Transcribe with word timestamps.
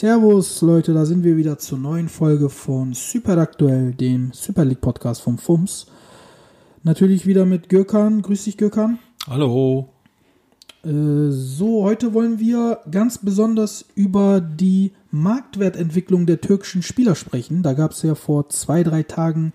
Servus 0.00 0.62
Leute, 0.62 0.94
da 0.94 1.04
sind 1.04 1.24
wir 1.24 1.36
wieder 1.36 1.58
zur 1.58 1.76
neuen 1.76 2.08
Folge 2.08 2.48
von 2.48 2.94
Super 2.94 3.36
Aktuell, 3.36 3.92
dem 3.92 4.32
Super 4.32 4.64
League 4.64 4.80
Podcast 4.80 5.20
vom 5.20 5.36
FUMS. 5.36 5.88
Natürlich 6.84 7.26
wieder 7.26 7.44
mit 7.44 7.68
Gökhan. 7.68 8.22
Grüß 8.22 8.44
dich 8.44 8.56
Gökhan. 8.56 8.98
Hallo. 9.28 9.90
Äh, 10.84 11.28
so, 11.28 11.82
heute 11.82 12.14
wollen 12.14 12.38
wir 12.38 12.78
ganz 12.90 13.18
besonders 13.18 13.84
über 13.94 14.40
die 14.40 14.92
Marktwertentwicklung 15.10 16.24
der 16.24 16.40
türkischen 16.40 16.82
Spieler 16.82 17.14
sprechen. 17.14 17.62
Da 17.62 17.74
gab 17.74 17.90
es 17.90 18.00
ja 18.00 18.14
vor 18.14 18.48
zwei, 18.48 18.82
drei 18.82 19.02
Tagen 19.02 19.52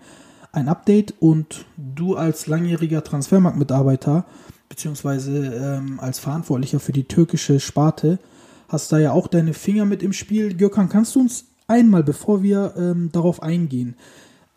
ein 0.52 0.68
Update 0.68 1.14
und 1.18 1.64
du 1.76 2.14
als 2.14 2.46
langjähriger 2.46 3.02
Transfermarktmitarbeiter 3.02 4.24
beziehungsweise 4.68 5.44
ähm, 5.44 5.98
als 5.98 6.20
Verantwortlicher 6.20 6.78
für 6.78 6.92
die 6.92 7.08
türkische 7.08 7.58
Sparte 7.58 8.20
hast 8.68 8.92
da 8.92 8.98
ja 8.98 9.12
auch 9.12 9.26
deine 9.26 9.54
Finger 9.54 9.84
mit 9.84 10.02
im 10.02 10.12
Spiel. 10.12 10.54
Gökhan, 10.54 10.88
kannst 10.88 11.14
du 11.14 11.20
uns 11.20 11.46
einmal, 11.68 12.02
bevor 12.02 12.42
wir 12.42 12.74
ähm, 12.76 13.10
darauf 13.12 13.42
eingehen, 13.42 13.96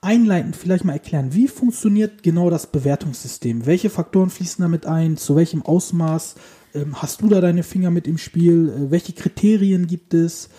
einleitend 0.02 0.56
vielleicht 0.56 0.86
mal 0.86 0.94
erklären, 0.94 1.34
wie 1.34 1.48
funktioniert 1.48 2.24
genau 2.24 2.50
das 2.50 2.68
Bewertungssystem? 2.68 3.66
Welche 3.66 3.90
Faktoren 3.90 4.30
fließen 4.30 4.62
damit 4.62 4.86
ein? 4.86 5.18
Zu 5.18 5.36
welchem 5.36 5.62
Ausmaß 5.62 6.36
ähm, 6.74 7.02
hast 7.02 7.22
du 7.22 7.28
da 7.28 7.42
deine 7.42 7.64
Finger 7.64 7.92
mit 7.92 8.08
im 8.08 8.18
Spiel? 8.18 8.70
Äh, 8.70 8.92
welche 8.92 9.14
Kriterien 9.14 9.88
gibt 9.88 10.14
es? 10.14 10.50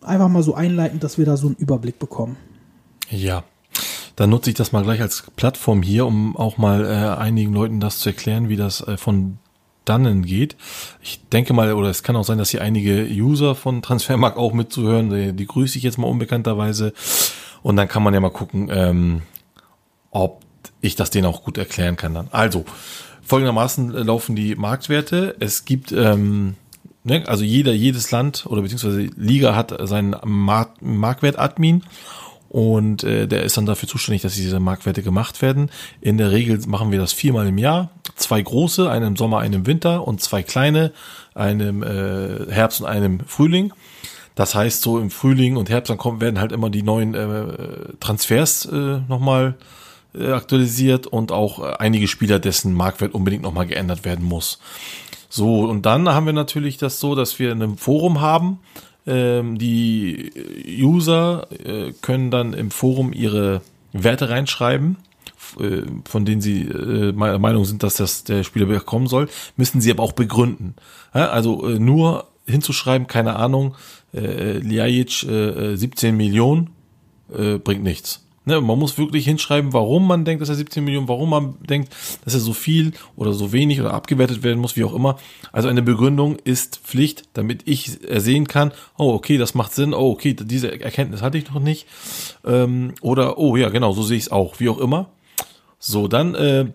Einfach 0.00 0.28
mal 0.28 0.42
so 0.42 0.54
einleitend, 0.54 1.04
dass 1.04 1.18
wir 1.18 1.26
da 1.26 1.36
so 1.36 1.48
einen 1.48 1.56
Überblick 1.56 1.98
bekommen. 1.98 2.36
Ja, 3.10 3.44
dann 4.16 4.30
nutze 4.30 4.50
ich 4.50 4.56
das 4.56 4.72
mal 4.72 4.82
gleich 4.82 5.00
als 5.00 5.24
Plattform 5.36 5.82
hier, 5.82 6.06
um 6.06 6.36
auch 6.36 6.56
mal 6.56 6.84
äh, 6.84 7.20
einigen 7.20 7.52
Leuten 7.52 7.80
das 7.80 7.98
zu 7.98 8.08
erklären, 8.08 8.48
wie 8.48 8.56
das 8.56 8.80
äh, 8.80 8.96
von 8.96 9.38
dannen 9.88 10.24
geht. 10.24 10.56
Ich 11.02 11.20
denke 11.32 11.54
mal, 11.54 11.72
oder 11.72 11.88
es 11.88 12.02
kann 12.02 12.16
auch 12.16 12.24
sein, 12.24 12.38
dass 12.38 12.50
hier 12.50 12.62
einige 12.62 13.06
User 13.06 13.54
von 13.54 13.82
Transfermarkt 13.82 14.36
auch 14.36 14.52
mitzuhören. 14.52 15.10
Die, 15.10 15.32
die 15.32 15.46
grüße 15.46 15.78
ich 15.78 15.84
jetzt 15.84 15.98
mal 15.98 16.08
unbekannterweise. 16.08 16.92
Und 17.62 17.76
dann 17.76 17.88
kann 17.88 18.02
man 18.02 18.14
ja 18.14 18.20
mal 18.20 18.30
gucken, 18.30 18.68
ähm, 18.70 19.22
ob 20.10 20.42
ich 20.80 20.96
das 20.96 21.10
denen 21.10 21.26
auch 21.26 21.42
gut 21.42 21.58
erklären 21.58 21.96
kann 21.96 22.14
dann. 22.14 22.28
Also, 22.30 22.64
folgendermaßen 23.22 23.90
laufen 23.90 24.36
die 24.36 24.54
Marktwerte. 24.54 25.36
Es 25.40 25.64
gibt, 25.64 25.92
ähm, 25.92 26.54
ne, 27.04 27.24
also 27.26 27.44
jeder, 27.44 27.72
jedes 27.72 28.10
Land 28.10 28.46
oder 28.46 28.62
beziehungsweise 28.62 29.08
Liga 29.16 29.54
hat 29.54 29.74
seinen 29.88 30.16
Markt, 30.24 30.82
Marktwert-Admin 30.82 31.82
und 32.48 33.04
äh, 33.04 33.26
der 33.26 33.42
ist 33.42 33.56
dann 33.56 33.66
dafür 33.66 33.88
zuständig, 33.88 34.22
dass 34.22 34.34
diese 34.34 34.60
Marktwerte 34.60 35.02
gemacht 35.02 35.42
werden. 35.42 35.70
In 36.00 36.18
der 36.18 36.30
Regel 36.30 36.58
machen 36.66 36.92
wir 36.92 36.98
das 36.98 37.12
viermal 37.12 37.46
im 37.46 37.58
Jahr. 37.58 37.90
Zwei 38.14 38.40
große, 38.40 38.90
einen 38.90 39.08
im 39.08 39.16
Sommer, 39.16 39.38
einen 39.38 39.54
im 39.54 39.66
Winter 39.66 40.06
und 40.06 40.20
zwei 40.20 40.42
kleine, 40.42 40.92
einem 41.34 41.82
äh, 41.82 42.50
Herbst 42.50 42.80
und 42.80 42.86
einem 42.86 43.20
Frühling. 43.20 43.72
Das 44.34 44.54
heißt, 44.54 44.82
so 44.82 44.98
im 44.98 45.10
Frühling 45.10 45.56
und 45.56 45.70
Herbst 45.70 45.90
dann 45.90 45.98
kommen, 45.98 46.20
werden 46.20 46.38
halt 46.38 46.52
immer 46.52 46.70
die 46.70 46.82
neuen 46.82 47.14
äh, 47.14 47.94
Transfers 48.00 48.66
äh, 48.66 49.00
nochmal 49.08 49.54
äh, 50.14 50.32
aktualisiert 50.32 51.06
und 51.06 51.32
auch 51.32 51.58
äh, 51.58 51.76
einige 51.78 52.06
Spieler, 52.06 52.38
dessen 52.38 52.74
Marktwert 52.74 53.14
unbedingt 53.14 53.42
nochmal 53.42 53.66
geändert 53.66 54.04
werden 54.04 54.24
muss. 54.24 54.60
So, 55.28 55.64
und 55.64 55.84
dann 55.84 56.08
haben 56.08 56.26
wir 56.26 56.32
natürlich 56.32 56.78
das 56.78 57.00
so, 57.00 57.14
dass 57.14 57.38
wir 57.38 57.52
ein 57.52 57.76
Forum 57.76 58.20
haben, 58.20 58.60
ähm, 59.06 59.58
die 59.58 60.32
User 60.80 61.46
äh, 61.64 61.92
können 62.02 62.30
dann 62.30 62.52
im 62.52 62.70
Forum 62.70 63.12
ihre 63.12 63.62
Werte 63.92 64.28
reinschreiben, 64.28 64.96
äh, 65.60 65.82
von 66.08 66.24
denen 66.24 66.40
sie 66.40 66.62
äh, 66.62 67.12
meiner 67.12 67.38
Meinung 67.38 67.64
sind, 67.64 67.82
dass 67.82 67.96
das 67.96 68.24
der 68.24 68.42
Spieler 68.42 68.66
bekommen 68.66 69.06
soll, 69.06 69.28
müssen 69.56 69.80
sie 69.80 69.90
aber 69.90 70.02
auch 70.02 70.12
begründen. 70.12 70.74
Ja, 71.14 71.28
also 71.28 71.66
äh, 71.68 71.78
nur 71.78 72.26
hinzuschreiben, 72.46 73.06
keine 73.06 73.36
Ahnung, 73.36 73.74
äh, 74.14 74.58
Ljajic 74.58 75.22
äh, 75.24 75.76
17 75.76 76.16
Millionen 76.16 76.70
äh, 77.32 77.58
bringt 77.58 77.82
nichts. 77.82 78.25
Ne, 78.48 78.60
man 78.60 78.78
muss 78.78 78.96
wirklich 78.96 79.24
hinschreiben, 79.24 79.72
warum 79.72 80.06
man 80.06 80.24
denkt, 80.24 80.40
dass 80.40 80.48
er 80.48 80.54
17 80.54 80.84
Millionen, 80.84 81.08
warum 81.08 81.30
man 81.30 81.56
denkt, 81.68 81.92
dass 82.24 82.32
er 82.32 82.38
so 82.38 82.52
viel 82.52 82.92
oder 83.16 83.32
so 83.32 83.50
wenig 83.50 83.80
oder 83.80 83.92
abgewertet 83.92 84.44
werden 84.44 84.60
muss, 84.60 84.76
wie 84.76 84.84
auch 84.84 84.94
immer. 84.94 85.18
Also 85.50 85.68
eine 85.68 85.82
Begründung 85.82 86.36
ist 86.44 86.76
Pflicht, 86.84 87.24
damit 87.32 87.62
ich 87.64 87.98
sehen 88.08 88.46
kann, 88.46 88.70
oh, 88.98 89.12
okay, 89.14 89.36
das 89.36 89.54
macht 89.54 89.74
Sinn, 89.74 89.92
oh, 89.92 90.12
okay, 90.12 90.34
diese 90.34 90.80
Erkenntnis 90.80 91.22
hatte 91.22 91.38
ich 91.38 91.50
noch 91.50 91.60
nicht. 91.60 91.88
Ähm, 92.44 92.94
oder, 93.00 93.36
oh 93.36 93.56
ja, 93.56 93.68
genau, 93.68 93.92
so 93.92 94.04
sehe 94.04 94.16
ich 94.16 94.24
es 94.24 94.32
auch, 94.32 94.60
wie 94.60 94.68
auch 94.68 94.78
immer. 94.78 95.10
So, 95.80 96.06
dann 96.06 96.36
äh, 96.36 96.66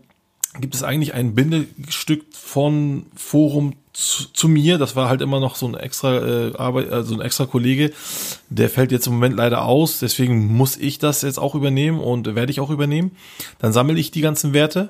gibt 0.60 0.76
es 0.76 0.84
eigentlich 0.84 1.14
ein 1.14 1.36
Bindestück 1.36 2.26
von 2.34 3.06
Forum 3.16 3.76
zu, 3.94 4.32
zu, 4.34 4.48
mir. 4.48 4.78
Das 4.78 4.96
war 4.96 5.10
halt 5.10 5.22
immer 5.22 5.40
noch 5.40 5.56
so 5.56 5.68
ein 5.68 5.76
extra 5.76 6.18
äh, 6.18 6.56
Arbeit, 6.56 6.92
also 6.92 7.14
ein 7.16 7.22
extra 7.22 7.46
Kollege. 7.46 7.92
Der 8.50 8.70
fällt 8.70 8.92
jetzt 8.92 9.08
im 9.08 9.14
Moment 9.14 9.36
leider 9.36 9.66
aus. 9.66 10.00
Deswegen 10.00 10.56
muss 10.56 10.78
ich 10.78 11.00
das 11.00 11.22
jetzt 11.22 11.40
auch 11.40 11.56
übernehmen 11.56 12.00
und 12.00 12.36
werde 12.36 12.52
ich 12.52 12.60
auch 12.60 12.70
übernehmen. 12.70 13.12
Dann 13.60 13.74
sammle 13.74 14.00
ich 14.00 14.12
die 14.12 14.22
ganzen 14.22 14.54
Werte, 14.54 14.90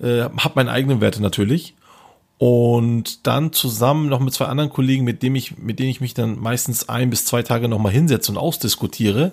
äh, 0.00 0.22
habe 0.22 0.52
meine 0.54 0.70
eigenen 0.70 1.00
Werte 1.00 1.22
natürlich 1.22 1.74
und 2.38 3.26
dann 3.26 3.52
zusammen 3.52 4.08
noch 4.08 4.20
mit 4.20 4.34
zwei 4.34 4.46
anderen 4.46 4.70
Kollegen, 4.70 5.04
mit 5.04 5.22
dem 5.22 5.34
ich, 5.34 5.56
mit 5.56 5.78
denen 5.78 5.88
ich 5.88 6.00
mich 6.00 6.14
dann 6.14 6.38
meistens 6.38 6.88
ein 6.88 7.10
bis 7.10 7.24
zwei 7.24 7.42
Tage 7.42 7.68
noch 7.68 7.78
mal 7.78 7.92
hinsetze 7.92 8.30
und 8.30 8.38
ausdiskutiere. 8.38 9.32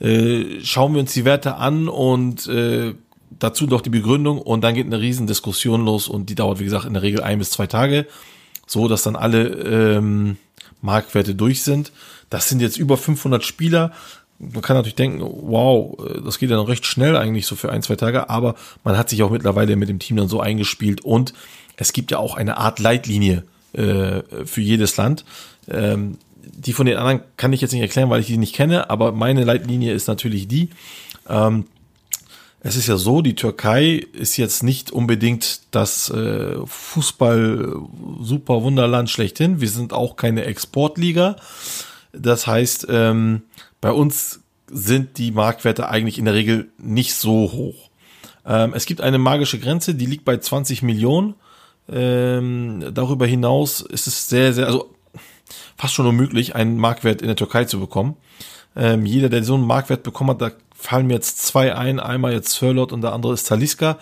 Äh, 0.00 0.60
schauen 0.62 0.94
wir 0.94 1.00
uns 1.00 1.12
die 1.12 1.24
Werte 1.24 1.56
an 1.56 1.88
und 1.88 2.46
äh, 2.46 2.94
dazu 3.38 3.66
noch 3.66 3.80
die 3.80 3.90
Begründung 3.90 4.40
und 4.40 4.62
dann 4.62 4.74
geht 4.74 4.86
eine 4.86 5.00
riesen 5.00 5.26
Diskussion 5.26 5.84
los 5.84 6.08
und 6.08 6.30
die 6.30 6.34
dauert, 6.34 6.60
wie 6.60 6.64
gesagt, 6.64 6.84
in 6.84 6.94
der 6.94 7.02
Regel 7.02 7.22
ein 7.22 7.38
bis 7.38 7.50
zwei 7.50 7.66
Tage, 7.66 8.06
so 8.66 8.88
dass 8.88 9.02
dann 9.02 9.16
alle 9.16 9.48
ähm, 9.48 10.36
Marktwerte 10.80 11.34
durch 11.34 11.62
sind. 11.62 11.92
Das 12.30 12.48
sind 12.48 12.60
jetzt 12.60 12.76
über 12.76 12.96
500 12.96 13.44
Spieler. 13.44 13.92
Man 14.38 14.62
kann 14.62 14.76
natürlich 14.76 14.96
denken, 14.96 15.20
wow, 15.22 15.96
das 16.24 16.38
geht 16.38 16.50
ja 16.50 16.56
noch 16.56 16.68
recht 16.68 16.86
schnell 16.86 17.16
eigentlich 17.16 17.46
so 17.46 17.56
für 17.56 17.70
ein, 17.70 17.82
zwei 17.82 17.96
Tage, 17.96 18.28
aber 18.28 18.56
man 18.82 18.98
hat 18.98 19.08
sich 19.08 19.22
auch 19.22 19.30
mittlerweile 19.30 19.76
mit 19.76 19.88
dem 19.88 19.98
Team 19.98 20.16
dann 20.16 20.28
so 20.28 20.40
eingespielt 20.40 21.02
und 21.02 21.32
es 21.76 21.92
gibt 21.92 22.10
ja 22.10 22.18
auch 22.18 22.36
eine 22.36 22.56
Art 22.56 22.78
Leitlinie 22.78 23.44
äh, 23.72 24.22
für 24.44 24.60
jedes 24.60 24.96
Land. 24.96 25.24
Ähm, 25.68 26.18
die 26.42 26.72
von 26.72 26.86
den 26.86 26.96
anderen 26.96 27.20
kann 27.36 27.52
ich 27.52 27.60
jetzt 27.60 27.72
nicht 27.72 27.80
erklären, 27.80 28.10
weil 28.10 28.20
ich 28.20 28.26
die 28.26 28.36
nicht 28.36 28.54
kenne, 28.54 28.90
aber 28.90 29.12
meine 29.12 29.44
Leitlinie 29.44 29.92
ist 29.92 30.08
natürlich 30.08 30.46
die, 30.46 30.70
ähm, 31.28 31.64
es 32.66 32.76
ist 32.76 32.86
ja 32.86 32.96
so, 32.96 33.20
die 33.20 33.34
Türkei 33.34 34.06
ist 34.14 34.38
jetzt 34.38 34.62
nicht 34.62 34.90
unbedingt 34.90 35.60
das 35.70 36.08
äh, 36.08 36.56
Fußball 36.64 37.76
super 38.22 38.62
Wunderland 38.62 39.10
schlechthin. 39.10 39.60
Wir 39.60 39.68
sind 39.68 39.92
auch 39.92 40.16
keine 40.16 40.46
Exportliga. 40.46 41.36
Das 42.12 42.46
heißt, 42.46 42.86
ähm, 42.88 43.42
bei 43.82 43.92
uns 43.92 44.40
sind 44.66 45.18
die 45.18 45.30
Marktwerte 45.30 45.90
eigentlich 45.90 46.18
in 46.18 46.24
der 46.24 46.32
Regel 46.32 46.70
nicht 46.78 47.14
so 47.14 47.52
hoch. 47.52 47.90
Ähm, 48.46 48.72
es 48.74 48.86
gibt 48.86 49.02
eine 49.02 49.18
magische 49.18 49.58
Grenze, 49.58 49.94
die 49.94 50.06
liegt 50.06 50.24
bei 50.24 50.38
20 50.38 50.82
Millionen. 50.82 51.34
Ähm, 51.92 52.82
darüber 52.94 53.26
hinaus 53.26 53.82
ist 53.82 54.06
es 54.06 54.26
sehr, 54.26 54.54
sehr, 54.54 54.64
also 54.64 54.90
fast 55.76 55.92
schon 55.92 56.06
unmöglich, 56.06 56.54
einen 56.54 56.78
Marktwert 56.78 57.20
in 57.20 57.26
der 57.26 57.36
Türkei 57.36 57.66
zu 57.66 57.78
bekommen. 57.78 58.16
Ähm, 58.74 59.04
jeder, 59.04 59.28
der 59.28 59.44
so 59.44 59.54
einen 59.54 59.66
Marktwert 59.66 60.02
bekommen 60.02 60.30
hat, 60.30 60.40
da 60.40 60.50
fallen 60.84 61.06
mir 61.06 61.14
jetzt 61.14 61.38
zwei 61.44 61.74
ein. 61.74 62.00
Einmal 62.00 62.32
jetzt 62.32 62.52
Sirlot 62.52 62.92
und 62.92 63.00
der 63.00 63.12
andere 63.12 63.34
ist 63.34 63.48
Taliska. 63.48 63.98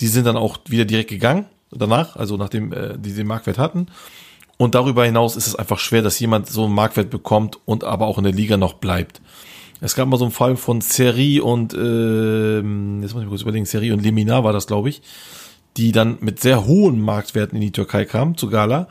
Die 0.00 0.06
sind 0.06 0.26
dann 0.26 0.36
auch 0.36 0.58
wieder 0.66 0.84
direkt 0.84 1.10
gegangen 1.10 1.46
danach, 1.72 2.16
also 2.16 2.36
nachdem 2.36 2.72
äh, 2.72 2.98
die 2.98 3.12
den 3.12 3.26
Marktwert 3.26 3.58
hatten. 3.58 3.86
Und 4.56 4.74
darüber 4.74 5.04
hinaus 5.04 5.36
ist 5.36 5.46
es 5.46 5.56
einfach 5.56 5.78
schwer, 5.78 6.02
dass 6.02 6.18
jemand 6.18 6.48
so 6.48 6.64
einen 6.64 6.74
Marktwert 6.74 7.10
bekommt 7.10 7.58
und 7.64 7.84
aber 7.84 8.06
auch 8.06 8.18
in 8.18 8.24
der 8.24 8.32
Liga 8.32 8.56
noch 8.56 8.74
bleibt. 8.74 9.20
Es 9.80 9.94
gab 9.94 10.08
mal 10.08 10.18
so 10.18 10.24
einen 10.24 10.32
Fall 10.32 10.56
von 10.56 10.80
Seri 10.80 11.40
und 11.40 11.72
äh, 11.72 12.56
jetzt 12.56 13.14
muss 13.14 13.22
ich 13.22 13.28
kurz 13.28 13.42
überlegen, 13.42 13.64
Seri 13.64 13.92
und 13.92 14.02
Leminar 14.02 14.44
war 14.44 14.52
das, 14.52 14.66
glaube 14.66 14.90
ich 14.90 15.02
die 15.76 15.92
dann 15.92 16.18
mit 16.20 16.40
sehr 16.40 16.66
hohen 16.66 17.00
Marktwerten 17.00 17.56
in 17.56 17.62
die 17.62 17.72
Türkei 17.72 18.04
kamen, 18.04 18.36
zu 18.36 18.48
Gala. 18.50 18.88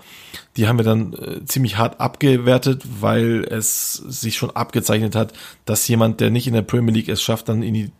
Die 0.56 0.68
haben 0.68 0.78
wir 0.80 0.86
dann 0.86 1.14
äh, 1.14 1.46
ziemlich 1.46 1.78
hart 1.78 2.00
abgewertet, 2.00 2.84
weil 3.02 3.46
es 3.50 3.94
sich 3.94 4.38
schon 4.38 4.52
abgezeichnet 4.52 5.16
hat, 5.16 5.34
dass 5.66 5.88
jemand, 5.88 6.20
der 6.20 6.30
nicht 6.30 6.48
in 6.48 6.54
der 6.54 6.62
Premier 6.62 6.94
League 6.94 7.10
es 7.10 7.22
schafft, 7.22 7.50
dann 7.50 7.64
in 7.64 7.74
die 7.74 7.92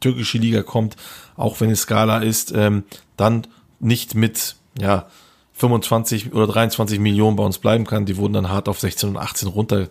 türkische 0.00 0.38
Liga 0.38 0.62
kommt, 0.62 0.96
auch 1.36 1.60
wenn 1.60 1.70
es 1.70 1.82
Skala 1.82 2.18
ist, 2.18 2.52
ähm, 2.54 2.84
dann 3.16 3.46
nicht 3.80 4.14
mit 4.14 4.56
ja 4.78 5.06
25 5.54 6.34
oder 6.34 6.46
23 6.48 6.98
Millionen 6.98 7.36
bei 7.36 7.44
uns 7.44 7.58
bleiben 7.58 7.86
kann. 7.86 8.04
Die 8.06 8.16
wurden 8.16 8.32
dann 8.34 8.50
hart 8.50 8.68
auf 8.68 8.80
16 8.80 9.10
und 9.10 9.16
18 9.16 9.48
runter 9.48 9.88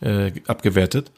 äh, 0.00 0.32
abgewertet. 0.46 1.12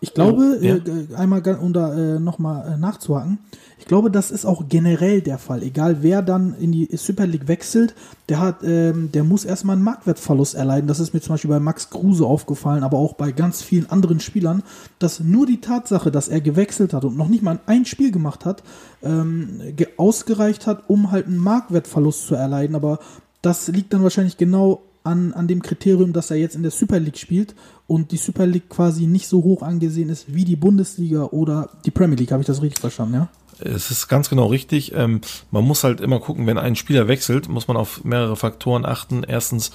Ich 0.00 0.12
glaube, 0.12 0.58
Oh, 0.60 0.62
ja. 0.64 0.76
äh, 0.76 1.14
einmal, 1.16 1.42
um 1.56 1.72
da 1.72 1.94
äh, 1.94 2.20
nochmal 2.20 2.74
äh, 2.74 2.76
nachzuhaken, 2.76 3.38
ich 3.84 3.88
glaube, 3.88 4.10
das 4.10 4.30
ist 4.30 4.46
auch 4.46 4.64
generell 4.70 5.20
der 5.20 5.36
Fall. 5.36 5.62
Egal 5.62 5.98
wer 6.00 6.22
dann 6.22 6.54
in 6.58 6.72
die 6.72 6.88
Super 6.96 7.26
League 7.26 7.48
wechselt, 7.48 7.94
der 8.30 8.40
hat, 8.40 8.62
ähm, 8.64 9.12
der 9.12 9.24
muss 9.24 9.44
erstmal 9.44 9.76
einen 9.76 9.84
Marktwertverlust 9.84 10.54
erleiden. 10.54 10.88
Das 10.88 11.00
ist 11.00 11.12
mir 11.12 11.20
zum 11.20 11.34
Beispiel 11.34 11.50
bei 11.50 11.60
Max 11.60 11.90
Kruse 11.90 12.24
aufgefallen, 12.24 12.82
aber 12.82 12.96
auch 12.96 13.12
bei 13.12 13.30
ganz 13.30 13.60
vielen 13.60 13.90
anderen 13.90 14.20
Spielern, 14.20 14.62
dass 14.98 15.20
nur 15.20 15.44
die 15.44 15.60
Tatsache, 15.60 16.10
dass 16.10 16.28
er 16.28 16.40
gewechselt 16.40 16.94
hat 16.94 17.04
und 17.04 17.18
noch 17.18 17.28
nicht 17.28 17.42
mal 17.42 17.60
ein 17.66 17.84
Spiel 17.84 18.10
gemacht 18.10 18.46
hat, 18.46 18.62
ähm, 19.02 19.60
ge- 19.76 19.88
ausgereicht 19.98 20.66
hat, 20.66 20.88
um 20.88 21.10
halt 21.10 21.26
einen 21.26 21.36
Marktwertverlust 21.36 22.26
zu 22.26 22.36
erleiden. 22.36 22.76
Aber 22.76 23.00
das 23.42 23.68
liegt 23.68 23.92
dann 23.92 24.02
wahrscheinlich 24.02 24.38
genau 24.38 24.80
an, 25.02 25.34
an 25.34 25.46
dem 25.46 25.60
Kriterium, 25.60 26.14
dass 26.14 26.30
er 26.30 26.38
jetzt 26.38 26.56
in 26.56 26.62
der 26.62 26.70
Super 26.70 27.00
League 27.00 27.18
spielt 27.18 27.54
und 27.86 28.12
die 28.12 28.16
Super 28.16 28.46
League 28.46 28.70
quasi 28.70 29.06
nicht 29.06 29.28
so 29.28 29.42
hoch 29.42 29.60
angesehen 29.60 30.08
ist 30.08 30.34
wie 30.34 30.46
die 30.46 30.56
Bundesliga 30.56 31.24
oder 31.24 31.68
die 31.84 31.90
Premier 31.90 32.16
League. 32.16 32.32
Habe 32.32 32.40
ich 32.40 32.46
das 32.46 32.62
richtig 32.62 32.80
verstanden, 32.80 33.12
ja? 33.12 33.28
Es 33.58 33.90
ist 33.90 34.08
ganz 34.08 34.28
genau 34.28 34.46
richtig. 34.46 34.92
Ähm, 34.94 35.20
man 35.50 35.64
muss 35.64 35.84
halt 35.84 36.00
immer 36.00 36.20
gucken, 36.20 36.46
wenn 36.46 36.58
ein 36.58 36.76
Spieler 36.76 37.08
wechselt, 37.08 37.48
muss 37.48 37.68
man 37.68 37.76
auf 37.76 38.04
mehrere 38.04 38.36
Faktoren 38.36 38.84
achten. 38.84 39.22
Erstens, 39.22 39.70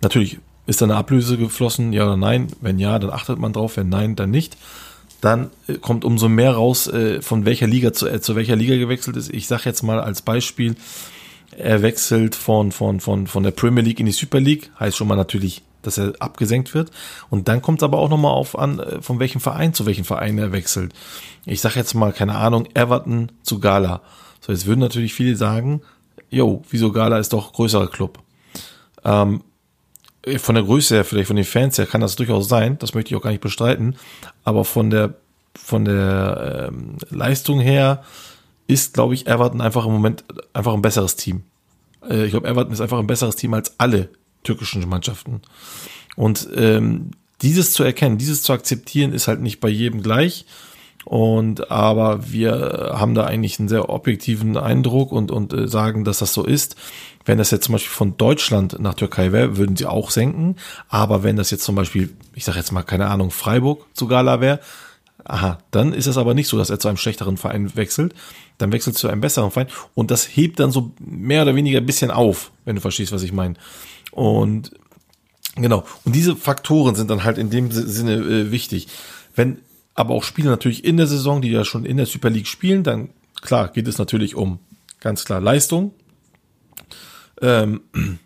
natürlich, 0.00 0.38
ist 0.66 0.80
da 0.80 0.86
eine 0.86 0.96
Ablöse 0.96 1.36
geflossen, 1.36 1.92
ja 1.92 2.04
oder 2.04 2.16
nein? 2.16 2.48
Wenn 2.60 2.78
ja, 2.78 2.98
dann 2.98 3.10
achtet 3.10 3.38
man 3.38 3.52
drauf, 3.52 3.76
wenn 3.76 3.88
nein, 3.88 4.16
dann 4.16 4.30
nicht. 4.30 4.56
Dann 5.20 5.50
äh, 5.68 5.74
kommt 5.74 6.04
umso 6.04 6.28
mehr 6.28 6.52
raus, 6.52 6.86
äh, 6.86 7.22
von 7.22 7.44
welcher 7.44 7.66
Liga 7.66 7.92
zu, 7.92 8.08
äh, 8.08 8.20
zu 8.20 8.36
welcher 8.36 8.56
Liga 8.56 8.76
gewechselt 8.76 9.16
ist. 9.16 9.32
Ich 9.32 9.46
sage 9.46 9.62
jetzt 9.66 9.82
mal 9.82 10.00
als 10.00 10.22
Beispiel, 10.22 10.76
er 11.56 11.82
wechselt 11.82 12.34
von, 12.34 12.72
von, 12.72 13.00
von, 13.00 13.26
von 13.26 13.42
der 13.42 13.52
Premier 13.52 13.82
League 13.82 14.00
in 14.00 14.06
die 14.06 14.12
Super 14.12 14.40
League, 14.40 14.70
heißt 14.78 14.96
schon 14.96 15.08
mal 15.08 15.16
natürlich, 15.16 15.62
dass 15.86 15.98
er 15.98 16.12
abgesenkt 16.18 16.74
wird. 16.74 16.90
Und 17.30 17.48
dann 17.48 17.62
kommt 17.62 17.80
es 17.80 17.84
aber 17.84 17.98
auch 17.98 18.08
nochmal 18.08 18.32
auf 18.32 18.58
an, 18.58 18.78
äh, 18.78 19.02
von 19.02 19.18
welchem 19.18 19.40
Verein 19.40 19.74
zu 19.74 19.86
welchem 19.86 20.04
Verein 20.04 20.38
er 20.38 20.52
wechselt. 20.52 20.92
Ich 21.46 21.60
sage 21.60 21.76
jetzt 21.76 21.94
mal, 21.94 22.12
keine 22.12 22.36
Ahnung, 22.36 22.68
Everton 22.74 23.32
zu 23.42 23.60
Gala. 23.60 24.00
So, 24.40 24.52
jetzt 24.52 24.66
würden 24.66 24.80
natürlich 24.80 25.14
viele 25.14 25.36
sagen, 25.36 25.82
jo, 26.30 26.62
wieso 26.70 26.92
Gala 26.92 27.18
ist 27.18 27.32
doch 27.32 27.52
größerer 27.52 27.88
Club. 27.88 28.18
Ähm, 29.04 29.42
von 30.38 30.54
der 30.54 30.64
Größe 30.64 30.94
her, 30.94 31.04
vielleicht 31.04 31.28
von 31.28 31.36
den 31.36 31.44
Fans 31.44 31.78
her, 31.78 31.86
kann 31.86 32.00
das 32.00 32.16
durchaus 32.16 32.48
sein. 32.48 32.78
Das 32.78 32.94
möchte 32.94 33.10
ich 33.10 33.16
auch 33.16 33.22
gar 33.22 33.30
nicht 33.30 33.42
bestreiten. 33.42 33.96
Aber 34.42 34.64
von 34.64 34.90
der, 34.90 35.14
von 35.54 35.84
der 35.84 36.70
ähm, 36.70 36.96
Leistung 37.10 37.60
her 37.60 38.02
ist, 38.66 38.94
glaube 38.94 39.14
ich, 39.14 39.26
Everton 39.26 39.60
einfach 39.60 39.84
im 39.84 39.92
Moment 39.92 40.24
einfach 40.54 40.72
ein 40.72 40.82
besseres 40.82 41.16
Team. 41.16 41.42
Äh, 42.08 42.24
ich 42.24 42.30
glaube, 42.30 42.48
Everton 42.48 42.72
ist 42.72 42.80
einfach 42.80 42.98
ein 42.98 43.06
besseres 43.06 43.36
Team 43.36 43.54
als 43.54 43.78
alle 43.78 44.08
türkischen 44.44 44.88
Mannschaften. 44.88 45.42
Und 46.16 46.48
ähm, 46.54 47.10
dieses 47.42 47.72
zu 47.72 47.82
erkennen, 47.82 48.18
dieses 48.18 48.42
zu 48.42 48.52
akzeptieren, 48.52 49.12
ist 49.12 49.28
halt 49.28 49.40
nicht 49.40 49.60
bei 49.60 49.68
jedem 49.68 50.02
gleich. 50.02 50.46
Und 51.04 51.70
aber 51.70 52.32
wir 52.32 52.92
haben 52.94 53.14
da 53.14 53.24
eigentlich 53.24 53.58
einen 53.58 53.68
sehr 53.68 53.90
objektiven 53.90 54.56
Eindruck 54.56 55.12
und, 55.12 55.30
und 55.30 55.52
äh, 55.52 55.68
sagen, 55.68 56.04
dass 56.04 56.18
das 56.18 56.32
so 56.32 56.44
ist. 56.44 56.76
Wenn 57.26 57.38
das 57.38 57.50
jetzt 57.50 57.64
zum 57.66 57.74
Beispiel 57.74 57.92
von 57.92 58.16
Deutschland 58.16 58.78
nach 58.80 58.94
Türkei 58.94 59.32
wäre, 59.32 59.56
würden 59.56 59.76
sie 59.76 59.86
auch 59.86 60.10
senken. 60.10 60.56
Aber 60.88 61.22
wenn 61.22 61.36
das 61.36 61.50
jetzt 61.50 61.64
zum 61.64 61.74
Beispiel, 61.74 62.14
ich 62.34 62.44
sage 62.44 62.58
jetzt 62.58 62.72
mal, 62.72 62.82
keine 62.82 63.08
Ahnung, 63.08 63.30
Freiburg 63.30 63.84
zu 63.92 64.06
Gala 64.06 64.40
wäre, 64.40 64.60
aha, 65.24 65.58
dann 65.70 65.92
ist 65.92 66.06
es 66.06 66.16
aber 66.16 66.34
nicht 66.34 66.48
so, 66.48 66.56
dass 66.56 66.70
er 66.70 66.78
zu 66.78 66.88
einem 66.88 66.96
schlechteren 66.96 67.36
Verein 67.36 67.76
wechselt. 67.76 68.14
Dann 68.56 68.72
wechselt 68.72 68.96
zu 68.96 69.08
einem 69.08 69.20
besseren 69.20 69.50
Verein. 69.50 69.68
Und 69.94 70.10
das 70.10 70.24
hebt 70.24 70.58
dann 70.58 70.70
so 70.70 70.92
mehr 71.00 71.42
oder 71.42 71.54
weniger 71.54 71.80
ein 71.80 71.86
bisschen 71.86 72.10
auf, 72.10 72.50
wenn 72.64 72.76
du 72.76 72.80
verstehst, 72.80 73.12
was 73.12 73.22
ich 73.22 73.32
meine. 73.32 73.54
Und 74.14 74.70
Genau. 75.56 75.84
Und 76.04 76.16
diese 76.16 76.34
Faktoren 76.34 76.96
sind 76.96 77.10
dann 77.10 77.22
halt 77.22 77.38
in 77.38 77.48
dem 77.48 77.70
Si- 77.70 77.88
Sinne 77.88 78.14
äh, 78.14 78.50
wichtig. 78.50 78.88
Wenn 79.36 79.58
aber 79.94 80.14
auch 80.14 80.24
Spieler 80.24 80.50
natürlich 80.50 80.84
in 80.84 80.96
der 80.96 81.06
Saison, 81.06 81.40
die 81.42 81.50
ja 81.50 81.64
schon 81.64 81.84
in 81.84 81.96
der 81.96 82.06
Super 82.06 82.28
League 82.28 82.48
spielen, 82.48 82.82
dann 82.82 83.10
klar 83.40 83.68
geht 83.68 83.86
es 83.86 83.98
natürlich 83.98 84.34
um 84.34 84.58
ganz 84.98 85.24
klar 85.24 85.40
Leistung. 85.40 85.92
Ähm, 87.40 87.82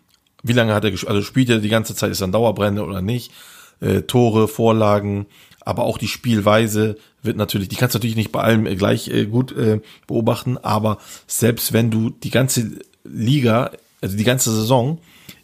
wie 0.43 0.53
lange 0.53 0.73
hat 0.73 0.83
er 0.83 0.89
gespielt? 0.91 1.11
Also 1.11 1.21
spielt 1.21 1.49
er 1.49 1.59
die 1.59 1.69
ganze 1.69 1.93
Zeit, 1.93 2.09
ist 2.09 2.21
er 2.21 2.27
ein 2.27 2.31
Dauerbrenner 2.31 2.87
oder 2.87 3.03
nicht? 3.03 3.31
Äh, 3.79 4.01
Tore, 4.01 4.47
Vorlagen, 4.47 5.27
aber 5.61 5.83
auch 5.83 5.99
die 5.99 6.07
Spielweise 6.07 6.97
wird 7.21 7.37
natürlich, 7.37 7.69
die 7.69 7.75
kannst 7.75 7.93
du 7.93 7.99
natürlich 7.99 8.15
nicht 8.15 8.31
bei 8.31 8.41
allem 8.41 8.65
äh, 8.65 8.75
gleich 8.75 9.07
äh, 9.07 9.25
gut 9.25 9.51
äh, 9.51 9.81
beobachten, 10.07 10.57
aber 10.57 10.97
selbst 11.27 11.73
wenn 11.73 11.91
du 11.91 12.09
die 12.09 12.31
ganze 12.31 12.79
Liga, 13.03 13.71
also 14.01 14.17
die 14.17 14.23
ganze 14.23 14.51
Saison 14.53 14.97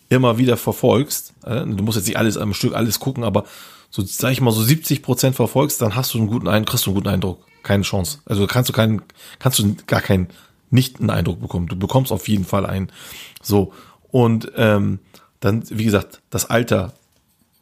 immer 0.10 0.38
wieder 0.38 0.58
verfolgst, 0.58 1.34
äh, 1.46 1.66
du 1.66 1.84
musst 1.84 1.98
jetzt 1.98 2.08
nicht 2.08 2.18
alles 2.18 2.38
am 2.38 2.54
Stück 2.54 2.74
alles 2.74 3.00
gucken, 3.00 3.24
aber 3.24 3.46
so 3.90 4.04
sag 4.04 4.32
ich 4.32 4.42
mal 4.42 4.52
so 4.52 4.62
70 4.62 5.02
Prozent 5.02 5.36
verfolgst, 5.36 5.82
dann 5.82 5.96
hast 5.96 6.14
du 6.14 6.18
einen 6.18 6.28
guten 6.28 6.48
Eindruck, 6.48 6.72
kriegst 6.72 6.86
du 6.86 6.92
einen 6.92 6.96
guten 6.96 7.10
Eindruck, 7.10 7.40
keine 7.64 7.84
Chance. 7.84 8.20
Also 8.26 8.48
kannst 8.48 8.70
du 8.70 8.74
keinen, 8.74 9.02
kannst 9.40 9.60
du 9.60 9.76
gar 9.88 10.02
keinen 10.02 10.28
nicht 10.70 11.00
einen 11.00 11.10
Eindruck 11.10 11.42
bekommen. 11.42 11.68
Du 11.68 11.76
bekommst 11.78 12.12
auf 12.12 12.28
jeden 12.28 12.46
Fall 12.46 12.66
einen. 12.66 12.92
So 13.42 13.74
und 14.12 14.52
ähm, 14.56 15.00
dann 15.40 15.64
wie 15.70 15.86
gesagt 15.86 16.22
das 16.30 16.50
Alter 16.50 16.94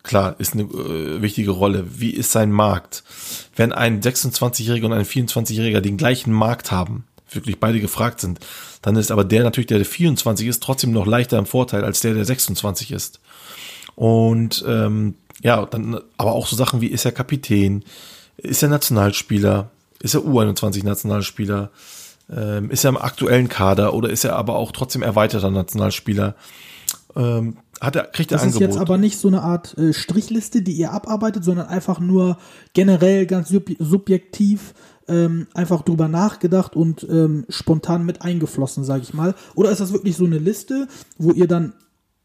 klar, 0.04 0.36
ist 0.38 0.54
eine 0.54 0.64
äh, 0.64 1.22
wichtige 1.22 1.52
Rolle. 1.52 2.00
Wie 2.00 2.12
ist 2.12 2.32
sein 2.32 2.52
Markt? 2.52 3.04
Wenn 3.56 3.72
ein 3.72 4.02
26-Jähriger 4.02 4.86
und 4.86 4.94
ein 4.94 5.06
24-Jähriger 5.06 5.80
den 5.80 5.98
gleichen 5.98 6.34
Markt 6.34 6.72
haben, 6.72 7.06
wirklich 7.36 7.60
beide 7.60 7.80
gefragt 7.80 8.20
sind, 8.22 8.40
dann 8.82 8.96
ist 8.96 9.12
aber 9.12 9.24
der 9.24 9.44
natürlich, 9.44 9.68
der, 9.68 9.78
der 9.78 9.86
24 9.86 10.48
ist, 10.48 10.64
trotzdem 10.64 10.92
noch 10.92 11.06
leichter 11.06 11.38
im 11.38 11.46
Vorteil 11.46 11.84
als 11.84 12.02
der, 12.02 12.14
der 12.14 12.26
26 12.26 12.92
ist. 12.92 13.20
Und 13.96 14.64
ähm, 14.68 15.16
ja, 15.42 15.66
dann 15.66 16.00
aber 16.18 16.34
auch 16.34 16.48
so 16.48 16.56
Sachen 16.56 16.82
wie, 16.82 16.88
ist 16.88 17.06
er 17.06 17.12
Kapitän? 17.12 17.84
Ist 18.38 18.64
er 18.64 18.70
Nationalspieler? 18.70 19.70
Ist 20.02 20.16
er 20.16 20.22
U21-Nationalspieler? 20.22 21.70
Ähm, 22.36 22.72
ist 22.72 22.84
er 22.84 22.90
im 22.90 22.98
aktuellen 22.98 23.50
Kader 23.50 23.94
oder 23.94 24.10
ist 24.10 24.24
er 24.24 24.36
aber 24.36 24.56
auch 24.56 24.72
trotzdem 24.72 25.04
erweiterter 25.04 25.52
Nationalspieler? 25.52 26.36
Ähm, 27.16 27.58
hat 27.84 27.96
er, 27.96 28.04
kriegt 28.06 28.32
er 28.32 28.38
Das 28.38 28.48
ist 28.48 28.56
Angebot? 28.56 28.76
jetzt 28.76 28.82
aber 28.82 28.98
nicht 28.98 29.20
so 29.20 29.28
eine 29.28 29.42
Art 29.42 29.78
äh, 29.78 29.94
Strichliste, 29.94 30.62
die 30.62 30.72
ihr 30.72 30.92
abarbeitet, 30.92 31.44
sondern 31.44 31.68
einfach 31.68 32.00
nur 32.00 32.38
generell 32.74 33.26
ganz 33.26 33.50
sub 33.50 33.70
subjektiv 33.78 34.74
ähm, 35.08 35.48
einfach 35.54 35.82
drüber 35.82 36.08
nachgedacht 36.08 36.76
und 36.76 37.06
ähm, 37.10 37.46
spontan 37.50 38.06
mit 38.06 38.22
eingeflossen, 38.22 38.84
sage 38.84 39.04
ich 39.04 39.14
mal. 39.14 39.36
Oder 39.54 39.70
ist 39.70 39.82
das 39.82 39.92
wirklich 39.92 40.16
so 40.16 40.26
eine 40.26 40.38
Liste, 40.38 40.88
wo 41.18 41.32
ihr 41.32 41.48
dann 41.48 41.74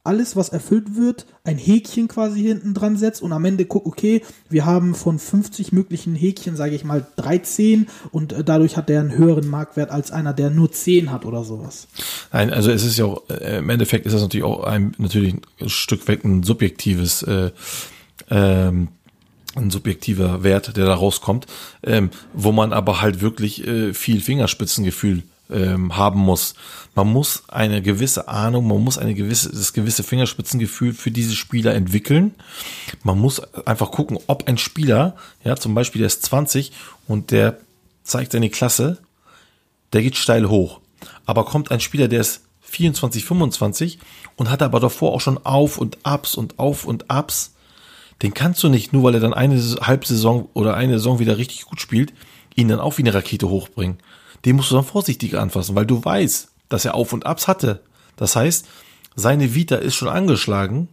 alles, 0.08 0.36
was 0.36 0.48
erfüllt 0.48 0.96
wird, 0.96 1.26
ein 1.44 1.58
Häkchen 1.58 2.08
quasi 2.08 2.40
hinten 2.40 2.72
dran 2.72 2.96
setzt 2.96 3.20
und 3.20 3.30
am 3.34 3.44
Ende 3.44 3.66
guckt, 3.66 3.86
okay, 3.86 4.22
wir 4.48 4.64
haben 4.64 4.94
von 4.94 5.18
50 5.18 5.70
möglichen 5.70 6.14
Häkchen, 6.14 6.56
sage 6.56 6.74
ich 6.74 6.82
mal, 6.82 7.06
13 7.16 7.88
und 8.10 8.32
äh, 8.32 8.42
dadurch 8.42 8.78
hat 8.78 8.88
der 8.88 9.00
einen 9.00 9.16
höheren 9.16 9.46
Marktwert 9.46 9.90
als 9.90 10.10
einer, 10.10 10.32
der 10.32 10.48
nur 10.48 10.72
10 10.72 11.12
hat 11.12 11.26
oder 11.26 11.44
sowas. 11.44 11.88
Nein, 12.32 12.50
also 12.50 12.70
es 12.70 12.84
ist 12.84 12.96
ja 12.96 13.04
auch, 13.04 13.28
äh, 13.28 13.58
im 13.58 13.68
Endeffekt 13.68 14.06
ist 14.06 14.14
das 14.14 14.22
natürlich 14.22 14.44
auch 14.44 14.64
ein, 14.64 14.94
natürlich 14.96 15.34
ein 15.60 15.68
Stück 15.68 16.08
weg 16.08 16.24
ein 16.24 16.42
subjektives, 16.42 17.22
äh, 17.24 17.50
ähm, 18.30 18.88
ein 19.56 19.70
subjektiver 19.70 20.42
Wert, 20.42 20.74
der 20.74 20.86
da 20.86 20.94
rauskommt, 20.94 21.46
ähm, 21.82 22.08
wo 22.32 22.50
man 22.50 22.72
aber 22.72 23.02
halt 23.02 23.20
wirklich 23.20 23.66
äh, 23.66 23.92
viel 23.92 24.22
Fingerspitzengefühl 24.22 25.22
ähm, 25.50 25.96
haben 25.96 26.20
muss. 26.20 26.54
Man 26.94 27.08
muss 27.08 27.44
eine 27.48 27.82
gewisse 27.82 28.28
Ahnung, 28.28 28.66
man 28.66 28.82
muss 28.82 28.98
eine 28.98 29.14
gewisse, 29.14 29.50
das 29.50 29.72
gewisse 29.72 30.02
Fingerspitzengefühl 30.02 30.92
für 30.92 31.10
diese 31.10 31.34
Spieler 31.34 31.74
entwickeln. 31.74 32.34
Man 33.02 33.18
muss 33.18 33.40
einfach 33.66 33.90
gucken, 33.90 34.18
ob 34.26 34.48
ein 34.48 34.58
Spieler, 34.58 35.16
ja, 35.44 35.56
zum 35.56 35.74
Beispiel 35.74 36.00
der 36.00 36.06
ist 36.06 36.24
20 36.24 36.72
und 37.06 37.30
der 37.30 37.58
zeigt 38.02 38.32
seine 38.32 38.50
Klasse, 38.50 38.98
der 39.92 40.02
geht 40.02 40.16
steil 40.16 40.48
hoch. 40.48 40.80
Aber 41.26 41.44
kommt 41.44 41.70
ein 41.70 41.80
Spieler, 41.80 42.08
der 42.08 42.20
ist 42.20 42.42
24, 42.62 43.24
25 43.24 43.98
und 44.36 44.50
hat 44.50 44.62
aber 44.62 44.80
davor 44.80 45.12
auch 45.12 45.20
schon 45.20 45.38
Auf 45.38 45.78
und 45.78 45.98
Abs 46.02 46.34
und 46.34 46.58
Auf 46.58 46.84
und 46.84 47.10
Abs, 47.10 47.54
den 48.22 48.34
kannst 48.34 48.62
du 48.62 48.68
nicht, 48.68 48.92
nur 48.92 49.04
weil 49.04 49.14
er 49.14 49.20
dann 49.20 49.34
eine 49.34 49.58
Halbsaison 49.58 50.48
oder 50.52 50.74
eine 50.74 50.94
Saison 50.94 51.18
wieder 51.18 51.38
richtig 51.38 51.62
gut 51.66 51.80
spielt, 51.80 52.12
ihn 52.56 52.68
dann 52.68 52.80
auch 52.80 52.98
wie 52.98 53.02
eine 53.02 53.14
Rakete 53.14 53.48
hochbringen. 53.48 53.98
Den 54.44 54.56
musst 54.56 54.70
du 54.70 54.76
dann 54.76 54.84
vorsichtig 54.84 55.36
anfassen, 55.36 55.74
weil 55.74 55.86
du 55.86 56.04
weißt, 56.04 56.48
dass 56.68 56.84
er 56.84 56.94
Auf 56.94 57.12
und 57.12 57.26
Abs 57.26 57.48
hatte. 57.48 57.82
Das 58.16 58.36
heißt, 58.36 58.66
seine 59.14 59.54
Vita 59.54 59.76
ist 59.76 59.94
schon 59.94 60.08
angeschlagen, 60.08 60.88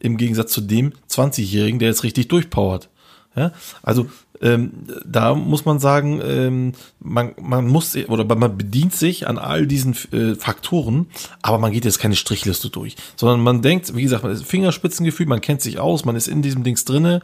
im 0.00 0.16
Gegensatz 0.16 0.52
zu 0.52 0.60
dem 0.60 0.92
20-Jährigen, 1.08 1.78
der 1.78 1.88
jetzt 1.88 2.02
richtig 2.02 2.28
durchpowert. 2.28 2.88
Ja, 3.34 3.52
also 3.82 4.08
ähm, 4.42 4.72
da 5.06 5.34
muss 5.34 5.64
man 5.64 5.78
sagen, 5.78 6.20
ähm, 6.22 6.72
man, 6.98 7.32
man 7.40 7.66
muss 7.66 7.96
oder 7.96 8.24
man 8.24 8.58
bedient 8.58 8.94
sich 8.94 9.26
an 9.26 9.38
all 9.38 9.66
diesen 9.66 9.96
äh, 10.12 10.34
Faktoren, 10.34 11.06
aber 11.40 11.58
man 11.58 11.72
geht 11.72 11.86
jetzt 11.86 11.98
keine 11.98 12.16
Strichliste 12.16 12.68
durch, 12.68 12.96
sondern 13.16 13.40
man 13.40 13.62
denkt, 13.62 13.96
wie 13.96 14.02
gesagt, 14.02 14.24
man 14.24 14.32
ist 14.32 14.44
Fingerspitzengefühl, 14.44 15.26
man 15.26 15.40
kennt 15.40 15.62
sich 15.62 15.78
aus, 15.78 16.04
man 16.04 16.16
ist 16.16 16.28
in 16.28 16.42
diesem 16.42 16.62
Dings 16.62 16.84
drinne 16.84 17.22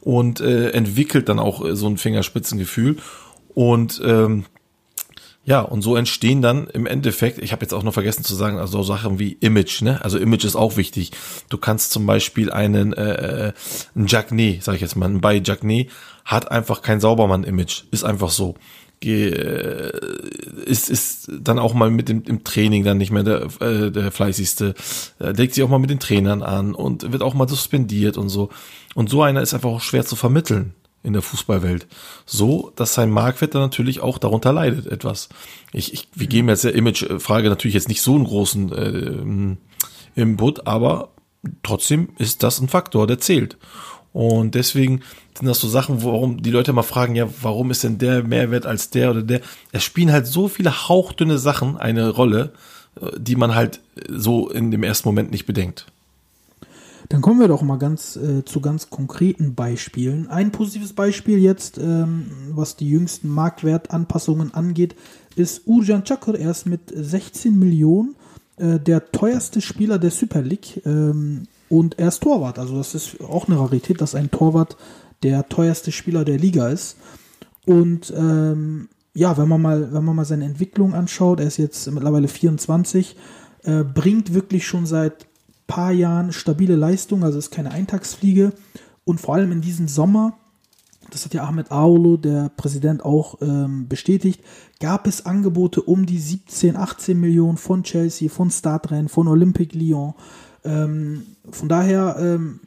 und 0.00 0.40
äh, 0.40 0.70
entwickelt 0.70 1.30
dann 1.30 1.38
auch 1.38 1.64
äh, 1.64 1.74
so 1.74 1.86
ein 1.86 1.96
Fingerspitzengefühl 1.96 2.96
und 3.54 4.02
ähm, 4.04 4.44
Ja, 5.46 5.60
und 5.60 5.80
so 5.80 5.94
entstehen 5.94 6.42
dann 6.42 6.66
im 6.66 6.86
Endeffekt, 6.86 7.38
ich 7.38 7.52
habe 7.52 7.62
jetzt 7.62 7.72
auch 7.72 7.84
noch 7.84 7.94
vergessen 7.94 8.24
zu 8.24 8.34
sagen, 8.34 8.58
also 8.58 8.82
Sachen 8.82 9.20
wie 9.20 9.34
Image, 9.34 9.80
ne? 9.80 10.04
Also 10.04 10.18
Image 10.18 10.44
ist 10.44 10.56
auch 10.56 10.76
wichtig. 10.76 11.12
Du 11.48 11.56
kannst 11.56 11.92
zum 11.92 12.04
Beispiel 12.04 12.50
einen, 12.50 12.92
äh, 12.92 13.48
äh 13.48 13.52
einen 13.94 14.08
Jacquet, 14.08 14.58
sag 14.60 14.74
ich 14.74 14.80
jetzt 14.80 14.96
mal, 14.96 15.08
ein 15.08 15.20
bei 15.20 15.36
Jacquet 15.36 15.88
hat 16.24 16.50
einfach 16.50 16.82
kein 16.82 16.98
Saubermann-Image, 16.98 17.84
ist 17.92 18.02
einfach 18.02 18.30
so. 18.30 18.56
Äh, 19.04 19.92
ist, 20.64 20.90
ist 20.90 21.30
dann 21.40 21.60
auch 21.60 21.74
mal 21.74 21.92
mit 21.92 22.08
dem 22.08 22.24
im 22.24 22.42
Training 22.42 22.82
dann 22.82 22.98
nicht 22.98 23.12
mehr 23.12 23.22
der, 23.22 23.42
äh, 23.60 23.92
der 23.92 24.10
fleißigste, 24.10 24.74
äh, 25.20 25.30
legt 25.30 25.54
sich 25.54 25.62
auch 25.62 25.68
mal 25.68 25.78
mit 25.78 25.90
den 25.90 26.00
Trainern 26.00 26.42
an 26.42 26.74
und 26.74 27.12
wird 27.12 27.22
auch 27.22 27.34
mal 27.34 27.48
suspendiert 27.48 28.16
und 28.16 28.30
so. 28.30 28.48
Und 28.96 29.10
so 29.10 29.22
einer 29.22 29.42
ist 29.42 29.54
einfach 29.54 29.70
auch 29.70 29.80
schwer 29.80 30.04
zu 30.04 30.16
vermitteln 30.16 30.74
in 31.06 31.12
der 31.12 31.22
Fußballwelt. 31.22 31.86
So, 32.26 32.72
dass 32.76 32.94
sein 32.94 33.10
Marktwert 33.10 33.54
dann 33.54 33.62
natürlich 33.62 34.00
auch 34.00 34.18
darunter 34.18 34.52
leidet 34.52 34.86
etwas. 34.86 35.28
Ich, 35.72 35.92
ich, 35.92 36.08
wir 36.14 36.26
geben 36.26 36.48
jetzt 36.48 36.64
der 36.64 36.74
Image-Frage 36.74 37.48
natürlich 37.48 37.74
jetzt 37.74 37.88
nicht 37.88 38.02
so 38.02 38.14
einen 38.16 38.24
großen 38.24 38.72
äh, 38.72 40.20
Input, 40.20 40.66
aber 40.66 41.10
trotzdem 41.62 42.08
ist 42.18 42.42
das 42.42 42.60
ein 42.60 42.68
Faktor, 42.68 43.06
der 43.06 43.18
zählt. 43.18 43.56
Und 44.12 44.54
deswegen 44.54 45.02
sind 45.36 45.46
das 45.46 45.60
so 45.60 45.68
Sachen, 45.68 46.02
warum 46.02 46.42
die 46.42 46.50
Leute 46.50 46.72
mal 46.72 46.82
fragen, 46.82 47.14
ja, 47.14 47.28
warum 47.42 47.70
ist 47.70 47.84
denn 47.84 47.98
der 47.98 48.22
mehr 48.22 48.50
wert 48.50 48.66
als 48.66 48.90
der 48.90 49.10
oder 49.10 49.22
der? 49.22 49.42
Es 49.72 49.84
spielen 49.84 50.10
halt 50.10 50.26
so 50.26 50.48
viele 50.48 50.88
hauchdünne 50.88 51.38
Sachen 51.38 51.76
eine 51.76 52.08
Rolle, 52.08 52.52
äh, 53.00 53.10
die 53.18 53.36
man 53.36 53.54
halt 53.54 53.80
so 54.08 54.48
in 54.50 54.70
dem 54.70 54.82
ersten 54.82 55.08
Moment 55.08 55.30
nicht 55.30 55.46
bedenkt. 55.46 55.86
Dann 57.08 57.20
kommen 57.20 57.40
wir 57.40 57.48
doch 57.48 57.62
mal 57.62 57.78
ganz 57.78 58.16
äh, 58.16 58.44
zu 58.44 58.60
ganz 58.60 58.90
konkreten 58.90 59.54
Beispielen. 59.54 60.28
Ein 60.28 60.50
positives 60.50 60.92
Beispiel 60.92 61.38
jetzt, 61.38 61.78
ähm, 61.78 62.26
was 62.50 62.76
die 62.76 62.88
jüngsten 62.88 63.28
Marktwertanpassungen 63.28 64.52
angeht, 64.54 64.96
ist 65.36 65.66
Urjan 65.66 66.04
Çakır. 66.04 66.34
Er 66.34 66.50
ist 66.50 66.66
mit 66.66 66.92
16 66.94 67.56
Millionen 67.56 68.16
äh, 68.56 68.80
der 68.80 69.12
teuerste 69.12 69.60
Spieler 69.60 69.98
der 69.98 70.10
Super 70.10 70.42
League 70.42 70.82
ähm, 70.84 71.44
und 71.68 71.98
er 71.98 72.08
ist 72.08 72.22
Torwart. 72.22 72.58
Also 72.58 72.76
das 72.76 72.94
ist 72.94 73.20
auch 73.20 73.46
eine 73.46 73.58
Rarität, 73.58 74.00
dass 74.00 74.14
ein 74.14 74.30
Torwart 74.30 74.76
der 75.22 75.48
teuerste 75.48 75.92
Spieler 75.92 76.24
der 76.24 76.38
Liga 76.38 76.68
ist. 76.68 76.96
Und 77.66 78.12
ähm, 78.16 78.88
ja, 79.14 79.36
wenn 79.38 79.48
man 79.48 79.62
mal, 79.62 79.92
wenn 79.92 80.04
man 80.04 80.16
mal 80.16 80.24
seine 80.24 80.44
Entwicklung 80.44 80.94
anschaut, 80.94 81.40
er 81.40 81.46
ist 81.46 81.56
jetzt 81.56 81.90
mittlerweile 81.90 82.28
24, 82.28 83.16
äh, 83.64 83.82
bringt 83.82 84.34
wirklich 84.34 84.66
schon 84.66 84.86
seit 84.86 85.26
paar 85.66 85.92
Jahren 85.92 86.32
stabile 86.32 86.76
Leistung, 86.76 87.24
also 87.24 87.38
ist 87.38 87.50
keine 87.50 87.70
Eintagsfliege. 87.70 88.52
Und 89.04 89.20
vor 89.20 89.34
allem 89.34 89.52
in 89.52 89.60
diesem 89.60 89.88
Sommer, 89.88 90.36
das 91.10 91.24
hat 91.24 91.34
ja 91.34 91.44
Ahmed 91.44 91.70
Aolo, 91.70 92.16
der 92.16 92.50
Präsident, 92.56 93.04
auch 93.04 93.40
ähm, 93.40 93.88
bestätigt, 93.88 94.42
gab 94.80 95.06
es 95.06 95.26
Angebote 95.26 95.82
um 95.82 96.06
die 96.06 96.18
17, 96.18 96.76
18 96.76 97.18
Millionen 97.18 97.56
von 97.56 97.82
Chelsea, 97.82 98.28
von 98.28 98.50
Startrennen, 98.50 99.08
von 99.08 99.28
Olympique 99.28 99.78
Lyon. 99.78 100.14
Ähm, 100.64 101.22
von 101.50 101.68
daher 101.68 102.16
ähm, 102.18 102.60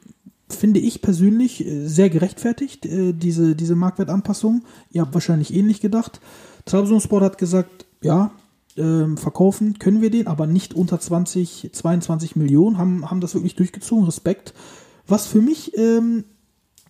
finde 0.48 0.80
ich 0.80 1.02
persönlich 1.02 1.66
äh, 1.66 1.86
sehr 1.86 2.10
gerechtfertigt, 2.10 2.86
äh, 2.86 3.12
diese, 3.12 3.54
diese 3.54 3.76
Marktwertanpassung. 3.76 4.64
Ihr 4.90 5.02
habt 5.02 5.14
wahrscheinlich 5.14 5.54
ähnlich 5.54 5.80
gedacht. 5.80 6.20
Trabzonsport 6.64 7.22
hat 7.22 7.38
gesagt, 7.38 7.86
ja, 8.02 8.30
ähm, 8.76 9.16
verkaufen 9.16 9.78
können 9.78 10.00
wir 10.00 10.10
den, 10.10 10.26
aber 10.26 10.46
nicht 10.46 10.74
unter 10.74 11.00
20, 11.00 11.70
22 11.72 12.36
Millionen, 12.36 12.78
haben, 12.78 13.10
haben 13.10 13.20
das 13.20 13.34
wirklich 13.34 13.56
durchgezogen, 13.56 14.04
Respekt. 14.04 14.54
Was 15.06 15.26
für 15.26 15.40
mich 15.40 15.76
ähm, 15.76 16.24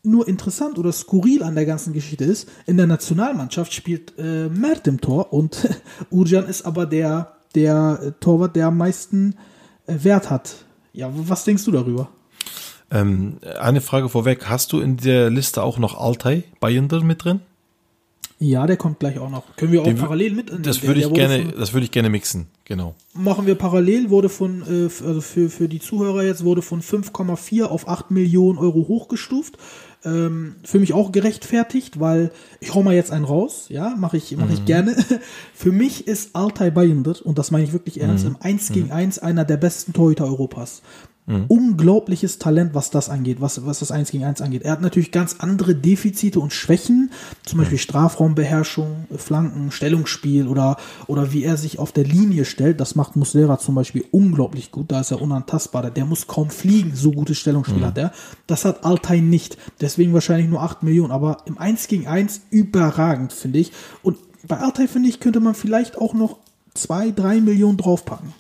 nur 0.03 0.29
interessant 0.29 0.79
oder 0.79 0.93
skurril 0.93 1.43
an 1.43 1.55
der 1.55 1.67
ganzen 1.67 1.93
Geschichte 1.93 2.25
ist, 2.25 2.49
in 2.67 2.77
der 2.77 2.87
Nationalmannschaft 2.87 3.73
spielt 3.73 4.15
äh, 4.19 4.49
Mert 4.49 4.87
im 4.87 5.01
Tor 5.01 5.33
und 5.33 5.69
Urjan 6.11 6.47
ist 6.47 6.63
aber 6.63 6.87
der, 6.87 7.37
der 7.55 8.01
äh, 8.03 8.13
Torwart, 8.21 8.57
der 8.57 8.69
am 8.69 8.79
meisten 8.79 9.37
äh, 9.87 9.97
Wert 10.03 10.31
hat. 10.31 10.65
Ja, 10.93 11.11
was 11.13 11.45
denkst 11.45 11.65
du 11.65 11.71
darüber? 11.71 12.09
Ähm, 12.91 13.39
eine 13.61 13.81
Frage 13.81 14.09
vorweg, 14.09 14.49
hast 14.49 14.73
du 14.73 14.81
in 14.81 14.97
der 14.97 15.31
Liste 15.31 15.63
auch 15.63 15.79
noch 15.79 15.99
Altay 15.99 16.45
Bayender 16.59 17.03
mit 17.03 17.25
drin? 17.25 17.41
Ja, 18.43 18.67
der 18.67 18.79
kommt 18.79 19.01
gleich 19.01 19.19
auch 19.19 19.29
noch. 19.29 19.45
Können 19.57 19.71
wir 19.71 19.83
auch 19.83 19.85
Den, 19.85 19.99
parallel 19.99 20.35
mit? 20.35 20.51
Das 20.67 20.83
würde 20.83 21.01
ich 21.01 21.13
gerne, 21.13 21.43
von, 21.43 21.61
das 21.61 21.75
würde 21.75 21.85
ich 21.85 21.91
gerne 21.91 22.09
mixen, 22.09 22.47
genau. 22.65 22.95
Machen 23.13 23.47
wir 23.47 23.55
parallel, 23.55 24.09
wurde 24.09 24.31
von, 24.31 24.63
äh, 24.63 24.85
also 25.07 25.21
für, 25.21 25.51
für 25.51 25.69
die 25.69 25.79
Zuhörer 25.79 26.23
jetzt, 26.25 26.43
wurde 26.43 26.63
von 26.63 26.81
5,4 26.81 27.65
auf 27.65 27.87
8 27.87 28.11
Millionen 28.11 28.59
Euro 28.59 28.89
hochgestuft. 28.89 29.59
Ähm, 30.07 30.55
für 30.65 30.79
mich 30.79 30.95
auch 30.95 31.13
gerechtfertigt, 31.13 32.01
weil 32.01 32.31
ich 32.61 32.75
hau 32.75 32.83
mal 32.83 32.95
jetzt 32.95 33.13
einen 33.13 33.27
raus, 33.27 33.67
ja, 33.69 33.95
mache 33.99 34.17
ich, 34.17 34.35
mach 34.39 34.51
ich 34.51 34.65
gerne. 34.65 34.97
für 35.55 35.71
mich 35.71 36.09
ist 36.09 36.35
Altay 36.35 36.71
Bayındır, 36.71 37.21
und 37.23 37.39
das 37.39 37.51
meine 37.51 37.65
ich 37.65 37.75
wirklich 37.75 38.01
ernst, 38.01 38.25
im 38.25 38.37
1 38.41 38.73
gegen 38.73 38.91
1 38.91 39.19
einer 39.19 39.45
der 39.45 39.59
besten 39.59 39.93
Torhüter 39.93 40.25
Europas. 40.25 40.81
Mhm. 41.27 41.45
Unglaubliches 41.49 42.39
Talent, 42.39 42.75
was 42.75 42.91
das 42.91 43.09
angeht, 43.09 43.41
was, 43.41 43.65
was 43.65 43.79
das 43.79 43.93
1 43.93 44.11
gegen 44.11 44.25
1 44.25 44.41
angeht. 44.41 44.63
Er 44.63 44.73
hat 44.73 44.81
natürlich 44.81 45.13
ganz 45.13 45.37
andere 45.39 45.75
Defizite 45.75 46.41
und 46.41 46.53
Schwächen, 46.53 47.13
zum 47.47 47.59
Beispiel 47.59 47.79
Strafraumbeherrschung, 47.79 49.07
Flanken, 49.17 49.71
Stellungsspiel 49.71 50.49
oder, 50.49 50.77
oder 51.07 51.33
wie 51.33 51.45
er 51.45 51.57
sich 51.57 51.79
auf 51.79 51.93
der 51.93 52.05
Linie 52.05 52.45
stellt. 52.45 52.81
Das 52.81 52.95
macht 52.95 53.17
Muslera 53.17 53.59
zum 53.59 53.75
Beispiel 53.75 54.05
unglaublich 54.11 54.73
gut. 54.73 54.91
Da 54.91 55.01
ist 55.01 55.11
er 55.11 55.23
unantastbar. 55.23 55.91
Der 55.91 56.05
muss 56.05 56.27
kaum 56.27 56.51
fliegen. 56.51 56.95
So 56.95 57.13
gutes 57.13 57.39
Stellungsspiel 57.39 57.81
mhm. 57.81 57.87
hat 57.87 57.99
er. 57.99 58.13
Das 58.47 58.65
hat 58.65 58.85
Altai 58.85 59.21
nicht. 59.21 59.57
Deswegen 59.81 60.13
wahrscheinlich 60.13 60.49
nur 60.49 60.63
8 60.63 60.83
Millionen. 60.83 61.13
Aber 61.13 61.39
im 61.45 61.59
1 61.59 61.87
gegen 61.89 62.07
1 62.07 62.43
überragend, 62.51 63.33
finde 63.33 63.61
ich. 63.61 63.73
Und 64.03 64.19
bei 64.47 64.59
Altai, 64.59 64.89
finde 64.89 65.09
ich, 65.09 65.21
könnte 65.21 65.41
man 65.41 65.55
vielleicht 65.55 65.99
auch 65.99 66.15
noch 66.15 66.39
2, 66.75 67.13
3 67.13 67.41
Millionen 67.41 67.77
draufpacken. 67.77 68.33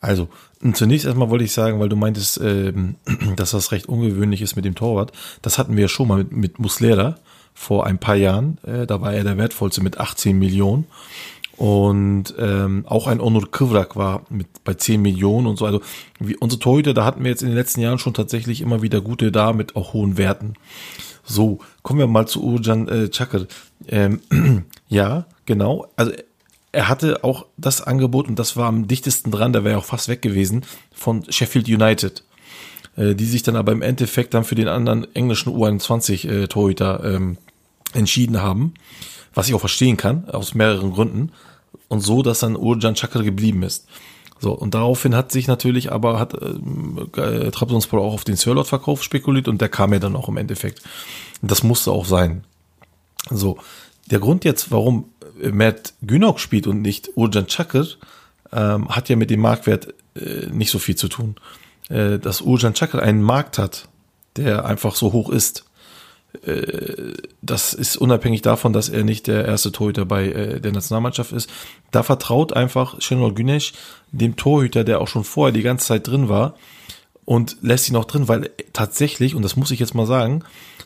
Also, 0.00 0.28
zunächst 0.72 1.06
erstmal 1.06 1.30
wollte 1.30 1.44
ich 1.44 1.52
sagen, 1.52 1.80
weil 1.80 1.88
du 1.88 1.96
meintest, 1.96 2.40
ähm, 2.42 2.96
dass 3.36 3.52
das 3.52 3.72
recht 3.72 3.86
ungewöhnlich 3.86 4.42
ist 4.42 4.56
mit 4.56 4.64
dem 4.64 4.74
Torwart. 4.74 5.12
Das 5.42 5.58
hatten 5.58 5.76
wir 5.76 5.82
ja 5.82 5.88
schon 5.88 6.08
mal 6.08 6.18
mit, 6.18 6.32
mit 6.32 6.58
Muslera 6.58 7.16
vor 7.54 7.86
ein 7.86 7.98
paar 7.98 8.16
Jahren. 8.16 8.58
Äh, 8.64 8.86
da 8.86 9.00
war 9.00 9.12
er 9.12 9.24
der 9.24 9.38
wertvollste 9.38 9.82
mit 9.82 9.98
18 9.98 10.38
Millionen. 10.38 10.86
Und 11.56 12.34
ähm, 12.38 12.86
auch 12.86 13.06
ein 13.06 13.20
Onur 13.20 13.50
Kıvrak 13.50 13.94
war 13.94 14.22
mit 14.30 14.64
bei 14.64 14.72
10 14.72 15.02
Millionen 15.02 15.46
und 15.46 15.58
so. 15.58 15.66
Also 15.66 15.82
wie 16.18 16.36
unsere 16.36 16.58
Torhüter, 16.58 16.94
da 16.94 17.04
hatten 17.04 17.22
wir 17.22 17.30
jetzt 17.30 17.42
in 17.42 17.48
den 17.48 17.56
letzten 17.56 17.82
Jahren 17.82 17.98
schon 17.98 18.14
tatsächlich 18.14 18.62
immer 18.62 18.80
wieder 18.80 19.02
gute 19.02 19.30
da 19.30 19.52
mit 19.52 19.76
auch 19.76 19.92
hohen 19.92 20.16
Werten. 20.16 20.54
So, 21.22 21.58
kommen 21.82 22.00
wir 22.00 22.06
mal 22.06 22.26
zu 22.26 22.42
Urjan 22.42 22.88
äh, 22.88 23.10
Çakır. 23.10 23.46
Ähm, 23.88 24.20
ja, 24.88 25.26
genau. 25.44 25.86
Also 25.96 26.12
er 26.72 26.88
hatte 26.88 27.24
auch 27.24 27.46
das 27.56 27.82
Angebot, 27.82 28.28
und 28.28 28.38
das 28.38 28.56
war 28.56 28.68
am 28.68 28.86
dichtesten 28.86 29.30
dran, 29.30 29.52
der 29.52 29.64
wäre 29.64 29.78
auch 29.78 29.84
fast 29.84 30.08
weg 30.08 30.22
gewesen, 30.22 30.64
von 30.92 31.24
Sheffield 31.30 31.68
United, 31.68 32.24
äh, 32.96 33.14
die 33.14 33.24
sich 33.24 33.42
dann 33.42 33.56
aber 33.56 33.72
im 33.72 33.82
Endeffekt 33.82 34.34
dann 34.34 34.44
für 34.44 34.54
den 34.54 34.68
anderen 34.68 35.12
englischen 35.14 35.52
U21-Torhüter 35.52 37.04
äh, 37.04 37.14
ähm, 37.14 37.38
entschieden 37.92 38.40
haben, 38.40 38.74
was 39.34 39.48
ich 39.48 39.54
auch 39.54 39.60
verstehen 39.60 39.96
kann, 39.96 40.28
aus 40.30 40.54
mehreren 40.54 40.92
Gründen, 40.92 41.32
und 41.88 42.00
so, 42.00 42.22
dass 42.22 42.38
dann 42.40 42.56
Urjan 42.56 42.94
Chakra 42.94 43.22
geblieben 43.22 43.64
ist. 43.64 43.86
So, 44.38 44.52
und 44.52 44.74
daraufhin 44.74 45.14
hat 45.14 45.32
sich 45.32 45.48
natürlich 45.48 45.92
aber, 45.92 46.18
hat 46.18 46.34
äh, 46.34 47.20
äh 47.20 47.50
Trabzonspor 47.50 48.00
auch 48.00 48.14
auf 48.14 48.24
den 48.24 48.36
Sörlot-Verkauf 48.36 49.02
spekuliert 49.02 49.48
und 49.48 49.60
der 49.60 49.68
kam 49.68 49.92
ja 49.92 49.98
dann 49.98 50.16
auch 50.16 50.28
im 50.28 50.36
Endeffekt. 50.36 50.82
Und 51.42 51.50
das 51.50 51.62
musste 51.62 51.90
auch 51.90 52.06
sein. 52.06 52.44
So, 53.28 53.58
der 54.10 54.18
Grund 54.18 54.44
jetzt, 54.44 54.70
warum 54.70 55.06
Matt 55.52 55.94
Günok 56.02 56.40
spielt 56.40 56.66
und 56.66 56.82
nicht 56.82 57.10
Urjan 57.16 57.46
Çakır, 57.46 57.98
ähm, 58.52 58.88
hat 58.88 59.08
ja 59.08 59.16
mit 59.16 59.30
dem 59.30 59.40
Marktwert 59.40 59.94
äh, 60.16 60.46
nicht 60.50 60.70
so 60.70 60.78
viel 60.78 60.96
zu 60.96 61.08
tun. 61.08 61.36
Äh, 61.88 62.18
dass 62.18 62.40
Urjan 62.40 62.74
Çakır 62.74 63.00
einen 63.02 63.22
Markt 63.22 63.58
hat, 63.58 63.88
der 64.36 64.64
einfach 64.64 64.94
so 64.94 65.12
hoch 65.12 65.30
ist, 65.30 65.64
äh, 66.44 67.14
das 67.42 67.74
ist 67.74 67.96
unabhängig 67.96 68.42
davon, 68.42 68.72
dass 68.72 68.88
er 68.88 69.04
nicht 69.04 69.26
der 69.26 69.44
erste 69.44 69.72
Torhüter 69.72 70.04
bei 70.04 70.28
äh, 70.28 70.60
der 70.60 70.72
Nationalmannschaft 70.72 71.32
ist. 71.32 71.50
Da 71.90 72.02
vertraut 72.02 72.52
einfach 72.52 73.00
Şenol 73.00 73.34
Güneş 73.34 73.72
dem 74.12 74.36
Torhüter, 74.36 74.84
der 74.84 75.00
auch 75.00 75.08
schon 75.08 75.24
vorher 75.24 75.52
die 75.52 75.62
ganze 75.62 75.86
Zeit 75.86 76.06
drin 76.06 76.28
war 76.28 76.54
und 77.24 77.56
lässt 77.62 77.88
ihn 77.88 77.96
auch 77.96 78.04
drin, 78.04 78.28
weil 78.28 78.50
tatsächlich, 78.72 79.34
und 79.34 79.42
das 79.42 79.56
muss 79.56 79.70
ich 79.70 79.80
jetzt 79.80 79.94
mal 79.94 80.06
sagen, 80.06 80.42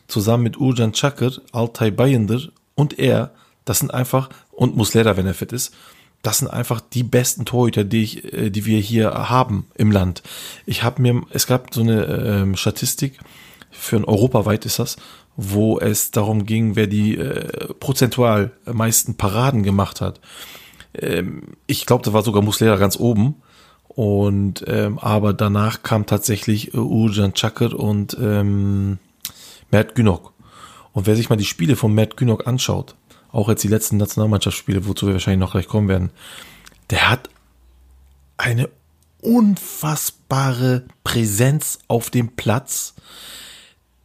zusammen 0.07 0.43
mit 0.43 0.57
Urjan 0.57 0.93
Çakır, 0.93 1.41
Altay 1.51 1.91
Bayındır 1.91 2.51
und 2.75 2.99
er 2.99 3.31
das 3.65 3.79
sind 3.79 3.93
einfach, 3.93 4.29
und 4.51 4.75
Muslera, 4.75 5.17
wenn 5.17 5.27
er 5.27 5.33
fit 5.33 5.51
ist, 5.51 5.73
das 6.21 6.39
sind 6.39 6.47
einfach 6.47 6.81
die 6.81 7.03
besten 7.03 7.45
Torhüter, 7.45 7.83
die 7.83 8.03
ich, 8.03 8.33
äh, 8.33 8.49
die 8.49 8.65
wir 8.65 8.79
hier 8.79 9.29
haben 9.29 9.67
im 9.75 9.91
Land. 9.91 10.23
Ich 10.65 10.83
habe 10.83 11.01
mir, 11.01 11.21
es 11.31 11.45
gab 11.45 11.73
so 11.73 11.81
eine 11.81 12.05
ähm, 12.05 12.55
Statistik, 12.55 13.19
für 13.69 13.97
ein 13.97 14.05
europaweit 14.05 14.65
ist 14.65 14.79
das, 14.79 14.95
wo 15.35 15.79
es 15.79 16.11
darum 16.11 16.45
ging, 16.45 16.75
wer 16.75 16.87
die 16.87 17.17
äh, 17.17 17.73
prozentual 17.79 18.51
meisten 18.65 19.15
Paraden 19.15 19.63
gemacht 19.63 20.01
hat. 20.01 20.21
Ähm, 20.93 21.43
ich 21.67 21.85
glaube, 21.85 22.03
da 22.03 22.13
war 22.13 22.23
sogar 22.23 22.41
Muslera 22.41 22.77
ganz 22.77 22.97
oben. 22.97 23.35
Und 23.87 24.65
ähm, 24.67 24.99
aber 24.99 25.33
danach 25.33 25.81
kam 25.81 26.05
tatsächlich 26.05 26.73
äh, 26.73 26.77
Urjan 26.77 27.33
Çakır 27.33 27.73
und 27.73 28.17
ähm, 28.19 28.97
Mert 29.71 29.95
Günok. 29.95 30.33
Und 30.91 31.07
wer 31.07 31.15
sich 31.15 31.29
mal 31.29 31.37
die 31.37 31.45
Spiele 31.45 31.75
von 31.75 31.93
Mert 31.93 32.17
Günok 32.17 32.45
anschaut, 32.47 32.95
auch 33.35 33.49
jetzt 33.49 33.63
die 33.63 33.67
letzten 33.67 33.97
Nationalmannschaftsspiele, 33.97 34.87
wozu 34.87 35.07
wir 35.07 35.13
wahrscheinlich 35.13 35.39
noch 35.41 35.51
gleich 35.51 35.67
kommen 35.67 35.87
werden, 35.89 36.09
der 36.89 37.09
hat 37.09 37.29
eine 38.37 38.69
unfassbare 39.21 40.83
Präsenz 41.03 41.79
auf 41.87 42.09
dem 42.09 42.29
Platz. 42.35 42.93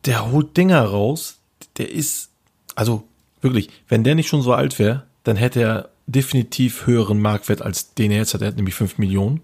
Der 0.05 0.31
holt 0.33 0.57
Dinger 0.57 0.83
raus. 0.83 1.39
Der 1.77 1.91
ist, 1.93 2.31
also 2.75 3.05
wirklich, 3.41 3.71
wenn 3.89 4.05
der 4.05 4.15
nicht 4.15 4.29
schon 4.29 4.43
so 4.43 4.53
alt 4.53 4.79
wäre, 4.79 5.05
dann 5.25 5.37
hätte 5.37 5.61
er 5.61 5.89
definitiv 6.07 6.87
höheren 6.87 7.21
Marktwert 7.21 7.63
als 7.63 7.95
den 7.95 8.11
er 8.11 8.19
jetzt 8.19 8.35
hat. 8.35 8.41
Er 8.43 8.49
hat 8.49 8.57
nämlich 8.57 8.75
5 8.75 8.99
Millionen. 8.99 9.43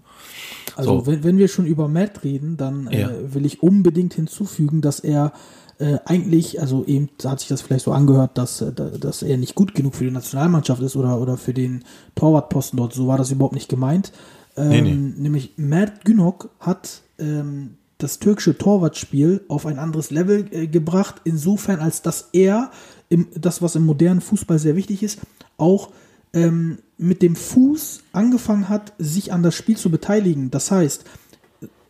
Also 0.75 0.99
So. 0.99 1.07
wenn, 1.07 1.23
wenn 1.23 1.37
wir 1.37 1.47
schon 1.47 1.65
über 1.65 1.87
Matt 1.87 2.23
reden, 2.23 2.57
dann 2.57 2.89
Ja. 2.91 3.09
äh, 3.09 3.33
will 3.33 3.45
ich 3.45 3.63
unbedingt 3.63 4.13
hinzufügen, 4.15 4.81
dass 4.81 4.99
er 4.99 5.31
äh, 5.79 5.97
eigentlich, 6.05 6.59
also 6.61 6.83
eben 6.85 7.09
hat 7.23 7.39
sich 7.39 7.49
das 7.49 7.61
vielleicht 7.61 7.85
so 7.85 7.91
angehört, 7.91 8.37
dass, 8.37 8.61
äh, 8.61 8.71
da- 8.73 8.89
dass 8.89 9.21
er 9.21 9.37
nicht 9.37 9.55
gut 9.55 9.75
genug 9.75 9.95
für 9.95 10.05
die 10.05 10.11
Nationalmannschaft 10.11 10.81
ist 10.81 10.95
oder, 10.95 11.19
oder 11.21 11.37
für 11.37 11.53
den 11.53 11.83
Torwartposten 12.15 12.77
dort. 12.77 12.93
So 12.93 13.07
war 13.07 13.17
das 13.17 13.31
überhaupt 13.31 13.53
nicht 13.55 13.69
gemeint. 13.69 14.11
Ähm, 14.55 14.69
Nee, 14.69 14.81
nee. 14.81 14.95
Nämlich 14.95 15.53
Mert 15.57 16.03
Günok 16.05 16.49
hat 16.59 17.01
ähm, 17.19 17.75
das 17.99 18.19
türkische 18.19 18.57
Torwartspiel 18.57 19.41
auf 19.47 19.65
ein 19.65 19.79
anderes 19.79 20.09
Level 20.11 20.45
äh, 20.51 20.67
gebracht, 20.67 21.21
insofern 21.25 21.79
als 21.79 22.01
dass 22.01 22.29
er, 22.33 22.71
im, 23.09 23.27
das 23.39 23.61
was 23.61 23.75
im 23.75 23.85
modernen 23.85 24.21
Fußball 24.21 24.59
sehr 24.59 24.75
wichtig 24.75 25.03
ist, 25.03 25.19
auch 25.57 25.89
ähm, 26.33 26.79
mit 26.97 27.21
dem 27.21 27.35
Fuß 27.35 28.01
angefangen 28.13 28.67
hat, 28.69 28.93
sich 28.97 29.31
an 29.31 29.43
das 29.43 29.55
Spiel 29.55 29.77
zu 29.77 29.89
beteiligen. 29.91 30.49
Das 30.51 30.71
heißt, 30.71 31.05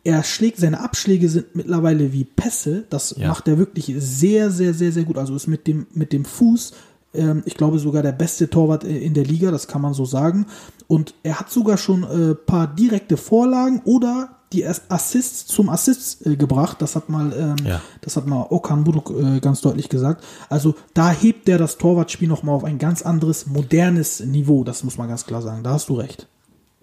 er 0.08 0.24
schlägt, 0.24 0.58
seine 0.58 0.80
Abschläge 0.80 1.28
sind 1.28 1.54
mittlerweile 1.54 2.12
wie 2.12 2.24
Pässe. 2.24 2.84
Das 2.88 3.14
Ja. 3.18 3.28
macht 3.28 3.46
er 3.48 3.58
wirklich 3.58 3.92
sehr, 3.98 4.50
sehr, 4.50 4.72
sehr, 4.72 4.90
sehr 4.92 5.04
gut. 5.04 5.18
Also 5.18 5.34
ist 5.36 5.46
mit 5.48 5.66
dem, 5.66 5.86
mit 5.92 6.12
dem 6.14 6.24
Fuß, 6.24 6.72
ähm, 7.14 7.42
ich 7.44 7.54
glaube 7.56 7.78
sogar 7.78 8.02
der 8.02 8.12
beste 8.12 8.48
Torwart 8.48 8.84
äh, 8.84 8.98
in 8.98 9.12
der 9.14 9.24
Liga, 9.24 9.50
das 9.50 9.68
kann 9.68 9.82
man 9.82 9.92
so 9.94 10.04
sagen. 10.04 10.46
Und 10.86 11.14
er 11.22 11.38
hat 11.40 11.50
sogar 11.50 11.76
schon 11.76 12.04
ein 12.04 12.30
äh, 12.30 12.34
paar 12.34 12.66
direkte 12.74 13.16
Vorlagen 13.16 13.82
oder 13.84 14.30
die 14.54 14.64
Ass- 14.66 14.82
Assists 14.88 15.44
zum 15.46 15.68
Assist 15.68 16.24
äh, 16.26 16.36
gebracht. 16.36 16.80
Das 16.80 16.96
hat 16.96 17.10
mal, 17.10 17.32
ähm, 17.38 17.66
Ja. 17.66 17.82
das 18.00 18.16
hat 18.16 18.26
mal 18.26 18.46
Okan 18.48 18.84
Buruk 18.84 19.10
äh, 19.10 19.40
ganz 19.40 19.60
deutlich 19.60 19.90
gesagt. 19.90 20.24
Also 20.48 20.74
da 20.94 21.10
hebt 21.10 21.48
er 21.50 21.58
das 21.58 21.76
Torwartspiel 21.76 22.28
nochmal 22.28 22.54
auf 22.54 22.64
ein 22.64 22.78
ganz 22.78 23.02
anderes, 23.02 23.46
modernes 23.46 24.20
Niveau. 24.20 24.64
Das 24.64 24.84
muss 24.84 24.96
man 24.96 25.08
ganz 25.08 25.26
klar 25.26 25.42
sagen. 25.42 25.62
Da 25.64 25.72
hast 25.72 25.90
du 25.90 25.94
recht. 25.96 26.26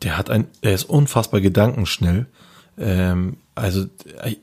Der 0.04 0.16
hat 0.18 0.30
ein, 0.30 0.46
er 0.62 0.74
ist 0.76 0.84
unfassbar 0.88 1.42
gedankenschnell. 1.42 2.28
Ähm, 2.78 3.38
also 3.56 3.86
äh, 4.22 4.36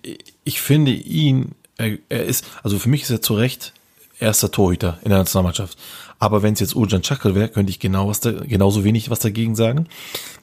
ich 0.45 0.61
finde 0.61 0.93
ihn, 0.93 1.53
er, 1.77 1.99
er 2.09 2.25
ist, 2.25 2.45
also 2.63 2.79
für 2.79 2.89
mich 2.89 3.03
ist 3.03 3.11
er 3.11 3.23
zu 3.23 3.35
Recht 3.35 3.73
erster 4.19 4.51
Torhüter 4.51 4.99
in 5.03 5.11
der 5.11 5.19
Nationalmannschaft. 5.19 5.77
Aber 6.19 6.45
wenn 6.45 6.55
es 6.55 6.61
jetzt 6.61 6.77
Urjan 6.77 7.03
Çakır 7.03 7.35
wäre, 7.35 7.49
könnte 7.49 7.71
ich 7.71 7.81
genau 7.81 8.07
was 8.07 8.21
da, 8.21 8.31
genauso 8.31 8.85
wenig 8.85 9.11
was 9.11 9.19
dagegen 9.19 9.57
sagen. 9.57 9.89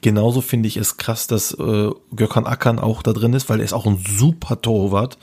Genauso 0.02 0.42
finde 0.42 0.68
ich 0.68 0.76
es 0.76 0.98
krass, 0.98 1.26
dass 1.26 1.52
äh, 1.52 1.90
Gökhan 2.14 2.44
Akan 2.44 2.78
auch 2.78 3.02
da 3.02 3.14
drin 3.14 3.32
ist, 3.32 3.48
weil 3.48 3.60
er 3.60 3.64
ist 3.64 3.72
auch 3.72 3.86
ein 3.86 3.96
super 3.96 4.60
Torwart. 4.60 5.16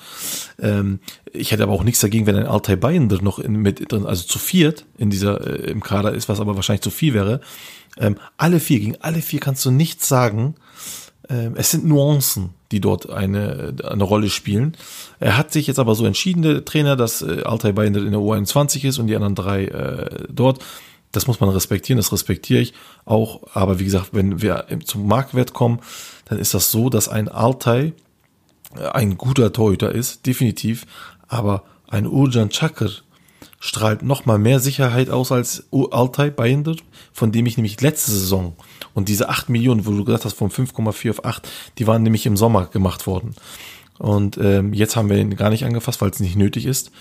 Ähm, 0.59 0.99
ich 1.31 1.51
hätte 1.51 1.61
aber 1.61 1.73
auch 1.73 1.83
nichts 1.83 1.99
dagegen, 1.99 2.25
wenn 2.25 2.35
ein 2.35 2.47
Altay 2.47 2.75
Bayender 2.75 3.21
noch 3.21 3.37
in, 3.37 3.57
mit 3.57 3.91
drin, 3.91 4.07
also 4.07 4.23
zu 4.23 4.39
viert 4.39 4.85
in 4.97 5.11
dieser 5.11 5.45
äh, 5.45 5.69
im 5.69 5.83
Kader 5.83 6.13
ist, 6.13 6.27
was 6.27 6.39
aber 6.39 6.55
wahrscheinlich 6.55 6.81
zu 6.81 6.89
viel 6.89 7.13
wäre. 7.13 7.39
Ähm, 7.99 8.17
alle 8.37 8.59
vier, 8.59 8.79
gegen 8.79 8.95
alle 8.99 9.21
vier 9.21 9.39
kannst 9.39 9.63
du 9.63 9.69
nichts 9.69 10.07
sagen. 10.07 10.55
Ähm, 11.29 11.53
es 11.55 11.71
sind 11.71 11.85
Nuancen, 11.85 12.51
die 12.71 12.79
dort 12.79 13.09
eine, 13.09 13.73
eine 13.83 14.03
Rolle 14.03 14.29
spielen. 14.29 14.75
Er 15.19 15.37
hat 15.37 15.51
sich 15.51 15.67
jetzt 15.67 15.79
aber 15.79 15.95
so 15.95 16.05
entschieden, 16.05 16.41
der 16.41 16.65
Trainer, 16.65 16.95
dass 16.95 17.21
äh, 17.21 17.43
Altay 17.43 17.73
Bayern 17.73 17.95
in 17.95 18.11
der 18.11 18.19
U21 18.19 18.85
ist 18.85 18.97
und 18.99 19.07
die 19.07 19.15
anderen 19.15 19.35
drei 19.35 19.65
äh, 19.65 20.25
dort. 20.29 20.63
Das 21.11 21.27
muss 21.27 21.39
man 21.39 21.49
respektieren, 21.49 21.97
das 21.97 22.11
respektiere 22.11 22.61
ich 22.61 22.73
auch. 23.05 23.41
Aber 23.53 23.79
wie 23.79 23.85
gesagt, 23.85 24.09
wenn 24.11 24.41
wir 24.41 24.65
zum 24.85 25.07
Marktwert 25.07 25.53
kommen, 25.53 25.79
dann 26.25 26.37
ist 26.37 26.53
das 26.53 26.71
so, 26.71 26.89
dass 26.89 27.07
ein 27.07 27.29
Altay 27.29 27.93
äh, 28.75 28.87
ein 28.89 29.17
guter 29.17 29.51
Torhüter 29.53 29.91
ist, 29.91 30.25
definitiv. 30.25 30.85
Aber 31.27 31.63
ein 31.87 32.05
Urjan 32.05 32.49
Çakır 32.49 33.03
strahlt 33.59 34.03
noch 34.03 34.25
mal 34.25 34.37
mehr 34.37 34.59
Sicherheit 34.59 35.09
aus 35.09 35.31
als 35.31 35.67
Altay 35.71 36.29
Bayender, 36.29 36.75
von 37.11 37.31
dem 37.31 37.45
ich 37.45 37.57
nämlich 37.57 37.81
letzte 37.81 38.11
Saison 38.11 38.55
und 38.93 39.09
diese 39.09 39.29
8 39.29 39.49
Millionen, 39.49 39.85
wo 39.85 39.91
du 39.91 40.03
gesagt 40.03 40.25
hast, 40.25 40.33
von 40.33 40.51
5,4 40.51 41.09
auf 41.09 41.25
8, 41.25 41.47
die 41.77 41.87
waren 41.87 42.03
nämlich 42.03 42.25
im 42.25 42.37
Sommer 42.37 42.65
gemacht 42.65 43.07
worden. 43.07 43.35
Und 43.97 44.37
ähm, 44.37 44.73
jetzt 44.73 44.95
haben 44.95 45.09
wir 45.09 45.17
ihn 45.17 45.35
gar 45.35 45.49
nicht 45.49 45.65
angefasst, 45.65 46.01
weil 46.01 46.11
es 46.11 46.19
nicht 46.19 46.35
nötig 46.35 46.65
ist. 46.65 46.91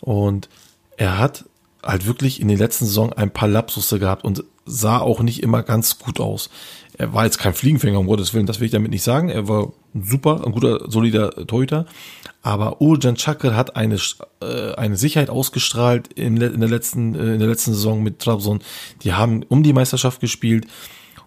Und 0.00 0.48
er 0.96 1.18
hat 1.18 1.44
halt 1.82 2.06
wirklich 2.06 2.40
in 2.40 2.48
den 2.48 2.58
letzten 2.58 2.86
Saison 2.86 3.12
ein 3.12 3.30
paar 3.30 3.48
Lapsusse 3.48 3.98
gehabt 3.98 4.24
und 4.24 4.44
sah 4.66 4.98
auch 4.98 5.20
nicht 5.20 5.42
immer 5.42 5.62
ganz 5.62 5.98
gut 5.98 6.20
aus. 6.20 6.50
Er 6.98 7.14
war 7.14 7.24
jetzt 7.24 7.38
kein 7.38 7.54
Fliegenfänger, 7.54 7.98
um 7.98 8.06
Gottes 8.06 8.34
Willen, 8.34 8.46
das 8.46 8.60
will 8.60 8.66
ich 8.66 8.72
damit 8.72 8.90
nicht 8.90 9.02
sagen. 9.02 9.30
Er 9.30 9.48
war 9.48 9.72
super, 9.94 10.44
ein 10.44 10.52
guter, 10.52 10.90
solider 10.90 11.30
Torhüter. 11.46 11.86
Aber 12.42 12.80
Urjan 12.80 13.16
Çakır 13.16 13.52
hat 13.52 13.76
eine, 13.76 13.98
äh, 14.42 14.74
eine 14.74 14.96
Sicherheit 14.96 15.28
ausgestrahlt 15.28 16.12
in, 16.14 16.38
in, 16.38 16.60
der 16.60 16.70
letzten, 16.70 17.14
äh, 17.14 17.34
in 17.34 17.38
der 17.38 17.48
letzten 17.48 17.74
Saison 17.74 18.02
mit 18.02 18.18
Trabzon. 18.18 18.60
Die 19.02 19.12
haben 19.12 19.42
um 19.48 19.62
die 19.62 19.74
Meisterschaft 19.74 20.20
gespielt. 20.20 20.66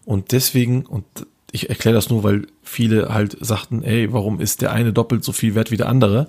Und 0.06 0.32
deswegen, 0.32 0.86
und 0.86 1.06
ich 1.52 1.70
erkläre 1.70 1.96
das 1.96 2.10
nur, 2.10 2.24
weil 2.24 2.48
viele 2.64 3.14
halt 3.14 3.38
sagten, 3.40 3.84
ey, 3.84 4.12
warum 4.12 4.42
ist 4.42 4.62
der 4.62 4.72
eine 4.72 4.92
doppelt 4.92 5.24
so 5.24 5.32
viel 5.32 5.54
wert 5.54 5.70
wie 5.70 5.78
der 5.78 5.88
andere? 5.88 6.28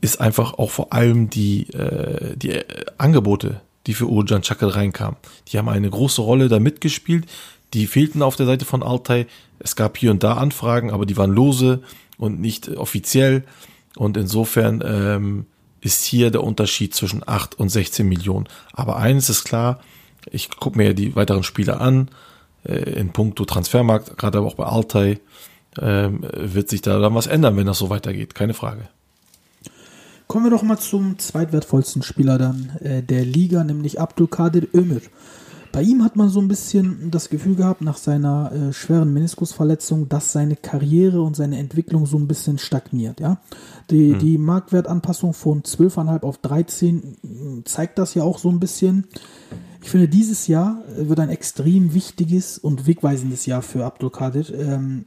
Ist 0.00 0.20
einfach 0.20 0.54
auch 0.54 0.70
vor 0.70 0.92
allem 0.92 1.30
die, 1.30 1.70
äh, 1.72 2.36
die 2.36 2.50
äh, 2.50 2.64
Angebote, 2.98 3.60
die 3.86 3.94
für 3.94 4.06
Urjan 4.06 4.42
Çakır 4.42 4.74
reinkamen. 4.74 5.16
Die 5.48 5.58
haben 5.58 5.68
eine 5.68 5.88
große 5.88 6.20
Rolle 6.20 6.48
da 6.48 6.58
mitgespielt. 6.58 7.26
Die 7.74 7.86
fehlten 7.86 8.22
auf 8.22 8.34
der 8.34 8.46
Seite 8.46 8.64
von 8.64 8.82
Altay. 8.82 9.26
Es 9.60 9.76
gab 9.76 9.96
hier 9.96 10.10
und 10.10 10.24
da 10.24 10.34
Anfragen, 10.34 10.90
aber 10.90 11.06
die 11.06 11.16
waren 11.16 11.32
lose 11.32 11.80
und 12.16 12.40
nicht 12.40 12.68
offiziell. 12.76 13.44
Und 13.98 14.16
insofern 14.16 14.80
ähm, 14.86 15.46
ist 15.80 16.04
hier 16.04 16.30
der 16.30 16.44
Unterschied 16.44 16.94
zwischen 16.94 17.26
8 17.26 17.58
und 17.58 17.68
16 17.68 18.08
Millionen. 18.08 18.48
Aber 18.72 18.96
eines 18.96 19.28
ist 19.28 19.42
klar, 19.42 19.80
ich 20.30 20.50
gucke 20.50 20.78
mir 20.78 20.94
die 20.94 21.16
weiteren 21.16 21.42
Spiele 21.42 21.80
an, 21.80 22.08
äh, 22.64 22.74
in 22.74 23.10
puncto 23.12 23.44
Transfermarkt, 23.44 24.16
gerade 24.16 24.38
aber 24.38 24.46
auch 24.46 24.54
bei 24.54 24.66
Altay, 24.66 25.18
ähm, 25.80 26.20
wird 26.32 26.68
sich 26.68 26.80
da 26.80 27.00
dann 27.00 27.14
was 27.16 27.26
ändern, 27.26 27.56
wenn 27.56 27.66
das 27.66 27.78
so 27.78 27.90
weitergeht, 27.90 28.36
keine 28.36 28.54
Frage. 28.54 28.88
Kommen 30.28 30.46
wir 30.46 30.50
doch 30.50 30.62
mal 30.62 30.78
zum 30.78 31.18
zweitwertvollsten 31.18 32.02
Spieler 32.02 32.38
dann 32.38 32.76
äh, 32.80 33.02
der 33.02 33.24
Liga, 33.24 33.64
nämlich 33.64 34.00
Abdulkadir 34.00 34.68
Ömür. 34.74 35.00
Bei 35.78 35.84
ihm 35.84 36.02
hat 36.02 36.16
man 36.16 36.28
so 36.28 36.40
ein 36.40 36.48
bisschen 36.48 37.12
das 37.12 37.30
Gefühl 37.30 37.54
gehabt, 37.54 37.82
nach 37.82 37.98
seiner 37.98 38.50
äh, 38.50 38.72
schweren 38.72 39.12
Meniskusverletzung, 39.12 40.08
dass 40.08 40.32
seine 40.32 40.56
Karriere 40.56 41.22
und 41.22 41.36
seine 41.36 41.56
Entwicklung 41.56 42.04
so 42.04 42.18
ein 42.18 42.26
bisschen 42.26 42.58
stagniert. 42.58 43.20
Ja? 43.20 43.38
Die, 43.88 44.14
die 44.14 44.38
Marktwertanpassung 44.38 45.34
von 45.34 45.62
12,5 45.62 46.22
auf 46.24 46.38
13 46.38 47.16
mh, 47.22 47.62
zeigt 47.64 47.96
das 48.00 48.14
ja 48.14 48.24
auch 48.24 48.38
so 48.40 48.50
ein 48.50 48.58
bisschen. 48.58 49.06
Ich 49.80 49.88
finde, 49.88 50.08
dieses 50.08 50.48
Jahr 50.48 50.82
äh, 50.96 51.08
wird 51.08 51.20
ein 51.20 51.30
extrem 51.30 51.94
wichtiges 51.94 52.58
und 52.58 52.88
wegweisendes 52.88 53.46
Jahr 53.46 53.62
für 53.62 53.84
Abdulkadir. 53.84 54.52
Ähm, 54.58 55.04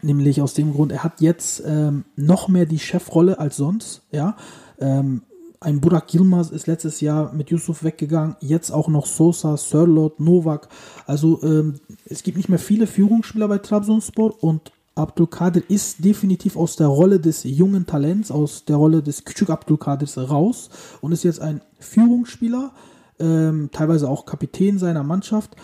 Nämlich 0.00 0.40
aus 0.40 0.54
dem 0.54 0.74
Grund, 0.74 0.92
er 0.92 1.02
hat 1.02 1.20
jetzt 1.20 1.60
ähm, 1.66 2.04
noch 2.14 2.46
mehr 2.46 2.66
die 2.66 2.78
Chefrolle 2.78 3.40
als 3.40 3.56
sonst. 3.56 4.02
Ja, 4.12 4.36
ähm, 4.78 5.22
ein 5.60 5.80
Burak 5.80 6.12
Yilmaz 6.14 6.50
ist 6.50 6.66
letztes 6.66 7.00
Jahr 7.00 7.32
mit 7.32 7.50
Yusuf 7.50 7.82
weggegangen, 7.82 8.36
jetzt 8.40 8.70
auch 8.70 8.88
noch 8.88 9.06
Sosa, 9.06 9.56
Sörlot, 9.56 10.20
Novak. 10.20 10.68
Also 11.06 11.42
ähm, 11.42 11.80
es 12.04 12.22
gibt 12.22 12.36
nicht 12.36 12.48
mehr 12.48 12.58
viele 12.58 12.86
Führungsspieler 12.86 13.48
bei 13.48 13.58
Trabzonspor 13.58 14.42
und 14.42 14.72
Abdulkadir 14.94 15.62
ist 15.68 16.04
definitiv 16.04 16.56
aus 16.56 16.76
der 16.76 16.88
Rolle 16.88 17.20
des 17.20 17.44
jungen 17.44 17.86
Talents, 17.86 18.30
aus 18.30 18.64
der 18.64 18.76
Rolle 18.76 19.02
des 19.02 19.24
Küçük 19.24 19.50
Abdulkadirs 19.50 20.18
raus 20.18 20.70
und 21.00 21.12
ist 21.12 21.22
jetzt 21.22 21.40
ein 21.40 21.60
Führungsspieler, 21.78 22.72
ähm, 23.20 23.70
teilweise 23.72 24.08
auch 24.08 24.26
Kapitän 24.26 24.78
seiner 24.78 25.04
Mannschaft. 25.04 25.56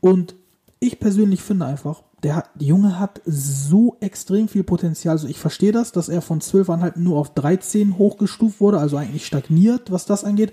Und 0.00 0.34
ich 0.78 1.00
persönlich 1.00 1.42
finde 1.42 1.66
einfach, 1.66 2.02
der, 2.22 2.44
der 2.54 2.66
Junge 2.68 2.98
hat 2.98 3.20
so 3.24 3.96
extrem 4.00 4.48
viel 4.48 4.62
Potenzial. 4.62 5.12
Also 5.12 5.26
ich 5.26 5.38
verstehe 5.38 5.72
das, 5.72 5.92
dass 5.92 6.08
er 6.08 6.22
von 6.22 6.40
12,5 6.40 6.98
nur 6.98 7.18
auf 7.18 7.34
13 7.34 7.98
hochgestuft 7.98 8.60
wurde, 8.60 8.78
also 8.78 8.96
eigentlich 8.96 9.26
stagniert, 9.26 9.90
was 9.90 10.06
das 10.06 10.24
angeht. 10.24 10.52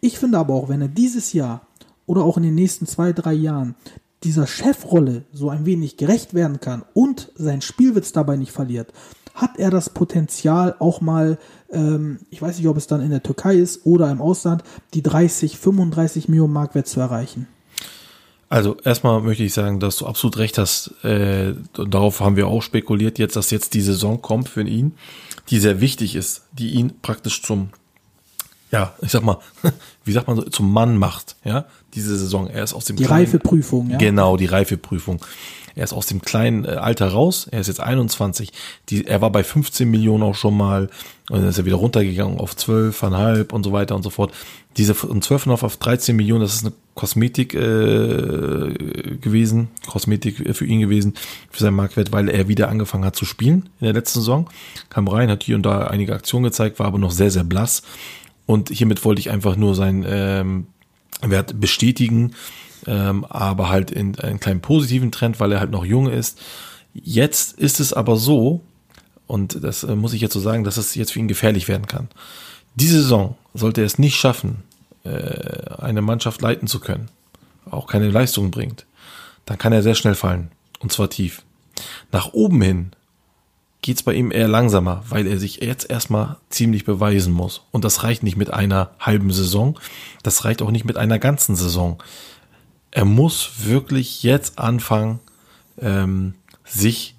Ich 0.00 0.18
finde 0.18 0.38
aber 0.38 0.54
auch, 0.54 0.68
wenn 0.68 0.80
er 0.80 0.88
dieses 0.88 1.32
Jahr 1.32 1.66
oder 2.06 2.22
auch 2.22 2.36
in 2.36 2.44
den 2.44 2.54
nächsten 2.54 2.86
zwei, 2.86 3.12
drei 3.12 3.32
Jahren 3.32 3.74
dieser 4.24 4.46
Chefrolle 4.46 5.24
so 5.32 5.50
ein 5.50 5.66
wenig 5.66 5.96
gerecht 5.96 6.34
werden 6.34 6.60
kann 6.60 6.84
und 6.94 7.32
sein 7.34 7.62
Spielwitz 7.62 8.12
dabei 8.12 8.36
nicht 8.36 8.52
verliert, 8.52 8.92
hat 9.34 9.58
er 9.58 9.70
das 9.70 9.90
Potenzial 9.90 10.74
auch 10.78 11.00
mal, 11.00 11.38
ähm, 11.70 12.18
ich 12.30 12.42
weiß 12.42 12.58
nicht, 12.58 12.66
ob 12.66 12.76
es 12.76 12.88
dann 12.88 13.00
in 13.00 13.10
der 13.10 13.22
Türkei 13.22 13.56
ist 13.56 13.86
oder 13.86 14.10
im 14.10 14.20
Ausland, 14.20 14.64
die 14.94 15.02
30, 15.02 15.58
35 15.58 16.28
Millionen 16.28 16.52
Markwert 16.52 16.88
zu 16.88 16.98
erreichen. 17.00 17.46
Also 18.50 18.76
erstmal 18.82 19.20
möchte 19.20 19.42
ich 19.42 19.52
sagen, 19.52 19.78
dass 19.78 19.96
du 19.96 20.06
absolut 20.06 20.38
recht 20.38 20.56
hast. 20.58 20.92
Äh, 21.04 21.54
darauf 21.74 22.20
haben 22.20 22.36
wir 22.36 22.46
auch 22.48 22.62
spekuliert 22.62 23.18
jetzt, 23.18 23.36
dass 23.36 23.50
jetzt 23.50 23.74
die 23.74 23.82
Saison 23.82 24.22
kommt 24.22 24.48
für 24.48 24.62
ihn, 24.62 24.94
die 25.50 25.58
sehr 25.58 25.80
wichtig 25.80 26.14
ist, 26.16 26.42
die 26.52 26.70
ihn 26.70 26.94
praktisch 27.02 27.42
zum 27.42 27.70
ja, 28.70 28.92
ich 29.00 29.10
sag 29.12 29.22
mal, 29.22 29.38
wie 30.04 30.12
sagt 30.12 30.26
man 30.26 30.36
so, 30.36 30.42
zum 30.42 30.70
Mann 30.70 30.98
macht, 30.98 31.36
ja, 31.42 31.64
diese 31.94 32.18
Saison. 32.18 32.48
Er 32.48 32.64
ist 32.64 32.74
aus 32.74 32.84
dem 32.84 32.96
Die 32.96 33.04
kleinen- 33.04 33.24
Reifeprüfung, 33.24 33.90
ja. 33.90 33.96
Genau, 33.96 34.36
die 34.36 34.44
Reifeprüfung. 34.46 35.24
Er 35.74 35.84
ist 35.84 35.92
aus 35.94 36.06
dem 36.06 36.20
kleinen 36.20 36.64
äh, 36.66 36.70
Alter 36.72 37.08
raus. 37.08 37.46
Er 37.50 37.60
ist 37.60 37.68
jetzt 37.68 37.80
21. 37.80 38.52
Die, 38.90 39.06
er 39.06 39.20
war 39.22 39.30
bei 39.30 39.42
15 39.44 39.88
Millionen 39.90 40.22
auch 40.22 40.34
schon 40.34 40.54
mal. 40.56 40.90
Und 41.30 41.40
dann 41.40 41.48
ist 41.48 41.56
er 41.58 41.64
wieder 41.66 41.76
runtergegangen 41.76 42.38
auf 42.38 42.54
12,5 42.56 43.52
und 43.52 43.62
so 43.64 43.72
weiter 43.72 43.94
und 43.94 44.02
so 44.02 44.10
fort. 44.10 44.32
Diese 44.76 44.94
von 44.94 45.22
12,5 45.22 45.62
auf 45.62 45.76
13 45.78 46.14
Millionen, 46.16 46.40
das 46.42 46.54
ist 46.56 46.64
eine 46.66 46.74
Kosmetik 46.98 47.54
äh, 47.54 48.74
gewesen, 49.20 49.68
Kosmetik 49.86 50.44
äh, 50.44 50.52
für 50.52 50.66
ihn 50.66 50.80
gewesen, 50.80 51.14
für 51.48 51.60
seinen 51.60 51.76
Marktwert, 51.76 52.10
weil 52.10 52.28
er 52.28 52.48
wieder 52.48 52.68
angefangen 52.68 53.04
hat 53.04 53.14
zu 53.14 53.24
spielen 53.24 53.68
in 53.78 53.84
der 53.84 53.92
letzten 53.92 54.18
Saison. 54.18 54.50
Kam 54.90 55.06
rein, 55.06 55.30
hat 55.30 55.44
hier 55.44 55.54
und 55.54 55.62
da 55.62 55.86
einige 55.86 56.12
Aktionen 56.12 56.42
gezeigt, 56.42 56.80
war 56.80 56.86
aber 56.86 56.98
noch 56.98 57.12
sehr, 57.12 57.30
sehr 57.30 57.44
blass. 57.44 57.82
Und 58.46 58.70
hiermit 58.70 59.04
wollte 59.04 59.20
ich 59.20 59.30
einfach 59.30 59.54
nur 59.54 59.76
seinen 59.76 60.04
ähm, 60.08 60.66
Wert 61.22 61.60
bestätigen, 61.60 62.32
ähm, 62.88 63.24
aber 63.26 63.68
halt 63.68 63.92
in 63.92 64.18
einen 64.18 64.40
kleinen 64.40 64.60
positiven 64.60 65.12
Trend, 65.12 65.38
weil 65.38 65.52
er 65.52 65.60
halt 65.60 65.70
noch 65.70 65.84
jung 65.84 66.08
ist. 66.08 66.40
Jetzt 66.94 67.56
ist 67.60 67.78
es 67.78 67.92
aber 67.92 68.16
so, 68.16 68.64
und 69.28 69.62
das 69.62 69.84
äh, 69.84 69.94
muss 69.94 70.14
ich 70.14 70.20
jetzt 70.20 70.34
so 70.34 70.40
sagen, 70.40 70.64
dass 70.64 70.78
es 70.78 70.96
jetzt 70.96 71.12
für 71.12 71.20
ihn 71.20 71.28
gefährlich 71.28 71.68
werden 71.68 71.86
kann. 71.86 72.08
Diese 72.74 73.00
Saison 73.02 73.36
sollte 73.54 73.82
er 73.82 73.86
es 73.86 74.00
nicht 74.00 74.16
schaffen, 74.16 74.64
äh, 75.04 75.74
eine 75.78 76.02
Mannschaft 76.02 76.42
leiten 76.42 76.68
zu 76.68 76.80
können, 76.80 77.08
auch 77.70 77.86
keine 77.86 78.10
Leistung 78.10 78.50
bringt, 78.50 78.86
dann 79.46 79.58
kann 79.58 79.72
er 79.72 79.82
sehr 79.82 79.94
schnell 79.94 80.14
fallen. 80.14 80.50
Und 80.80 80.92
zwar 80.92 81.10
tief. 81.10 81.42
Nach 82.12 82.32
oben 82.32 82.60
hin 82.62 82.90
geht's 83.82 84.02
bei 84.02 84.14
ihm 84.14 84.30
eher 84.30 84.48
langsamer, 84.48 85.04
weil 85.08 85.26
er 85.26 85.38
sich 85.38 85.56
jetzt 85.56 85.88
erstmal 85.88 86.36
ziemlich 86.50 86.84
beweisen 86.84 87.32
muss. 87.32 87.62
Und 87.70 87.84
das 87.84 88.02
reicht 88.02 88.22
nicht 88.22 88.36
mit 88.36 88.52
einer 88.52 88.90
halben 88.98 89.32
Saison, 89.32 89.78
das 90.22 90.44
reicht 90.44 90.62
auch 90.62 90.70
nicht 90.70 90.84
mit 90.84 90.96
einer 90.96 91.18
ganzen 91.18 91.56
Saison. 91.56 92.02
Er 92.90 93.04
muss 93.04 93.64
wirklich 93.64 94.22
jetzt 94.22 94.58
anfangen, 94.58 95.20
ähm, 95.80 96.34
sich 96.64 97.14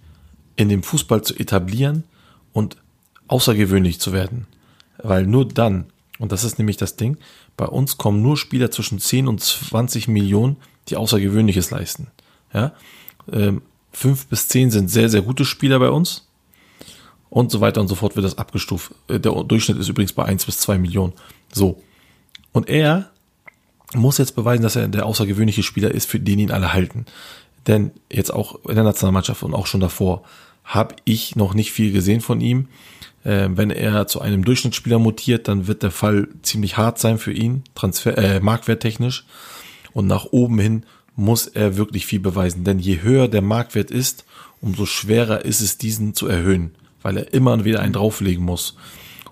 in 0.55 0.69
dem 0.69 0.83
Fußball 0.83 1.21
zu 1.21 1.35
etablieren 1.35 2.03
und 2.51 2.75
außergewöhnlich 3.27 3.99
zu 3.99 4.11
werden. 4.11 4.47
Weil 4.97 5.25
nur 5.25 5.47
dann, 5.47 5.85
und 6.17 6.31
das 6.31 6.43
ist 6.43 6.57
nämlich 6.57 6.77
das 6.77 6.97
Ding, 6.97 7.17
bei 7.59 7.65
uns 7.65 7.97
kommen 7.97 8.21
nur 8.21 8.37
Spieler 8.37 8.71
zwischen 8.71 8.99
10 8.99 9.27
und 9.27 9.41
20 9.41 10.07
Millionen, 10.07 10.55
die 10.87 10.95
Außergewöhnliches 10.95 11.71
leisten. 11.71 12.07
Ja? 12.53 12.71
Ähm, 13.29 13.61
5 13.91 14.27
bis 14.27 14.47
10 14.47 14.71
sind 14.71 14.89
sehr, 14.89 15.09
sehr 15.09 15.21
gute 15.21 15.43
Spieler 15.43 15.77
bei 15.77 15.89
uns. 15.89 16.25
Und 17.29 17.51
so 17.51 17.59
weiter 17.59 17.81
und 17.81 17.89
so 17.89 17.95
fort 17.95 18.15
wird 18.15 18.25
das 18.25 18.37
abgestuft. 18.37 18.93
Äh, 19.09 19.19
Der 19.19 19.33
Durchschnitt 19.43 19.77
ist 19.77 19.89
übrigens 19.89 20.13
bei 20.13 20.23
1 20.23 20.45
bis 20.45 20.59
2 20.59 20.77
Millionen. 20.77 21.11
So. 21.51 21.83
Und 22.53 22.69
er 22.69 23.09
muss 23.93 24.19
jetzt 24.19 24.37
beweisen, 24.37 24.63
dass 24.63 24.77
er 24.77 24.87
der 24.87 25.05
außergewöhnliche 25.05 25.61
Spieler 25.61 25.91
ist, 25.91 26.09
für 26.09 26.21
den 26.21 26.39
ihn 26.39 26.51
alle 26.51 26.71
halten. 26.71 27.07
Denn 27.67 27.91
jetzt 28.09 28.33
auch 28.33 28.63
in 28.69 28.75
der 28.75 28.85
Nationalmannschaft 28.85 29.43
und 29.43 29.53
auch 29.53 29.67
schon 29.67 29.81
davor 29.81 30.23
habe 30.63 30.95
ich 31.03 31.35
noch 31.35 31.53
nicht 31.53 31.73
viel 31.73 31.91
gesehen 31.91 32.21
von 32.21 32.39
ihm. 32.39 32.69
Äh, 33.23 33.49
wenn 33.51 33.69
er 33.69 34.07
zu 34.07 34.21
einem 34.21 34.45
Durchschnittsspieler 34.45 34.99
mutiert, 34.99 35.47
dann 35.47 35.67
wird 35.67 35.83
der 35.83 35.91
Fall 35.91 36.27
ziemlich 36.41 36.77
hart 36.77 36.99
sein 36.99 37.17
für 37.17 37.33
ihn, 37.33 37.63
transfer 37.75 38.17
äh, 38.17 38.39
marktwerttechnisch. 38.39 39.25
Und 39.91 40.07
nach 40.07 40.25
oben 40.25 40.59
hin 40.59 40.83
muss 41.15 41.47
er 41.47 41.77
wirklich 41.77 42.05
viel 42.05 42.19
beweisen. 42.19 42.63
Denn 42.63 42.79
je 42.79 43.01
höher 43.01 43.27
der 43.27 43.41
Marktwert 43.41 43.91
ist, 43.91 44.25
umso 44.61 44.85
schwerer 44.85 45.45
ist 45.45 45.61
es, 45.61 45.77
diesen 45.77 46.13
zu 46.13 46.27
erhöhen, 46.27 46.75
weil 47.01 47.17
er 47.17 47.33
immer 47.33 47.65
wieder 47.65 47.81
einen 47.81 47.93
drauflegen 47.93 48.43
muss. 48.43 48.75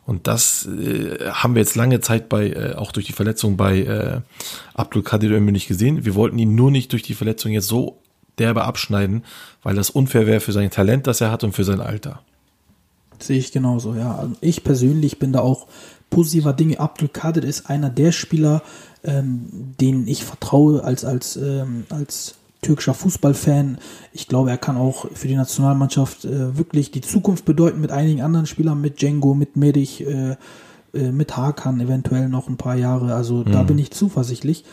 Und 0.06 0.28
das 0.28 0.66
äh, 0.66 1.32
haben 1.32 1.56
wir 1.56 1.62
jetzt 1.62 1.76
lange 1.76 2.00
Zeit 2.00 2.30
bei, 2.30 2.50
äh, 2.50 2.76
auch 2.76 2.94
durch 2.94 3.06
die 3.06 3.14
Verletzung 3.14 3.58
bei 3.58 3.80
äh, 3.82 4.22
Abdul 4.74 5.04
Kadir 5.04 5.32
Ömür 5.32 5.52
nicht 5.52 5.68
gesehen. 5.68 6.06
Wir 6.06 6.16
wollten 6.16 6.40
ihn 6.40 6.56
nur 6.56 6.72
nicht 6.72 6.94
durch 6.94 7.04
die 7.04 7.14
Verletzung 7.14 7.52
jetzt 7.52 7.68
so 7.68 8.02
derbe 8.40 8.64
abschneiden, 8.64 9.26
weil 9.64 9.76
das 9.76 9.90
unfair 9.90 10.26
wäre 10.26 10.40
für 10.40 10.54
sein 10.54 10.72
Talent, 10.72 11.08
das 11.08 11.20
er 11.20 11.32
hat 11.32 11.44
und 11.44 11.54
für 11.54 11.66
sein 11.66 11.82
Alter. 11.82 12.22
Sehe 13.20 13.38
ich 13.38 13.52
genauso, 13.52 13.96
ja. 13.96 14.16
Also 14.16 14.36
ich 14.42 14.64
persönlich 14.64 15.20
bin 15.20 15.34
da 15.34 15.40
auch 15.40 15.68
positiver 16.10 16.54
Dinge. 16.54 16.80
Abdul 16.80 17.10
Kadir 17.10 17.44
ist 17.44 17.70
einer 17.70 17.90
der 17.90 18.12
Spieler, 18.12 18.62
ähm, 19.04 19.48
denen 19.80 20.08
ich 20.08 20.24
vertraue 20.24 20.84
als, 20.84 21.06
als, 21.06 21.36
ähm, 21.38 21.86
als 21.90 22.36
türkischer 22.62 22.94
Fußballfan. 22.94 23.78
Ich 24.14 24.28
glaube, 24.28 24.50
er 24.50 24.58
kann 24.58 24.78
auch 24.78 25.08
für 25.14 25.28
die 25.28 25.36
Nationalmannschaft 25.36 26.26
äh, 26.26 26.58
wirklich 26.58 26.92
die 26.92 27.02
Zukunft 27.02 27.46
bedeuten 27.46 27.82
mit 27.82 27.92
einigen 27.92 28.22
anderen 28.22 28.46
Spielern, 28.46 28.82
mit 28.82 29.02
Django, 29.02 29.34
mit 29.34 29.56
Medich, 29.56 30.06
äh, 30.06 30.36
äh, 30.94 31.12
mit 31.12 31.38
Hakan 31.38 31.80
eventuell 31.80 32.30
noch 32.30 32.48
ein 32.48 32.58
paar 32.58 32.76
Jahre. 32.76 33.14
Also 33.14 33.44
da 33.44 33.64
bin 33.64 33.78
ich 33.78 33.92
zuversichtlich. 33.92 34.64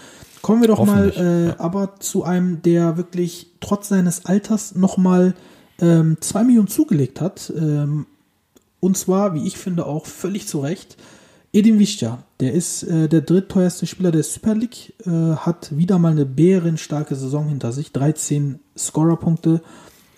Kommen 0.43 0.61
wir 0.61 0.69
doch 0.69 0.85
mal 0.85 1.55
äh, 1.57 1.61
aber 1.61 2.01
zu 2.01 2.23
einem, 2.23 2.61
der 2.63 2.97
wirklich 2.97 3.49
trotz 3.61 3.89
seines 3.89 4.27
Alters 4.27 4.75
nochmal 4.75 5.35
ähm, 5.81 6.19
zwei 6.21 6.45
Millionen 6.45 6.69
zugelegt 6.69 7.21
hat. 7.21 7.53
Ähm, 7.57 8.07
und 8.85 8.99
zwar, 8.99 9.33
wie 9.33 9.47
ich 9.47 9.57
finde, 9.57 9.87
auch 9.87 10.05
völlig 10.05 10.47
zu 10.47 10.61
Recht. 10.61 10.99
Edin 11.55 11.79
Visca, 11.79 12.23
der 12.39 12.53
ist 12.53 12.83
äh, 12.83 13.09
der 13.09 13.23
drittteuerste 13.23 13.87
Spieler 13.87 14.13
der 14.13 14.23
Super 14.23 14.55
League, 14.55 14.93
äh, 15.07 15.37
hat 15.37 15.75
wieder 15.75 15.99
mal 15.99 16.13
eine 16.13 16.27
bärenstarke 16.27 17.15
Saison 17.15 17.49
hinter 17.49 17.73
sich. 17.73 17.93
13 17.93 18.59
Scorerpunkte, 18.77 19.63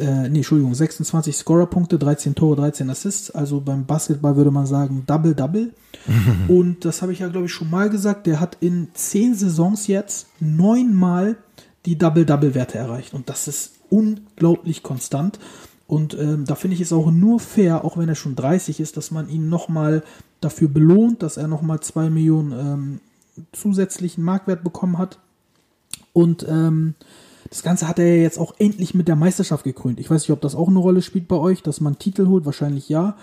äh, 0.01 0.29
nee, 0.29 0.39
Entschuldigung, 0.39 0.75
26 0.75 1.37
Scorerpunkte, 1.37 1.97
13 1.97 2.35
Tore, 2.35 2.57
13 2.57 2.91
Assists. 2.91 3.31
Also 3.31 3.61
beim 3.61 3.87
Basketball 3.87 4.35
würde 4.35 4.51
man 4.51 4.67
sagen 4.67 5.05
Double-Double. 5.07 5.73
Und 6.49 6.85
das 6.85 7.03
habe 7.03 7.13
ich 7.13 7.21
ja, 7.21 7.29
glaube 7.29 7.47
ich, 7.47 7.53
schon 7.53 7.71
mal 7.71 7.89
gesagt. 7.89 8.27
Der 8.27 8.41
hat 8.41 8.57
in 8.59 8.89
10 8.95 9.37
Saisons 9.37 9.87
jetzt 9.87 10.27
neunmal 10.41 11.37
die 11.85 11.97
Double-Double-Werte 11.97 12.79
erreicht. 12.79 13.15
Und 13.15 13.29
das 13.29 13.47
ist 13.47 13.75
unglaublich 13.91 14.83
konstant. 14.83 15.39
Und 15.87 16.15
ähm, 16.19 16.45
da 16.47 16.57
finde 16.57 16.75
ich 16.75 16.81
es 16.81 16.93
auch 16.93 17.11
nur 17.11 17.39
fair, 17.39 17.85
auch 17.85 17.97
wenn 17.97 18.09
er 18.09 18.17
schon 18.17 18.35
30 18.35 18.81
ist, 18.81 18.97
dass 18.97 19.11
man 19.11 19.29
ihn 19.29 19.49
nochmal 19.49 20.03
dafür 20.41 20.69
belohnt, 20.69 21.23
dass 21.23 21.37
er 21.37 21.47
nochmal 21.47 21.81
2 21.81 22.11
Millionen 22.11 22.53
ähm, 22.53 23.01
zusätzlichen 23.53 24.25
Marktwert 24.25 24.65
bekommen 24.65 24.99
hat. 24.99 25.19
Und 26.13 26.47
ähm, 26.49 26.95
das 27.51 27.63
Ganze 27.63 27.87
hat 27.87 27.99
er 27.99 28.17
ja 28.17 28.23
jetzt 28.23 28.39
auch 28.39 28.55
endlich 28.59 28.95
mit 28.95 29.07
der 29.07 29.17
Meisterschaft 29.17 29.65
gekrönt. 29.65 30.01
Ich 30.01 30.11
weiß 30.11 30.23
nicht, 30.23 30.33
ob 30.33 30.41
das 30.41 30.57
auch 30.57 30.69
eine 30.69 30.79
Rolle 30.79 31.03
spielt 31.03 31.29
bei 31.29 31.37
euch, 31.37 31.63
dass 31.63 31.81
man 31.81 31.99
Titel 31.99 32.27
holt, 32.27 32.47
wahrscheinlich 32.47 32.89
ja. 32.89 33.17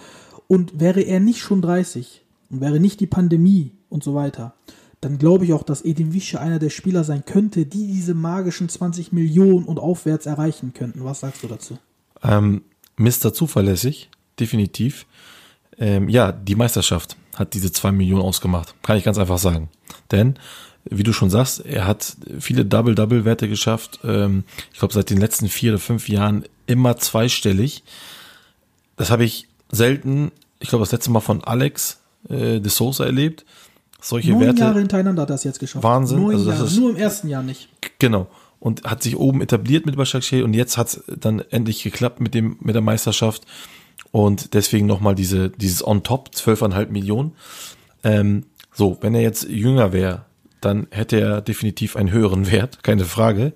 Und 0.47 0.79
wäre 0.79 1.01
er 1.01 1.19
nicht 1.19 1.39
schon 1.39 1.61
30 1.61 2.21
und 2.49 2.61
wäre 2.61 2.79
nicht 2.79 2.99
die 2.99 3.07
Pandemie 3.07 3.71
und 3.89 4.03
so 4.03 4.15
weiter, 4.15 4.53
dann 5.01 5.17
glaube 5.17 5.43
ich 5.43 5.51
auch, 5.51 5.63
dass 5.63 5.83
Edin 5.83 6.13
Wische 6.13 6.39
einer 6.39 6.59
der 6.59 6.69
Spieler 6.69 7.03
sein 7.03 7.25
könnte, 7.25 7.65
die 7.65 7.87
diese 7.87 8.13
magischen 8.13 8.69
20 8.69 9.11
Millionen 9.11 9.65
und 9.65 9.79
aufwärts 9.79 10.25
erreichen 10.25 10.73
könnten. 10.73 11.03
Was 11.03 11.19
sagst 11.19 11.43
du 11.43 11.47
dazu? 11.47 11.77
Ähm, 12.23 12.61
Mr. 12.97 13.33
Zuverlässig, 13.33 14.09
definitiv. 14.39 15.05
Ähm, 15.77 16.07
ja, 16.09 16.31
die 16.31 16.55
Meisterschaft 16.55 17.17
hat 17.35 17.53
diese 17.53 17.71
zwei 17.71 17.91
Millionen 17.91 18.21
ausgemacht. 18.21 18.75
Kann 18.83 18.97
ich 18.97 19.03
ganz 19.03 19.17
einfach 19.17 19.39
sagen. 19.39 19.69
Denn, 20.11 20.35
wie 20.85 21.03
du 21.03 21.13
schon 21.13 21.29
sagst, 21.29 21.65
er 21.65 21.87
hat 21.87 22.15
viele 22.39 22.65
Double-Double-Werte 22.65 23.49
geschafft. 23.49 23.99
Ähm, 24.03 24.43
ich 24.71 24.79
glaube, 24.79 24.93
seit 24.93 25.09
den 25.09 25.17
letzten 25.19 25.49
vier 25.49 25.71
oder 25.71 25.79
fünf 25.79 26.07
Jahren 26.09 26.45
immer 26.67 26.97
zweistellig. 26.97 27.83
Das 28.95 29.09
habe 29.09 29.23
ich 29.23 29.47
selten, 29.71 30.31
ich 30.59 30.69
glaube, 30.69 30.83
das 30.83 30.91
letzte 30.91 31.09
Mal 31.11 31.19
von 31.21 31.43
Alex 31.43 31.99
äh, 32.29 32.59
de 32.59 32.69
Sosa 32.69 33.05
erlebt. 33.05 33.43
Solche 34.01 34.31
Neun 34.31 34.41
Werte. 34.41 34.59
Jahre 34.59 34.79
hintereinander 34.79 35.23
hat 35.23 35.29
er 35.29 35.35
es 35.35 35.43
jetzt 35.43 35.59
geschafft. 35.59 35.83
Wahnsinn. 35.83 36.21
Neun 36.21 36.35
Also 36.35 36.45
das 36.45 36.55
Jahre. 36.59 36.67
ist- 36.69 36.77
Nur 36.77 36.89
im 36.91 36.97
ersten 36.97 37.27
Jahr 37.29 37.41
nicht. 37.43 37.69
Genau. 37.99 38.27
Und 38.63 38.85
hat 38.85 39.03
sich 39.03 39.17
oben 39.17 39.41
etabliert 39.41 39.85
mit 39.85 39.97
Başakşehir 39.97 40.45
und 40.45 40.53
jetzt 40.53 40.77
hat 40.77 40.87
es 40.87 41.03
dann 41.07 41.39
endlich 41.49 41.83
geklappt 41.83 42.21
mit 42.21 42.33
dem 42.33 42.55
mit 42.61 42.75
der 42.75 42.81
Meisterschaft 42.81 43.43
und 44.13 44.53
deswegen 44.53 44.87
nochmal 44.87 45.15
diese 45.15 45.49
dieses 45.49 45.85
on 45.85 46.03
top 46.03 46.29
12,5 46.33 46.87
Millionen. 46.87 47.33
Ähm, 48.05 48.45
so, 48.73 48.97
wenn 49.01 49.15
er 49.15 49.21
jetzt 49.21 49.49
jünger 49.49 49.91
wäre, 49.91 50.23
dann 50.61 50.87
hätte 50.91 51.19
er 51.19 51.41
definitiv 51.41 51.97
einen 51.97 52.11
höheren 52.11 52.49
Wert, 52.53 52.83
keine 52.83 53.03
Frage. 53.03 53.51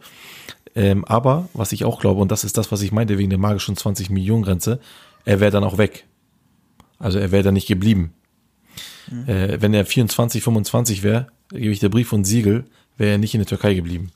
Ähm, 0.75 1.05
aber 1.05 1.47
was 1.53 1.71
ich 1.71 1.85
auch 1.85 2.01
glaube 2.01 2.19
und 2.19 2.29
das 2.29 2.43
ist 2.43 2.57
das, 2.57 2.73
was 2.73 2.81
ich 2.81 2.91
meinte 2.91 3.17
wegen 3.17 3.29
der 3.29 3.39
magischen 3.39 3.77
20 3.77 4.09
Millionen 4.09 4.43
Grenze, 4.43 4.81
er 5.23 5.39
wäre 5.39 5.51
dann 5.51 5.63
auch 5.63 5.77
weg. 5.77 6.05
Also 6.99 7.17
er 7.17 7.31
wäre 7.31 7.43
dann 7.43 7.53
nicht 7.53 7.69
geblieben. 7.69 8.11
Äh, 9.25 9.61
wenn 9.61 9.73
er 9.73 9.85
24, 9.85 10.43
25 10.43 11.01
wäre, 11.01 11.27
gebe 11.49 11.71
ich 11.71 11.79
der 11.79 11.87
Brief 11.87 12.11
und 12.11 12.25
Siegel, 12.25 12.65
wäre 12.97 13.11
er 13.11 13.17
nicht 13.17 13.33
in 13.33 13.39
der 13.39 13.47
Türkei 13.47 13.73
geblieben. 13.73 14.11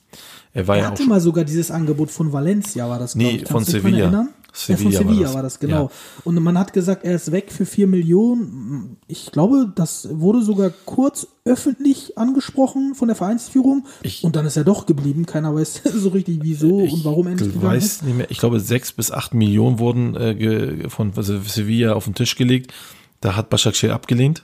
Er 0.54 0.68
war 0.68 0.76
Er 0.76 0.82
ja 0.82 0.88
auch 0.88 0.92
hatte 0.92 1.04
schon, 1.04 1.10
mal 1.10 1.22
sogar 1.22 1.44
dieses 1.46 1.72
Angebot 1.72 2.12
von 2.12 2.34
Valencia, 2.34 2.90
war 2.90 3.00
das, 3.00 3.16
Nee, 3.16 3.44
von 3.46 3.64
Sevilla. 3.64 4.00
erinnern? 4.00 4.30
Sevilla 4.54 4.90
ja, 4.90 5.00
von 5.00 5.08
war 5.08 5.14
Sevilla 5.14 5.26
das. 5.28 5.34
war 5.36 5.44
das, 5.44 5.60
genau. 5.60 5.84
Ja. 5.84 5.90
Und 6.26 6.36
man 6.44 6.58
hat 6.58 6.74
gesagt, 6.74 7.06
er 7.06 7.16
ist 7.16 7.32
weg 7.32 7.54
für 7.54 7.66
4 7.66 7.88
Millionen. 7.88 8.98
Ich 9.08 9.32
glaube, 9.32 9.72
das 9.74 10.10
wurde 10.12 10.42
sogar 10.42 10.72
kurz 10.84 11.26
öffentlich 11.46 12.18
angesprochen 12.18 12.94
von 12.94 13.08
der 13.08 13.16
Vereinsführung. 13.16 13.86
Ich- 14.04 14.26
und 14.26 14.36
dann 14.36 14.46
ist 14.46 14.58
er 14.58 14.66
doch 14.66 14.86
geblieben. 14.88 15.26
Keiner 15.26 15.56
weiß 15.56 15.84
so 15.96 16.10
richtig, 16.10 16.40
wieso 16.42 16.80
und 16.80 17.06
warum 17.06 17.28
er 17.28 17.36
nicht 17.36 17.46
ich 17.46 17.54
gegangen 17.54 17.74
weiß 17.76 17.86
ist. 17.86 18.04
nicht 18.04 18.18
mehr. 18.18 18.30
Ich 18.30 18.40
glaube, 18.40 18.60
sechs 18.60 18.92
bis 18.92 19.10
acht 19.10 19.34
Millionen 19.34 19.80
wurden 19.80 20.16
äh, 20.18 20.90
von 20.90 21.14
Sevilla 21.14 21.94
auf 21.94 22.04
den 22.04 22.16
Tisch 22.16 22.36
gelegt. 22.36 22.74
Da 23.22 23.38
hat 23.38 23.50
Başakşehir 23.50 23.94
abgelehnt. 23.94 24.44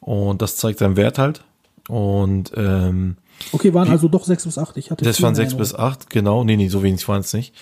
Und 0.00 0.42
das 0.42 0.56
zeigt 0.58 0.80
seinen 0.80 0.96
Wert 0.96 1.18
halt. 1.18 1.42
Und 1.88 2.52
ähm, 2.56 3.16
Okay, 3.52 3.74
waren 3.74 3.88
also 3.88 4.08
doch 4.08 4.24
sechs 4.24 4.44
bis 4.44 4.58
acht. 4.58 4.76
Ich 4.76 4.90
hatte 4.90 5.04
das 5.04 5.22
waren 5.22 5.34
sechs 5.34 5.54
bis 5.54 5.74
acht, 5.74 6.10
genau. 6.10 6.44
Nee, 6.44 6.56
nee, 6.56 6.68
so 6.68 6.82
wenig 6.82 7.06
waren 7.08 7.20
es 7.20 7.32
nicht. 7.32 7.54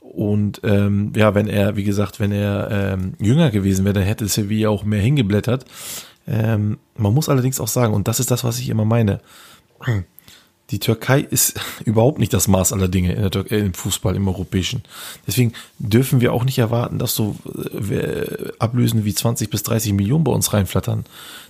Und 0.00 0.60
ähm, 0.64 1.12
ja, 1.14 1.34
wenn 1.34 1.48
er, 1.48 1.76
wie 1.76 1.84
gesagt, 1.84 2.18
wenn 2.18 2.32
er 2.32 2.68
ähm, 2.70 3.14
jünger 3.20 3.50
gewesen 3.50 3.84
wäre, 3.84 3.94
dann 3.94 4.04
hätte 4.04 4.26
Sevilla 4.26 4.70
auch 4.70 4.84
mehr 4.84 5.02
hingeblättert. 5.02 5.64
Ähm, 6.26 6.78
man 6.96 7.14
muss 7.14 7.28
allerdings 7.28 7.60
auch 7.60 7.68
sagen, 7.68 7.94
und 7.94 8.08
das 8.08 8.20
ist 8.20 8.30
das, 8.30 8.44
was 8.44 8.58
ich 8.58 8.68
immer 8.68 8.84
meine, 8.84 9.20
die 10.70 10.78
Türkei 10.78 11.20
ist 11.20 11.60
überhaupt 11.84 12.18
nicht 12.18 12.32
das 12.32 12.48
Maß 12.48 12.72
aller 12.72 12.88
Dinge 12.88 13.12
in 13.12 13.30
der 13.30 13.52
äh, 13.52 13.60
im 13.60 13.74
Fußball, 13.74 14.16
im 14.16 14.28
Europäischen. 14.28 14.82
Deswegen 15.26 15.52
dürfen 15.78 16.20
wir 16.20 16.32
auch 16.32 16.44
nicht 16.44 16.58
erwarten, 16.58 16.98
dass 16.98 17.14
so 17.14 17.36
äh, 17.90 18.52
Ablösen 18.58 19.04
wie 19.04 19.14
20 19.14 19.50
bis 19.50 19.62
30 19.62 19.92
Millionen 19.92 20.24
bei 20.24 20.32
uns 20.32 20.52
reinflattern. 20.52 21.04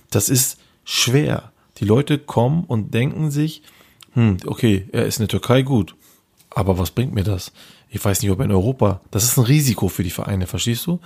Das 0.09 0.29
ist 0.29 0.57
schwer. 0.83 1.51
Die 1.79 1.85
Leute 1.85 2.17
kommen 2.17 2.63
und 2.65 2.93
denken 2.93 3.31
sich, 3.31 3.63
hm, 4.13 4.37
okay, 4.45 4.87
er 4.91 5.05
ist 5.05 5.19
in 5.19 5.23
der 5.23 5.29
Türkei 5.29 5.61
gut, 5.61 5.95
aber 6.49 6.77
was 6.77 6.91
bringt 6.91 7.13
mir 7.13 7.23
das? 7.23 7.51
Ich 7.91 8.03
weiß 8.03 8.21
nicht, 8.21 8.31
ob 8.31 8.39
in 8.41 8.51
Europa, 8.51 9.01
das 9.09 9.23
ist 9.23 9.37
ein 9.37 9.45
Risiko 9.45 9.87
für 9.87 10.03
die 10.03 10.09
Vereine, 10.11 10.45
verstehst 10.45 10.85
du? 10.85 10.99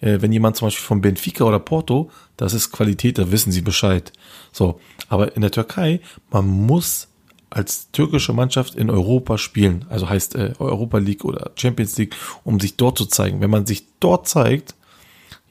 Äh, 0.00 0.22
wenn 0.22 0.32
jemand 0.32 0.56
zum 0.56 0.66
Beispiel 0.66 0.86
von 0.86 1.00
Benfica 1.02 1.44
oder 1.44 1.58
Porto, 1.58 2.10
das 2.36 2.54
ist 2.54 2.72
Qualität, 2.72 3.18
da 3.18 3.30
wissen 3.30 3.52
sie 3.52 3.60
Bescheid. 3.60 4.12
So, 4.52 4.80
aber 5.08 5.36
in 5.36 5.42
der 5.42 5.50
Türkei, 5.50 6.00
man 6.30 6.46
muss 6.46 7.08
als 7.50 7.90
türkische 7.90 8.32
Mannschaft 8.32 8.76
in 8.76 8.88
Europa 8.90 9.36
spielen, 9.36 9.84
also 9.88 10.08
heißt 10.08 10.36
äh, 10.36 10.52
Europa 10.58 10.98
League 10.98 11.24
oder 11.24 11.50
Champions 11.56 11.98
League, 11.98 12.14
um 12.44 12.60
sich 12.60 12.76
dort 12.76 12.96
zu 12.96 13.06
zeigen. 13.06 13.40
Wenn 13.40 13.50
man 13.50 13.66
sich 13.66 13.84
dort 13.98 14.28
zeigt, 14.28 14.76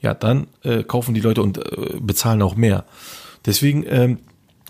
ja, 0.02 0.14
dann 0.14 0.48
äh, 0.64 0.84
kaufen 0.84 1.14
die 1.14 1.22
Leute 1.22 1.44
und 1.44 1.58
äh, 1.58 2.00
bezahlen 2.00 2.42
auch 2.42 2.56
mehr. 2.56 2.86
Deswegen, 3.46 3.86
ähm, 3.88 4.20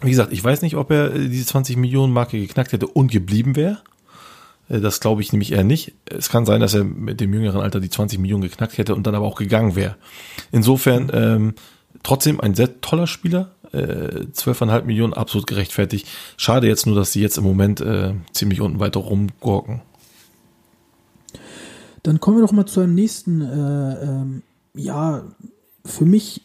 wie 0.02 0.10
gesagt, 0.10 0.32
ich 0.32 0.44
weiß 0.44 0.62
nicht, 0.62 0.76
ob 0.76 0.92
er 0.92 1.14
äh, 1.14 1.30
diese 1.30 1.46
20 1.46 1.78
Millionen 1.78 2.14
Marke 2.14 2.40
geknackt 2.40 2.72
hätte 2.72 2.88
und 2.88 3.12
geblieben 3.12 3.56
wäre. 3.56 3.80
Äh, 4.70 4.80
Das 4.80 5.00
glaube 5.00 5.22
ich 5.22 5.32
nämlich 5.34 5.52
eher 5.52 5.64
nicht. 5.64 5.94
Es 6.06 6.30
kann 6.30 6.46
sein, 6.46 6.62
dass 6.62 6.74
er 6.74 6.84
mit 6.84 7.20
dem 7.20 7.34
jüngeren 7.34 7.62
Alter 7.62 7.80
die 7.80 7.90
20 7.90 8.20
Millionen 8.20 8.44
geknackt 8.44 8.78
hätte 8.78 8.96
und 8.96 9.06
dann 9.06 9.16
aber 9.16 9.26
auch 9.26 9.38
gegangen 9.38 9.76
wäre. 9.76 9.96
Insofern 10.52 11.12
ähm, 11.14 11.54
trotzdem 12.04 12.40
ein 12.40 12.56
sehr 12.56 12.82
toller 12.82 13.08
Spieler. 13.08 13.52
Äh, 13.72 14.26
12,5 14.34 14.84
Millionen 14.84 15.14
absolut 15.14 15.46
gerechtfertigt. 15.48 16.08
Schade 16.38 16.68
jetzt 16.68 16.86
nur, 16.86 16.96
dass 16.96 17.12
sie 17.12 17.22
jetzt 17.22 17.38
im 17.38 17.44
Moment 17.44 17.82
äh, 17.82 18.14
ziemlich 18.32 18.62
unten 18.62 18.80
weiter 18.80 19.00
rumgurken. 19.00 19.82
Dann 22.04 22.20
kommen 22.20 22.38
wir 22.38 22.42
doch 22.42 22.54
mal 22.54 22.66
zu 22.66 22.80
einem 22.80 22.96
nächsten, 22.96 23.42
äh, 23.42 24.04
ähm, 24.04 24.44
ja, 24.74 25.24
für 25.86 26.06
mich 26.06 26.42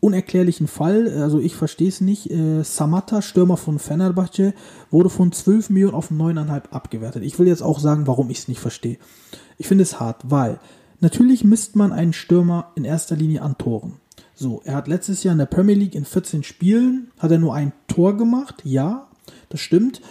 unerklärlichen 0.00 0.68
Fall. 0.68 1.20
Also 1.22 1.40
ich 1.40 1.56
verstehe 1.56 1.88
es 1.88 2.00
nicht. 2.00 2.30
Äh, 2.30 2.62
Samatta, 2.62 3.22
Stürmer 3.22 3.56
von 3.56 3.78
Fenerbahce, 3.78 4.54
wurde 4.90 5.10
von 5.10 5.32
12 5.32 5.70
Millionen 5.70 5.94
auf 5.94 6.10
9,5 6.10 6.70
abgewertet. 6.70 7.22
Ich 7.24 7.38
will 7.38 7.46
jetzt 7.46 7.62
auch 7.62 7.78
sagen, 7.78 8.06
warum 8.06 8.30
ich 8.30 8.38
es 8.38 8.48
nicht 8.48 8.60
verstehe. 8.60 8.98
Ich 9.58 9.68
finde 9.68 9.82
es 9.82 9.98
hart, 9.98 10.22
weil 10.24 10.60
natürlich 11.00 11.44
misst 11.44 11.76
man 11.76 11.92
einen 11.92 12.12
Stürmer 12.12 12.72
in 12.74 12.84
erster 12.84 13.16
Linie 13.16 13.42
an 13.42 13.58
Toren. 13.58 13.94
So, 14.34 14.60
er 14.64 14.74
hat 14.74 14.86
letztes 14.86 15.22
Jahr 15.22 15.32
in 15.32 15.38
der 15.38 15.46
Premier 15.46 15.74
League 15.74 15.94
in 15.94 16.04
14 16.04 16.42
Spielen, 16.42 17.10
hat 17.18 17.30
er 17.30 17.38
nur 17.38 17.54
ein 17.54 17.72
Tor 17.88 18.16
gemacht, 18.18 18.56
ja, 18.64 19.08
das 19.48 19.60
stimmt. 19.60 20.02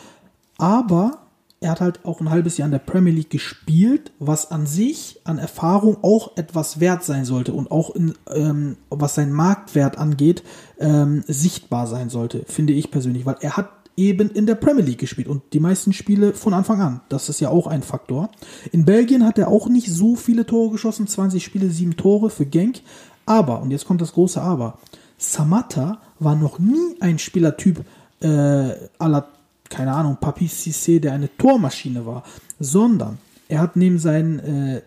Aber 0.57 1.24
er 1.61 1.71
hat 1.71 1.81
halt 1.81 2.05
auch 2.05 2.19
ein 2.19 2.29
halbes 2.29 2.57
Jahr 2.57 2.67
in 2.67 2.71
der 2.71 2.79
Premier 2.79 3.13
League 3.13 3.29
gespielt, 3.29 4.11
was 4.19 4.51
an 4.51 4.67
sich 4.67 5.19
an 5.23 5.37
Erfahrung 5.37 5.97
auch 6.03 6.37
etwas 6.37 6.79
wert 6.79 7.03
sein 7.03 7.25
sollte 7.25 7.53
und 7.53 7.71
auch 7.71 7.95
in, 7.95 8.13
ähm, 8.33 8.77
was 8.89 9.15
seinen 9.15 9.33
Marktwert 9.33 9.97
angeht, 9.97 10.43
ähm, 10.79 11.23
sichtbar 11.27 11.87
sein 11.87 12.09
sollte, 12.09 12.43
finde 12.47 12.73
ich 12.73 12.91
persönlich, 12.91 13.25
weil 13.25 13.37
er 13.39 13.57
hat 13.57 13.69
eben 13.97 14.29
in 14.29 14.45
der 14.45 14.55
Premier 14.55 14.83
League 14.83 14.99
gespielt 14.99 15.27
und 15.27 15.41
die 15.53 15.59
meisten 15.59 15.93
Spiele 15.93 16.33
von 16.33 16.53
Anfang 16.53 16.81
an. 16.81 17.01
Das 17.09 17.29
ist 17.29 17.39
ja 17.39 17.49
auch 17.49 17.67
ein 17.67 17.81
Faktor. 17.81 18.29
In 18.71 18.85
Belgien 18.85 19.25
hat 19.25 19.37
er 19.37 19.47
auch 19.47 19.69
nicht 19.69 19.89
so 19.89 20.15
viele 20.15 20.45
Tore 20.45 20.71
geschossen, 20.71 21.07
20 21.07 21.43
Spiele, 21.43 21.69
7 21.69 21.95
Tore 21.95 22.29
für 22.29 22.45
Genk. 22.45 22.81
Aber, 23.25 23.61
und 23.61 23.71
jetzt 23.71 23.85
kommt 23.85 24.01
das 24.01 24.13
große 24.13 24.41
Aber, 24.41 24.77
Samatta 25.17 25.99
war 26.19 26.35
noch 26.35 26.59
nie 26.59 26.97
ein 26.99 27.19
Spielertyp 27.19 27.85
äh, 28.21 28.73
la 28.99 29.27
keine 29.69 29.93
Ahnung, 29.93 30.17
Papi 30.19 30.45
Cissé, 30.45 30.99
der 30.99 31.13
eine 31.13 31.35
Tormaschine 31.37 32.05
war, 32.05 32.23
sondern 32.59 33.17
er 33.47 33.59
hat 33.59 33.75
neben 33.75 33.99
seinen 33.99 34.39
äh, 34.39 34.81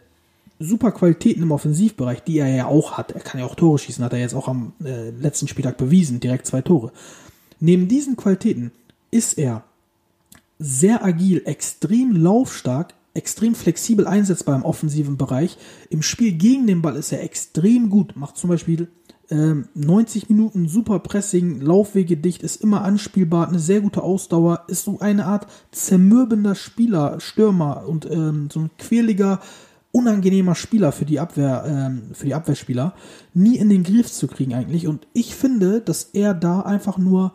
super 0.59 0.93
Qualitäten 0.93 1.43
im 1.43 1.53
Offensivbereich, 1.53 2.23
die 2.23 2.39
er 2.39 2.49
ja 2.49 2.67
auch 2.67 2.93
hat, 2.93 3.13
er 3.13 3.21
kann 3.21 3.41
ja 3.41 3.47
auch 3.47 3.55
Tore 3.55 3.79
schießen, 3.79 4.05
hat 4.05 4.13
er 4.13 4.19
jetzt 4.19 4.35
auch 4.35 4.49
am 4.49 4.73
äh, 4.85 5.11
letzten 5.11 5.49
Spieltag 5.49 5.77
bewiesen, 5.77 6.21
direkt 6.21 6.47
zwei 6.47 6.63
Tore. 6.63 6.93
Neben 7.61 7.89
diesen 7.89 8.17
Qualitäten 8.17 8.73
ist 9.11 9.39
er 9.39 9.65
sehr 10.59 11.05
agil, 11.05 11.43
extrem 11.45 12.17
laufstark, 12.17 12.95
extrem 13.15 13.55
flexibel 13.55 14.07
einsetzbar 14.07 14.57
im 14.57 14.65
offensiven 14.65 15.17
Bereich. 15.17 15.57
Im 15.91 16.03
Spiel 16.03 16.33
gegen 16.33 16.67
den 16.67 16.83
Ball 16.83 16.97
ist 16.97 17.13
er 17.13 17.23
extrem 17.23 17.91
gut, 17.91 18.17
macht 18.17 18.37
zum 18.37 18.51
Beispiel 18.51 18.89
90 19.31 20.31
Minuten 20.31 20.69
super 20.69 21.01
Pressing, 21.01 21.61
Laufwege 21.61 22.17
dicht, 22.17 22.43
ist 22.43 22.63
immer 22.63 22.83
anspielbar, 22.83 23.49
eine 23.49 23.59
sehr 23.59 23.83
gute 23.83 24.03
Ausdauer, 24.03 24.65
ist 24.69 24.85
so 24.85 25.01
eine 25.01 25.27
Art 25.27 25.47
zermürbender 25.71 26.55
Spieler, 26.55 27.21
Stürmer 27.21 27.85
und 27.87 28.11
ähm, 28.11 28.49
so 28.51 28.61
ein 28.61 28.71
quäliger, 28.79 29.41
unangenehmer 29.93 30.55
Spieler 30.55 30.93
für 30.93 31.05
die 31.05 31.21
Abwehr, 31.21 31.65
ähm, 31.67 32.03
für 32.13 32.27
die 32.27 32.35
Abwehrspieler, 32.35 32.95
nie 33.35 33.57
in 33.57 33.69
den 33.69 33.83
Griff 33.83 34.11
zu 34.11 34.29
kriegen 34.29 34.55
eigentlich. 34.55 34.87
Und 34.87 35.07
ich 35.13 35.35
finde, 35.35 35.83
dass 35.83 36.05
er 36.05 36.33
da 36.33 36.61
einfach 36.61 36.97
nur 36.97 37.33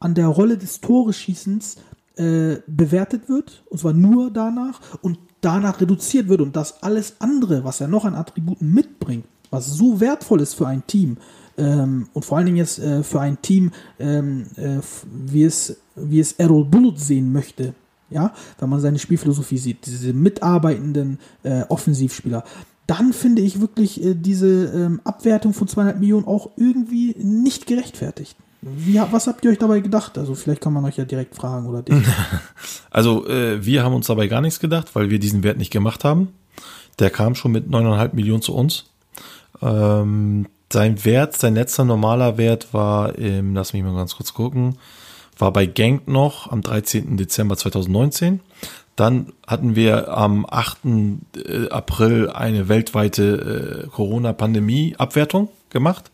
an 0.00 0.14
der 0.14 0.26
Rolle 0.26 0.58
des 0.58 0.80
Toreschießens 0.80 1.76
äh, 2.16 2.56
bewertet 2.66 3.28
wird, 3.28 3.62
und 3.70 3.78
zwar 3.78 3.92
nur 3.92 4.30
danach, 4.30 4.80
und 5.02 5.18
danach 5.40 5.80
reduziert 5.80 6.28
wird 6.28 6.40
und 6.40 6.56
das 6.56 6.82
alles 6.82 7.16
andere, 7.20 7.62
was 7.62 7.80
er 7.80 7.88
noch 7.88 8.04
an 8.04 8.14
Attributen 8.14 8.72
mitbringt, 8.72 9.26
was 9.50 9.66
so 9.66 10.00
wertvoll 10.00 10.40
ist 10.40 10.54
für 10.54 10.66
ein 10.66 10.86
Team 10.86 11.18
ähm, 11.58 12.08
und 12.12 12.24
vor 12.24 12.36
allen 12.36 12.46
Dingen 12.46 12.58
jetzt 12.58 12.78
äh, 12.78 13.02
für 13.02 13.20
ein 13.20 13.40
Team, 13.40 13.72
ähm, 13.98 14.46
äh, 14.56 14.78
wie, 15.10 15.44
es, 15.44 15.76
wie 15.94 16.20
es 16.20 16.32
Errol 16.32 16.64
Bulut 16.64 16.98
sehen 16.98 17.32
möchte, 17.32 17.74
ja, 18.10 18.32
wenn 18.58 18.68
man 18.68 18.80
seine 18.80 18.98
Spielphilosophie 18.98 19.58
sieht, 19.58 19.86
diese 19.86 20.12
mitarbeitenden 20.12 21.18
äh, 21.42 21.62
Offensivspieler, 21.68 22.44
dann 22.86 23.12
finde 23.12 23.42
ich 23.42 23.60
wirklich 23.60 24.02
äh, 24.04 24.14
diese 24.14 24.66
ähm, 24.66 25.00
Abwertung 25.04 25.54
von 25.54 25.66
200 25.66 25.98
Millionen 25.98 26.26
auch 26.26 26.50
irgendwie 26.56 27.16
nicht 27.18 27.66
gerechtfertigt. 27.66 28.36
Wie, 28.62 29.00
was 29.10 29.26
habt 29.26 29.44
ihr 29.44 29.50
euch 29.50 29.58
dabei 29.58 29.80
gedacht? 29.80 30.18
Also 30.18 30.34
vielleicht 30.34 30.60
kann 30.60 30.72
man 30.72 30.84
euch 30.84 30.96
ja 30.96 31.04
direkt 31.04 31.34
fragen 31.34 31.66
oder 31.66 31.82
dich. 31.82 31.94
Also 32.90 33.26
äh, 33.28 33.64
wir 33.64 33.84
haben 33.84 33.94
uns 33.94 34.06
dabei 34.06 34.26
gar 34.26 34.40
nichts 34.40 34.58
gedacht, 34.58 34.94
weil 34.94 35.10
wir 35.10 35.18
diesen 35.18 35.42
Wert 35.42 35.58
nicht 35.58 35.70
gemacht 35.70 36.02
haben. 36.02 36.28
Der 36.98 37.10
kam 37.10 37.34
schon 37.34 37.52
mit 37.52 37.68
9,5 37.68 38.14
Millionen 38.14 38.40
zu 38.40 38.54
uns. 38.54 38.86
Ähm, 39.62 40.46
sein 40.72 41.04
Wert, 41.04 41.36
sein 41.36 41.54
letzter 41.54 41.84
normaler 41.84 42.38
Wert 42.38 42.72
war 42.72 43.16
im, 43.16 43.54
lass 43.54 43.72
mich 43.72 43.82
mal 43.82 43.94
ganz 43.94 44.16
kurz 44.16 44.34
gucken, 44.34 44.78
war 45.38 45.52
bei 45.52 45.66
Genk 45.66 46.08
noch 46.08 46.50
am 46.50 46.62
13. 46.62 47.16
Dezember 47.16 47.56
2019. 47.56 48.40
Dann 48.96 49.32
hatten 49.46 49.76
wir 49.76 50.08
am 50.16 50.46
8. 50.48 50.78
äh, 51.36 51.68
April 51.68 52.30
eine 52.30 52.68
weltweite 52.68 53.84
äh, 53.84 53.88
Corona-Pandemie-Abwertung 53.88 55.50
gemacht. 55.70 56.10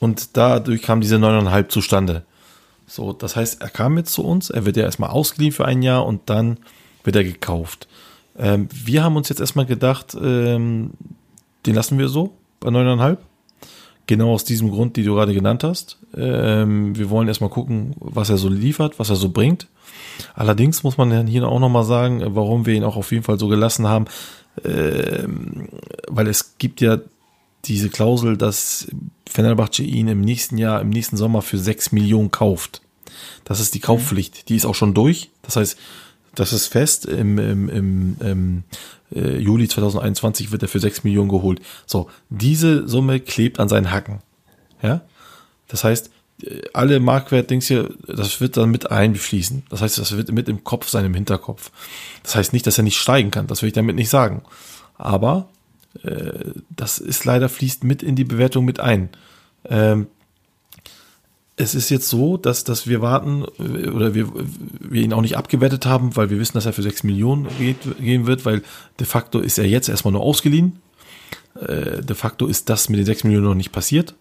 Und 0.00 0.36
dadurch 0.36 0.82
kam 0.82 1.00
diese 1.00 1.16
9,5 1.16 1.68
zustande. 1.68 2.24
So, 2.86 3.12
das 3.12 3.36
heißt, 3.36 3.62
er 3.62 3.68
kam 3.68 3.96
jetzt 3.98 4.12
zu 4.12 4.24
uns, 4.24 4.50
er 4.50 4.64
wird 4.64 4.76
ja 4.76 4.84
erstmal 4.84 5.10
ausgeliehen 5.10 5.52
für 5.52 5.66
ein 5.66 5.82
Jahr 5.82 6.06
und 6.06 6.22
dann 6.30 6.58
wird 7.04 7.16
er 7.16 7.24
gekauft. 7.24 7.86
Ähm, 8.36 8.68
wir 8.72 9.04
haben 9.04 9.16
uns 9.16 9.28
jetzt 9.28 9.40
erstmal 9.40 9.66
gedacht, 9.66 10.16
ähm, 10.20 10.92
den 11.66 11.74
lassen 11.74 11.98
wir 11.98 12.08
so 12.08 12.32
bei 12.60 12.70
9,5. 12.70 13.18
Genau 14.06 14.32
aus 14.32 14.44
diesem 14.44 14.70
Grund, 14.70 14.96
die 14.96 15.02
du 15.02 15.14
gerade 15.14 15.34
genannt 15.34 15.64
hast. 15.64 15.98
Ähm, 16.16 16.96
wir 16.96 17.10
wollen 17.10 17.28
erstmal 17.28 17.50
gucken, 17.50 17.94
was 17.98 18.30
er 18.30 18.38
so 18.38 18.48
liefert, 18.48 18.98
was 18.98 19.10
er 19.10 19.16
so 19.16 19.28
bringt. 19.28 19.66
Allerdings 20.34 20.82
muss 20.82 20.96
man 20.96 21.26
hier 21.26 21.46
auch 21.46 21.60
nochmal 21.60 21.84
sagen, 21.84 22.22
warum 22.34 22.64
wir 22.64 22.74
ihn 22.74 22.84
auch 22.84 22.96
auf 22.96 23.12
jeden 23.12 23.24
Fall 23.24 23.38
so 23.38 23.48
gelassen 23.48 23.86
haben, 23.86 24.06
ähm, 24.64 25.68
weil 26.08 26.26
es 26.26 26.56
gibt 26.58 26.80
ja 26.80 26.98
diese 27.64 27.90
Klausel, 27.90 28.36
dass 28.36 28.88
Fenerbahce 29.28 29.82
ihn 29.82 30.08
im 30.08 30.20
nächsten 30.20 30.58
Jahr, 30.58 30.80
im 30.80 30.90
nächsten 30.90 31.16
Sommer 31.16 31.42
für 31.42 31.58
6 31.58 31.92
Millionen 31.92 32.30
kauft. 32.30 32.80
Das 33.44 33.60
ist 33.60 33.74
die 33.74 33.80
Kaufpflicht. 33.80 34.48
Die 34.48 34.56
ist 34.56 34.64
auch 34.64 34.74
schon 34.74 34.94
durch. 34.94 35.30
Das 35.42 35.56
heißt, 35.56 35.76
das 36.34 36.52
ist 36.52 36.66
fest. 36.66 37.06
Im, 37.06 37.38
im, 37.38 37.68
im, 37.68 38.16
im 38.20 38.62
äh, 39.14 39.38
Juli 39.38 39.68
2021 39.68 40.52
wird 40.52 40.62
er 40.62 40.68
für 40.68 40.80
6 40.80 41.04
Millionen 41.04 41.28
geholt. 41.28 41.60
So, 41.86 42.10
diese 42.28 42.86
Summe 42.88 43.20
klebt 43.20 43.60
an 43.60 43.68
seinen 43.68 43.90
Hacken. 43.90 44.20
Ja? 44.82 45.02
Das 45.68 45.84
heißt, 45.84 46.10
äh, 46.42 46.62
alle 46.72 47.00
Marktwert-Dings 47.00 47.66
hier, 47.66 47.90
das 48.06 48.40
wird 48.40 48.56
dann 48.56 48.70
mit 48.70 48.90
einfließen. 48.90 49.64
Das 49.70 49.80
heißt, 49.80 49.98
das 49.98 50.16
wird 50.16 50.32
mit 50.32 50.48
im 50.48 50.64
Kopf 50.64 50.88
sein, 50.88 51.04
im 51.04 51.14
Hinterkopf. 51.14 51.70
Das 52.22 52.36
heißt 52.36 52.52
nicht, 52.52 52.66
dass 52.66 52.78
er 52.78 52.84
nicht 52.84 52.98
steigen 52.98 53.30
kann. 53.30 53.46
Das 53.46 53.62
will 53.62 53.68
ich 53.68 53.74
damit 53.74 53.96
nicht 53.96 54.10
sagen. 54.10 54.42
Aber 54.96 55.48
äh, 56.02 56.52
das 56.70 56.98
ist 56.98 57.24
leider 57.24 57.48
fließt 57.48 57.84
mit 57.84 58.02
in 58.02 58.16
die 58.16 58.24
Bewertung 58.24 58.64
mit 58.64 58.80
ein. 58.80 59.10
Ähm, 59.64 60.08
es 61.58 61.74
ist 61.74 61.90
jetzt 61.90 62.08
so, 62.08 62.36
dass, 62.36 62.64
dass 62.64 62.86
wir 62.86 63.02
warten 63.02 63.44
äh, 63.58 63.88
oder 63.88 64.14
wir, 64.14 64.28
wir 64.80 65.02
ihn 65.02 65.12
auch 65.12 65.20
nicht 65.20 65.36
abgewertet 65.36 65.86
haben, 65.86 66.16
weil 66.16 66.30
wir 66.30 66.38
wissen, 66.38 66.54
dass 66.54 66.66
er 66.66 66.72
für 66.72 66.82
6 66.82 67.02
Millionen 67.02 67.48
geht, 67.58 67.78
gehen 68.00 68.26
wird, 68.26 68.46
weil 68.46 68.62
de 68.98 69.06
facto 69.06 69.40
ist 69.40 69.58
er 69.58 69.66
jetzt 69.66 69.88
erstmal 69.88 70.12
nur 70.12 70.22
ausgeliehen. 70.22 70.80
Äh, 71.60 72.02
de 72.02 72.16
facto 72.16 72.46
ist 72.46 72.68
das 72.70 72.88
mit 72.88 72.98
den 72.98 73.06
6 73.06 73.24
Millionen 73.24 73.46
noch 73.46 73.54
nicht 73.54 73.72
passiert. 73.72 74.14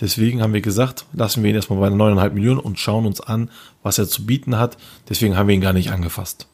Deswegen 0.00 0.42
haben 0.42 0.52
wir 0.52 0.62
gesagt, 0.62 1.06
lassen 1.12 1.42
wir 1.42 1.50
ihn 1.50 1.56
erstmal 1.56 1.78
bei 1.78 1.94
9,5 1.94 2.30
Millionen 2.30 2.60
und 2.60 2.78
schauen 2.78 3.06
uns 3.06 3.20
an, 3.20 3.50
was 3.82 3.98
er 3.98 4.08
zu 4.08 4.26
bieten 4.26 4.58
hat. 4.58 4.76
Deswegen 5.08 5.36
haben 5.36 5.46
wir 5.46 5.54
ihn 5.54 5.60
gar 5.60 5.72
nicht 5.72 5.92
angefasst. 5.92 6.48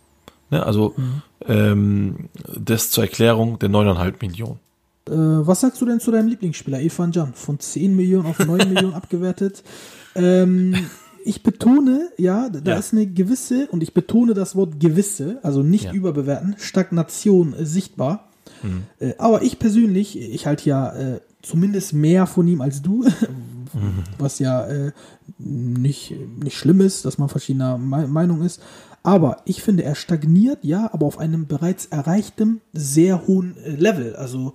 Ne? 0.51 0.65
Also 0.65 0.95
mhm. 0.97 1.23
ähm, 1.47 2.29
das 2.45 2.91
zur 2.91 3.05
Erklärung 3.05 3.59
der 3.59 3.71
9,5 3.71 4.15
Millionen. 4.21 4.61
Äh, 5.09 5.47
was 5.47 5.61
sagst 5.61 5.81
du 5.81 5.87
denn 5.87 6.01
zu 6.01 6.11
deinem 6.11 6.29
Lieblingsspieler, 6.29 6.81
Irfan 6.81 7.13
Can? 7.13 7.33
Von 7.35 7.59
10 7.59 7.95
Millionen 7.95 8.27
auf 8.27 8.39
9 8.39 8.69
Millionen 8.73 8.95
abgewertet. 8.95 9.63
Ähm, 10.15 10.75
ich 11.25 11.43
betone, 11.43 12.11
ja, 12.17 12.49
da 12.49 12.73
ja. 12.73 12.79
ist 12.79 12.93
eine 12.93 13.07
gewisse, 13.07 13.67
und 13.71 13.83
ich 13.83 13.93
betone 13.93 14.35
das 14.35 14.57
Wort 14.57 14.81
gewisse, 14.81 15.39
also 15.43 15.63
nicht 15.63 15.85
ja. 15.85 15.93
überbewerten, 15.93 16.55
Stagnation 16.59 17.55
äh, 17.55 17.67
sichtbar. 17.67 18.29
Mhm. 18.63 18.85
Äh, 18.99 19.15
aber 19.19 19.43
ich 19.43 19.59
persönlich, 19.59 20.19
ich 20.19 20.47
halte 20.47 20.69
ja 20.69 20.95
äh, 20.95 21.21
zumindest 21.43 21.93
mehr 21.93 22.27
von 22.27 22.49
ihm 22.49 22.61
als 22.61 22.83
du, 22.83 23.03
mhm. 23.75 24.05
was 24.19 24.39
ja 24.39 24.67
äh, 24.67 24.93
nicht, 25.39 26.15
nicht 26.43 26.57
schlimm 26.57 26.81
ist, 26.81 27.05
dass 27.05 27.19
man 27.19 27.29
verschiedener 27.29 27.79
Me 27.79 28.07
Meinung 28.09 28.43
ist. 28.43 28.61
Aber 29.03 29.39
ich 29.45 29.63
finde, 29.63 29.85
er 29.85 29.95
stagniert, 29.95 30.65
ja, 30.65 30.91
aber 30.93 31.07
auf 31.07 31.19
einem 31.19 31.47
bereits 31.47 31.87
erreichtem, 31.87 32.61
sehr 32.73 33.27
hohen 33.27 33.57
Level. 33.65 34.17
Also 34.17 34.55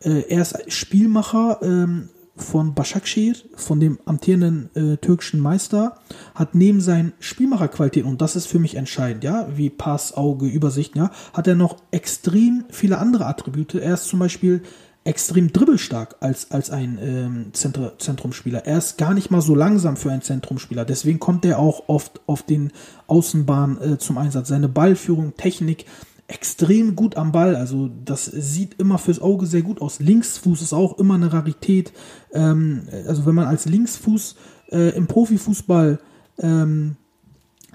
er 0.00 0.42
ist 0.42 0.72
Spielmacher 0.72 1.58
ähm, 1.62 2.08
von 2.36 2.74
Başakşehir, 2.74 3.36
von 3.56 3.80
dem 3.80 3.98
amtierenden 4.04 4.70
äh, 4.74 4.96
türkischen 4.98 5.40
Meister, 5.40 5.98
hat 6.34 6.54
neben 6.54 6.80
seinen 6.80 7.12
Spielmacherqualitäten, 7.18 8.08
und 8.08 8.20
das 8.20 8.36
ist 8.36 8.46
für 8.46 8.58
mich 8.58 8.74
entscheidend, 8.74 9.24
ja, 9.24 9.48
wie 9.56 9.70
Pass, 9.70 10.14
Auge, 10.14 10.46
Übersicht, 10.46 10.96
ja, 10.96 11.10
hat 11.32 11.46
er 11.46 11.54
noch 11.54 11.76
extrem 11.90 12.64
viele 12.70 12.98
andere 12.98 13.26
Attribute. 13.26 13.74
Er 13.74 13.94
ist 13.94 14.04
zum 14.04 14.18
Beispiel 14.18 14.62
extrem 15.04 15.52
dribbelstark 15.52 16.16
als, 16.20 16.50
als 16.50 16.70
ein 16.70 16.98
ähm, 17.00 17.46
Zentrumspieler. 17.52 18.66
Er 18.66 18.78
ist 18.78 18.98
gar 18.98 19.14
nicht 19.14 19.30
mal 19.30 19.40
so 19.40 19.54
langsam 19.54 19.96
für 19.96 20.10
einen 20.10 20.22
Zentrumspieler. 20.22 20.84
Deswegen 20.84 21.20
kommt 21.20 21.44
er 21.44 21.60
auch 21.60 21.84
oft 21.88 22.20
auf 22.26 22.42
den 22.42 22.72
Außenbahnen 23.06 23.80
äh, 23.80 23.98
zum 23.98 24.18
Einsatz. 24.18 24.48
Seine 24.48 24.68
Ballführung, 24.68 25.36
Technik, 25.36 25.86
extrem 26.28 26.96
gut 26.96 27.16
am 27.16 27.32
Ball. 27.32 27.56
Also 27.56 27.90
das 28.04 28.24
sieht 28.24 28.80
immer 28.80 28.98
fürs 28.98 29.20
Auge 29.20 29.46
sehr 29.46 29.62
gut 29.62 29.80
aus. 29.80 30.00
Linksfuß 30.00 30.62
ist 30.62 30.72
auch 30.72 30.98
immer 30.98 31.14
eine 31.14 31.32
Rarität. 31.32 31.92
Ähm, 32.32 32.88
also 33.06 33.26
wenn 33.26 33.34
man 33.34 33.46
als 33.46 33.66
Linksfuß 33.66 34.36
äh, 34.72 34.96
im 34.96 35.06
Profifußball, 35.06 36.00
ähm, 36.38 36.96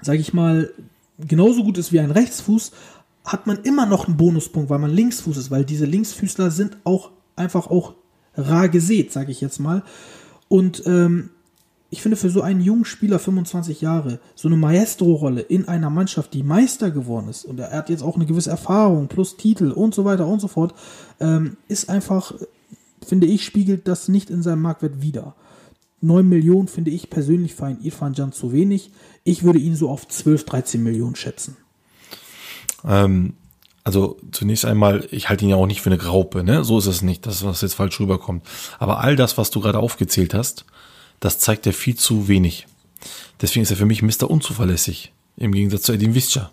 sage 0.02 0.18
ich 0.18 0.34
mal, 0.34 0.70
genauso 1.18 1.64
gut 1.64 1.78
ist 1.78 1.92
wie 1.92 2.00
ein 2.00 2.10
Rechtsfuß, 2.10 2.72
hat 3.24 3.46
man 3.46 3.58
immer 3.62 3.86
noch 3.86 4.06
einen 4.06 4.16
Bonuspunkt, 4.16 4.68
weil 4.68 4.80
man 4.80 4.90
Linksfuß 4.90 5.36
ist, 5.36 5.50
weil 5.50 5.64
diese 5.64 5.86
Linksfüßler 5.86 6.50
sind 6.50 6.76
auch 6.84 7.10
einfach 7.36 7.68
auch 7.68 7.94
rar 8.34 8.68
gesät, 8.68 9.12
sage 9.12 9.30
ich 9.30 9.40
jetzt 9.40 9.60
mal. 9.60 9.82
Und 10.48 10.82
ähm, 10.86 11.30
ich 11.92 12.00
finde 12.00 12.16
für 12.16 12.30
so 12.30 12.40
einen 12.40 12.62
jungen 12.62 12.86
Spieler, 12.86 13.18
25 13.18 13.82
Jahre, 13.82 14.18
so 14.34 14.48
eine 14.48 14.56
Maestro-Rolle 14.56 15.42
in 15.42 15.68
einer 15.68 15.90
Mannschaft, 15.90 16.32
die 16.32 16.42
Meister 16.42 16.90
geworden 16.90 17.28
ist, 17.28 17.44
und 17.44 17.60
er 17.60 17.70
hat 17.70 17.90
jetzt 17.90 18.02
auch 18.02 18.16
eine 18.16 18.24
gewisse 18.24 18.48
Erfahrung 18.48 19.08
plus 19.08 19.36
Titel 19.36 19.70
und 19.70 19.94
so 19.94 20.06
weiter 20.06 20.26
und 20.26 20.40
so 20.40 20.48
fort, 20.48 20.72
ähm, 21.20 21.58
ist 21.68 21.90
einfach, 21.90 22.32
finde 23.06 23.26
ich, 23.26 23.44
spiegelt 23.44 23.86
das 23.88 24.08
nicht 24.08 24.30
in 24.30 24.42
seinem 24.42 24.62
Marktwert 24.62 25.02
wider. 25.02 25.34
9 26.00 26.26
Millionen 26.26 26.66
finde 26.66 26.90
ich 26.90 27.10
persönlich 27.10 27.54
für 27.54 27.66
einen 27.66 27.84
Irfan 27.84 28.14
Can 28.14 28.32
zu 28.32 28.52
wenig. 28.52 28.90
Ich 29.22 29.42
würde 29.42 29.58
ihn 29.58 29.76
so 29.76 29.90
auf 29.90 30.08
12, 30.08 30.46
13 30.46 30.82
Millionen 30.82 31.14
schätzen. 31.14 31.58
Ähm, 32.88 33.34
also 33.84 34.16
zunächst 34.30 34.64
einmal, 34.64 35.06
ich 35.10 35.28
halte 35.28 35.44
ihn 35.44 35.50
ja 35.50 35.56
auch 35.56 35.66
nicht 35.66 35.82
für 35.82 35.90
eine 35.90 35.98
Graupe, 35.98 36.42
ne? 36.42 36.64
So 36.64 36.78
ist 36.78 36.86
es 36.86 37.02
nicht, 37.02 37.26
das, 37.26 37.44
was 37.44 37.60
jetzt 37.60 37.74
falsch 37.74 38.00
rüberkommt. 38.00 38.46
Aber 38.78 39.00
all 39.00 39.14
das, 39.14 39.36
was 39.36 39.50
du 39.50 39.60
gerade 39.60 39.78
aufgezählt 39.78 40.32
hast, 40.32 40.64
das 41.22 41.38
zeigt 41.38 41.66
er 41.68 41.72
viel 41.72 41.94
zu 41.94 42.26
wenig. 42.26 42.66
Deswegen 43.40 43.62
ist 43.62 43.70
er 43.70 43.76
für 43.76 43.86
mich 43.86 44.02
Mr. 44.02 44.28
Unzuverlässig, 44.28 45.12
im 45.36 45.52
Gegensatz 45.52 45.82
zu 45.82 45.92
Edin 45.92 46.16
Visca. 46.16 46.50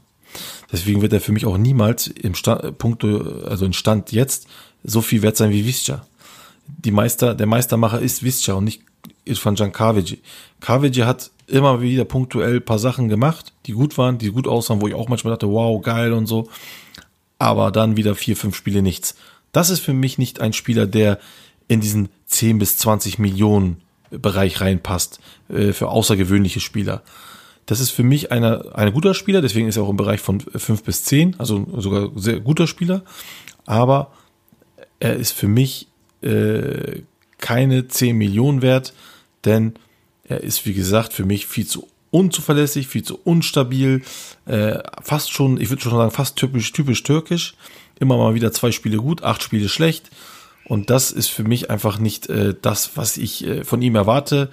Deswegen 0.71 1.01
wird 1.01 1.11
er 1.11 1.21
für 1.21 1.31
mich 1.31 1.47
auch 1.47 1.57
niemals 1.57 2.05
im 2.05 2.35
Stand, 2.35 2.77
Punkt, 2.77 3.03
also 3.03 3.65
in 3.65 3.73
Stand 3.73 4.11
jetzt 4.11 4.47
so 4.83 5.01
viel 5.01 5.23
wert 5.23 5.37
sein 5.37 5.49
wie 5.49 5.65
Visca. 5.65 6.05
Die 6.67 6.91
Meister, 6.91 7.33
der 7.33 7.47
Meistermacher 7.47 7.99
ist 7.99 8.23
Visca 8.23 8.53
und 8.53 8.65
nicht 8.65 8.83
Irfan 9.25 9.55
Can 9.55 9.71
Kavici. 9.71 10.21
Kavici 10.59 11.01
hat 11.01 11.31
immer 11.47 11.81
wieder 11.81 12.05
punktuell 12.05 12.61
paar 12.61 12.77
Sachen 12.77 13.09
gemacht, 13.09 13.53
die 13.65 13.71
gut 13.71 13.97
waren, 13.97 14.19
die 14.19 14.29
gut 14.29 14.47
aussahen, 14.47 14.81
wo 14.81 14.87
ich 14.87 14.93
auch 14.93 15.09
manchmal 15.09 15.33
dachte, 15.33 15.49
wow, 15.49 15.81
geil 15.81 16.13
und 16.13 16.27
so. 16.27 16.47
Aber 17.39 17.71
dann 17.71 17.97
wieder 17.97 18.13
vier, 18.13 18.37
fünf 18.37 18.55
Spiele 18.55 18.83
nichts. 18.83 19.15
Das 19.51 19.71
ist 19.71 19.79
für 19.79 19.93
mich 19.93 20.19
nicht 20.19 20.41
ein 20.41 20.53
Spieler, 20.53 20.85
der 20.85 21.19
in 21.67 21.81
diesen 21.81 22.09
10 22.27 22.59
bis 22.59 22.77
20 22.77 23.17
Millionen 23.17 23.81
Bereich 24.11 24.61
reinpasst 24.61 25.19
äh, 25.49 25.73
für 25.73 25.89
außergewöhnliche 25.89 26.59
Spieler. 26.59 27.03
Das 27.65 27.79
ist 27.79 27.91
für 27.91 28.03
mich 28.03 28.31
einer 28.31 28.75
ein 28.75 28.91
guter 28.93 29.13
Spieler, 29.13 29.41
deswegen 29.41 29.67
ist 29.67 29.77
er 29.77 29.83
auch 29.83 29.89
im 29.89 29.97
Bereich 29.97 30.21
von 30.21 30.39
fünf 30.39 30.83
bis 30.83 31.03
zehn, 31.03 31.35
also 31.37 31.67
sogar 31.77 32.09
sehr 32.15 32.39
guter 32.39 32.65
Spieler. 32.65 33.03
Aber 33.65 34.11
er 34.99 35.15
ist 35.15 35.33
für 35.33 35.47
mich 35.47 35.87
äh, 36.21 37.01
keine 37.37 37.87
zehn 37.87 38.17
Millionen 38.17 38.61
wert, 38.61 38.93
denn 39.45 39.73
er 40.23 40.41
ist, 40.41 40.65
wie 40.65 40.73
gesagt, 40.73 41.13
für 41.13 41.25
mich 41.25 41.45
viel 41.45 41.67
zu 41.67 41.87
unzuverlässig, 42.11 42.87
viel 42.87 43.03
zu 43.03 43.19
unstabil, 43.23 44.01
äh, 44.45 44.79
fast 45.01 45.31
schon, 45.31 45.59
ich 45.61 45.69
würde 45.69 45.81
schon 45.81 45.91
sagen, 45.91 46.11
fast 46.11 46.35
typisch, 46.35 46.71
typisch 46.71 47.03
türkisch. 47.03 47.55
Immer 47.99 48.17
mal 48.17 48.33
wieder 48.33 48.51
zwei 48.51 48.71
Spiele 48.71 48.97
gut, 48.97 49.23
acht 49.23 49.43
Spiele 49.43 49.69
schlecht. 49.69 50.09
Und 50.69 50.91
das 50.91 51.11
ist 51.11 51.29
für 51.29 51.43
mich 51.43 51.71
einfach 51.71 51.97
nicht 51.97 52.29
äh, 52.29 52.53
das, 52.61 52.91
was 52.95 53.17
ich 53.17 53.45
äh, 53.45 53.63
von 53.63 53.81
ihm 53.81 53.95
erwarte. 53.95 54.49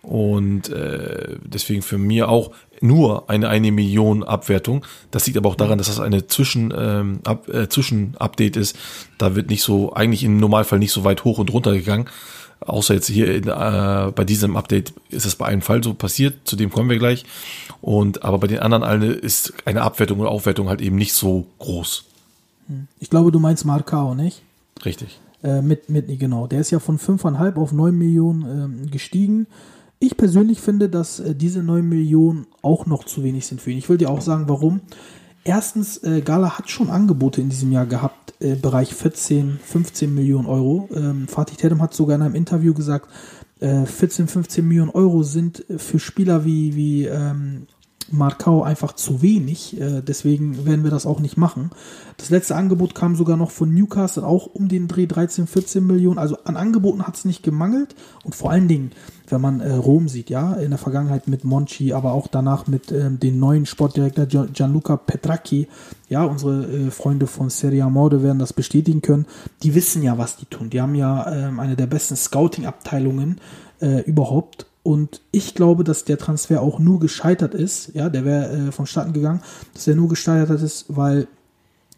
Und 0.00 0.70
äh, 0.70 1.36
deswegen 1.44 1.82
für 1.82 1.98
mir 1.98 2.30
auch 2.30 2.52
nur 2.80 3.28
eine 3.28 3.50
eine 3.50 3.70
Million 3.70 4.24
Abwertung. 4.24 4.86
Das 5.10 5.26
liegt 5.26 5.36
aber 5.36 5.50
auch 5.50 5.56
daran, 5.56 5.76
dass 5.76 5.88
das 5.88 6.00
eine 6.00 6.26
Zwischen, 6.26 6.72
ähm, 6.74 7.20
Ab, 7.24 7.48
äh, 7.48 7.68
Zwischen-Update 7.68 8.56
ist. 8.56 8.78
Da 9.18 9.36
wird 9.36 9.50
nicht 9.50 9.62
so, 9.62 9.92
eigentlich 9.92 10.24
im 10.24 10.38
Normalfall 10.38 10.78
nicht 10.78 10.92
so 10.92 11.04
weit 11.04 11.24
hoch 11.24 11.36
und 11.36 11.52
runter 11.52 11.74
gegangen. 11.74 12.08
Außer 12.60 12.94
jetzt 12.94 13.08
hier 13.08 13.34
in, 13.34 13.48
äh, 13.48 14.12
bei 14.14 14.24
diesem 14.24 14.56
Update 14.56 14.94
ist 15.10 15.26
es 15.26 15.36
bei 15.36 15.46
einem 15.46 15.60
Fall 15.60 15.84
so 15.84 15.92
passiert, 15.92 16.48
zu 16.48 16.56
dem 16.56 16.70
kommen 16.70 16.88
wir 16.88 16.98
gleich. 16.98 17.26
Und 17.82 18.24
aber 18.24 18.38
bei 18.38 18.46
den 18.46 18.60
anderen 18.60 18.84
allen 18.84 19.02
ist 19.02 19.52
eine 19.66 19.82
Abwertung 19.82 20.20
oder 20.20 20.30
Aufwertung 20.30 20.70
halt 20.70 20.80
eben 20.80 20.96
nicht 20.96 21.12
so 21.12 21.46
groß. 21.58 22.04
Ich 23.00 23.10
glaube, 23.10 23.32
du 23.32 23.38
meinst 23.38 23.66
Marcao, 23.66 24.14
nicht? 24.14 24.40
Richtig. 24.84 25.20
Äh, 25.48 25.62
mit, 25.62 25.88
mit, 25.88 26.06
genau. 26.18 26.46
Der 26.46 26.60
ist 26.60 26.70
ja 26.70 26.78
von 26.78 26.98
5,5 26.98 27.56
auf 27.56 27.72
9 27.72 27.96
Millionen 27.96 28.42
ähm, 28.42 28.90
gestiegen. 28.90 29.46
Ich 29.98 30.16
persönlich 30.16 30.60
finde, 30.60 30.90
dass 30.90 31.20
äh, 31.20 31.34
diese 31.34 31.62
9 31.62 31.88
Millionen 31.88 32.46
auch 32.60 32.84
noch 32.84 33.04
zu 33.04 33.24
wenig 33.24 33.46
sind 33.46 33.60
für 33.62 33.70
ihn. 33.70 33.78
Ich 33.78 33.88
will 33.88 33.96
dir 33.96 34.10
auch 34.10 34.20
sagen, 34.20 34.44
warum. 34.48 34.80
Erstens, 35.44 36.02
äh, 36.04 36.20
Gala 36.20 36.58
hat 36.58 36.68
schon 36.68 36.90
Angebote 36.90 37.40
in 37.40 37.48
diesem 37.48 37.72
Jahr 37.72 37.86
gehabt, 37.86 38.34
äh, 38.40 38.56
Bereich 38.56 38.94
14, 38.94 39.58
15 39.64 40.14
Millionen 40.14 40.46
Euro. 40.46 40.90
Ähm, 40.94 41.26
Fatih 41.28 41.56
Terim 41.56 41.80
hat 41.80 41.94
sogar 41.94 42.16
in 42.16 42.22
einem 42.22 42.34
Interview 42.34 42.74
gesagt, 42.74 43.08
äh, 43.60 43.86
14, 43.86 44.28
15 44.28 44.68
Millionen 44.68 44.90
Euro 44.90 45.22
sind 45.22 45.64
für 45.78 45.98
Spieler 45.98 46.44
wie, 46.44 46.76
wie 46.76 47.06
ähm, 47.06 47.66
Markau 48.10 48.62
einfach 48.62 48.92
zu 48.92 49.22
wenig. 49.22 49.80
Äh, 49.80 50.02
deswegen 50.02 50.64
werden 50.66 50.84
wir 50.84 50.90
das 50.90 51.06
auch 51.06 51.20
nicht 51.20 51.36
machen. 51.36 51.70
Das 52.16 52.30
letzte 52.30 52.56
Angebot 52.56 52.94
kam 52.94 53.16
sogar 53.16 53.36
noch 53.36 53.50
von 53.50 53.72
Newcastle, 53.72 54.26
auch 54.26 54.46
um 54.46 54.68
den 54.68 54.88
Dreh 54.88 55.06
13, 55.06 55.46
14 55.46 55.86
Millionen. 55.86 56.18
Also 56.18 56.38
an 56.44 56.56
Angeboten 56.56 57.06
hat 57.06 57.16
es 57.16 57.24
nicht 57.24 57.42
gemangelt. 57.42 57.94
Und 58.24 58.34
vor 58.34 58.50
allen 58.50 58.68
Dingen, 58.68 58.92
wenn 59.28 59.40
man 59.40 59.60
äh, 59.60 59.72
Rom 59.74 60.08
sieht, 60.08 60.30
ja, 60.30 60.54
in 60.54 60.70
der 60.70 60.78
Vergangenheit 60.78 61.28
mit 61.28 61.44
Monchi, 61.44 61.92
aber 61.92 62.12
auch 62.12 62.26
danach 62.26 62.66
mit 62.66 62.90
ähm, 62.92 63.20
dem 63.20 63.38
neuen 63.38 63.66
Sportdirektor 63.66 64.26
Gianluca 64.26 64.96
Petracchi, 64.96 65.68
ja, 66.08 66.24
unsere 66.24 66.64
äh, 66.64 66.90
Freunde 66.90 67.26
von 67.26 67.50
Serie 67.50 67.88
Morde 67.88 68.22
werden 68.22 68.38
das 68.38 68.52
bestätigen 68.52 69.02
können. 69.02 69.26
Die 69.62 69.74
wissen 69.74 70.02
ja, 70.02 70.18
was 70.18 70.36
die 70.36 70.46
tun. 70.46 70.70
Die 70.70 70.80
haben 70.80 70.94
ja 70.94 71.30
ähm, 71.32 71.60
eine 71.60 71.76
der 71.76 71.86
besten 71.86 72.16
Scouting-Abteilungen 72.16 73.40
überhaupt 74.06 74.66
und 74.88 75.20
ich 75.32 75.54
glaube, 75.54 75.84
dass 75.84 76.04
der 76.04 76.16
Transfer 76.16 76.62
auch 76.62 76.78
nur 76.78 76.98
gescheitert 76.98 77.52
ist, 77.52 77.94
ja, 77.94 78.08
der 78.08 78.24
wäre 78.24 78.68
äh, 78.68 78.72
vonstatten 78.72 79.12
gegangen, 79.12 79.42
dass 79.74 79.86
er 79.86 79.96
nur 79.96 80.08
gescheitert 80.08 80.62
ist, 80.62 80.86
weil 80.88 81.28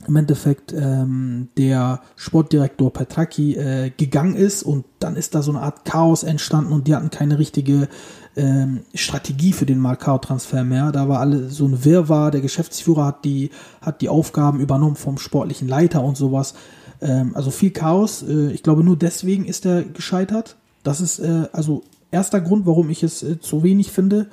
im 0.09 0.17
Endeffekt 0.17 0.73
ähm, 0.73 1.51
der 1.57 2.01
Sportdirektor 2.17 2.93
Petraki 2.93 3.55
äh, 3.55 3.93
gegangen 3.97 4.35
ist 4.35 4.65
und 4.65 4.87
dann 4.99 5.15
ist 5.15 5.37
da 5.37 5.43
so 5.43 5.53
eine 5.53 5.61
Art 5.61 5.85
Chaos 5.85 6.25
entstanden 6.25 6.73
und 6.73 6.89
die 6.89 6.97
hatten 6.97 7.11
keine 7.11 7.39
richtige 7.39 7.89
ähm, 8.35 8.81
Strategie 8.93 9.53
für 9.53 9.67
den 9.67 9.79
Marcao-Transfer 9.79 10.65
mehr. 10.65 10.91
Da 10.91 11.09
war 11.09 11.21
alle 11.21 11.49
so 11.49 11.67
ein 11.67 11.85
Wirrwarr. 11.85 12.33
Der 12.33 12.41
Geschäftsführer 12.41 13.07
hat 13.07 13.25
die, 13.25 13.51
hat 13.83 14.01
die 14.01 14.09
Aufgaben 14.09 14.59
übernommen 14.59 14.97
vom 14.97 15.17
sportlichen 15.17 15.69
Leiter 15.69 16.03
und 16.03 16.17
sowas. 16.17 16.55
Ähm, 17.01 17.37
also 17.37 17.53
viel 17.53 17.71
Chaos. 17.71 18.25
Äh, 18.25 18.51
ich 18.51 18.65
glaube, 18.65 18.83
nur 18.83 18.97
deswegen 18.97 19.45
ist 19.45 19.65
er 19.65 19.85
gescheitert. 19.85 20.57
Das 20.83 21.01
ist 21.01 21.21
äh, 21.21 21.47
also 21.53 21.85
erster 22.11 22.41
Grund, 22.41 22.67
warum 22.67 22.91
ich 22.91 23.03
es 23.03 23.23
äh, 23.23 23.41
zu 23.41 23.63
wenig 23.63 23.91
finde. 23.91 24.29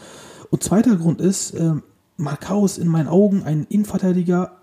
Und 0.49 0.63
zweiter 0.63 0.95
Grund 0.95 1.21
ist, 1.21 1.51
äh, 1.51 1.73
Marcao 2.17 2.65
ist 2.65 2.77
in 2.77 2.87
meinen 2.87 3.07
Augen 3.07 3.43
ein 3.43 3.65
Innenverteidiger, 3.69 4.57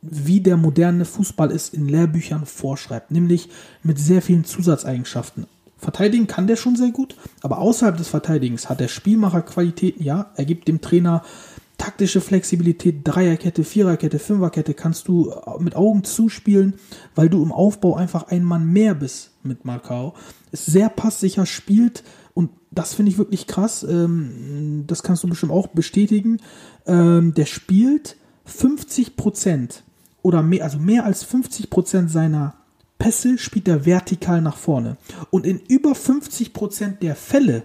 wie 0.00 0.40
der 0.40 0.56
moderne 0.56 1.04
Fußball 1.04 1.50
es 1.50 1.70
in 1.70 1.88
Lehrbüchern 1.88 2.46
vorschreibt, 2.46 3.10
nämlich 3.10 3.48
mit 3.82 3.98
sehr 3.98 4.22
vielen 4.22 4.44
Zusatzeigenschaften. 4.44 5.46
Verteidigen 5.76 6.26
kann 6.26 6.46
der 6.46 6.56
schon 6.56 6.76
sehr 6.76 6.90
gut, 6.90 7.16
aber 7.40 7.58
außerhalb 7.58 7.96
des 7.96 8.08
Verteidigens 8.08 8.68
hat 8.68 8.80
er 8.80 8.88
Spielmacherqualitäten, 8.88 10.04
ja, 10.04 10.30
er 10.36 10.44
gibt 10.44 10.66
dem 10.66 10.80
Trainer 10.80 11.22
taktische 11.78 12.20
Flexibilität, 12.20 13.02
Dreierkette, 13.04 13.62
Viererkette, 13.62 14.18
Fünferkette 14.18 14.74
kannst 14.74 15.06
du 15.06 15.32
mit 15.60 15.76
Augen 15.76 16.02
zuspielen, 16.02 16.74
weil 17.14 17.28
du 17.28 17.40
im 17.42 17.52
Aufbau 17.52 17.94
einfach 17.94 18.24
ein 18.28 18.42
Mann 18.42 18.66
mehr 18.72 18.94
bist 18.94 19.30
mit 19.44 19.64
Marcao. 19.64 20.14
Ist 20.50 20.66
sehr 20.66 20.88
passsicher, 20.88 21.46
spielt 21.46 22.02
und 22.38 22.50
das 22.70 22.94
finde 22.94 23.10
ich 23.10 23.18
wirklich 23.18 23.48
krass. 23.48 23.82
Ähm, 23.82 24.84
das 24.86 25.02
kannst 25.02 25.24
du 25.24 25.28
bestimmt 25.28 25.50
auch 25.50 25.66
bestätigen. 25.66 26.36
Ähm, 26.86 27.34
der 27.34 27.46
spielt 27.46 28.14
50 28.44 29.16
Prozent 29.16 29.82
oder 30.22 30.40
mehr, 30.40 30.62
also 30.62 30.78
mehr 30.78 31.04
als 31.04 31.24
50 31.24 31.68
Prozent 31.68 32.12
seiner 32.12 32.54
Pässe 33.00 33.38
spielt 33.38 33.66
er 33.66 33.84
vertikal 33.86 34.40
nach 34.40 34.56
vorne. 34.56 34.98
Und 35.30 35.46
in 35.46 35.58
über 35.66 35.96
50 35.96 36.52
Prozent 36.52 37.02
der 37.02 37.16
Fälle 37.16 37.64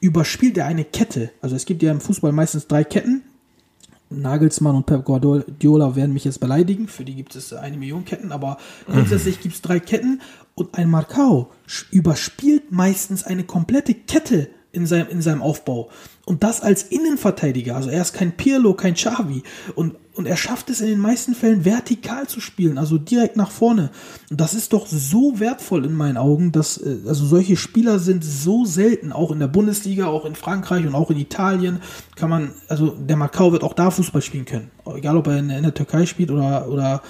überspielt 0.00 0.58
er 0.58 0.66
eine 0.66 0.84
Kette. 0.84 1.30
Also 1.40 1.54
es 1.54 1.64
gibt 1.64 1.80
ja 1.80 1.92
im 1.92 2.00
Fußball 2.00 2.32
meistens 2.32 2.66
drei 2.66 2.82
Ketten. 2.82 3.22
Nagelsmann 4.08 4.74
und 4.74 4.86
Pep 4.86 5.04
Guardiola 5.04 5.94
werden 5.94 6.12
mich 6.12 6.24
jetzt 6.24 6.40
beleidigen. 6.40 6.88
Für 6.88 7.04
die 7.04 7.14
gibt 7.14 7.36
es 7.36 7.52
eine 7.52 7.76
Million 7.76 8.04
Ketten, 8.04 8.32
aber 8.32 8.56
grundsätzlich 8.86 9.40
gibt 9.40 9.54
es 9.54 9.62
drei 9.62 9.78
Ketten. 9.78 10.20
Und 10.60 10.74
ein 10.74 10.90
Marcao 10.90 11.50
überspielt 11.90 12.70
meistens 12.70 13.24
eine 13.24 13.44
komplette 13.44 13.94
Kette 13.94 14.50
in 14.72 14.84
seinem, 14.84 15.08
in 15.08 15.22
seinem 15.22 15.40
Aufbau. 15.40 15.88
Und 16.26 16.42
das 16.42 16.60
als 16.60 16.82
Innenverteidiger. 16.82 17.76
Also 17.76 17.88
er 17.88 18.02
ist 18.02 18.12
kein 18.12 18.36
Pirlo, 18.36 18.74
kein 18.74 18.92
Xavi. 18.92 19.42
Und, 19.74 19.96
und 20.12 20.26
er 20.26 20.36
schafft 20.36 20.68
es 20.68 20.82
in 20.82 20.88
den 20.88 20.98
meisten 20.98 21.34
Fällen 21.34 21.64
vertikal 21.64 22.28
zu 22.28 22.40
spielen, 22.40 22.76
also 22.76 22.98
direkt 22.98 23.38
nach 23.38 23.50
vorne. 23.50 23.90
Und 24.28 24.38
das 24.38 24.52
ist 24.52 24.74
doch 24.74 24.86
so 24.86 25.40
wertvoll 25.40 25.86
in 25.86 25.94
meinen 25.94 26.18
Augen, 26.18 26.52
dass 26.52 26.76
äh, 26.76 26.98
also 27.08 27.24
solche 27.24 27.56
Spieler 27.56 27.98
sind 27.98 28.22
so 28.22 28.66
selten, 28.66 29.12
auch 29.12 29.30
in 29.30 29.38
der 29.38 29.48
Bundesliga, 29.48 30.08
auch 30.08 30.26
in 30.26 30.34
Frankreich 30.34 30.86
und 30.86 30.94
auch 30.94 31.10
in 31.10 31.16
Italien 31.16 31.80
kann 32.16 32.28
man, 32.28 32.52
also 32.68 32.90
der 32.90 33.16
Macau 33.16 33.52
wird 33.52 33.64
auch 33.64 33.72
da 33.72 33.90
Fußball 33.90 34.20
spielen 34.20 34.44
können. 34.44 34.70
Egal 34.94 35.16
ob 35.16 35.26
er 35.26 35.38
in, 35.38 35.48
in 35.48 35.62
der 35.62 35.72
Türkei 35.72 36.04
spielt 36.04 36.30
oder, 36.30 36.68
oder 36.68 37.02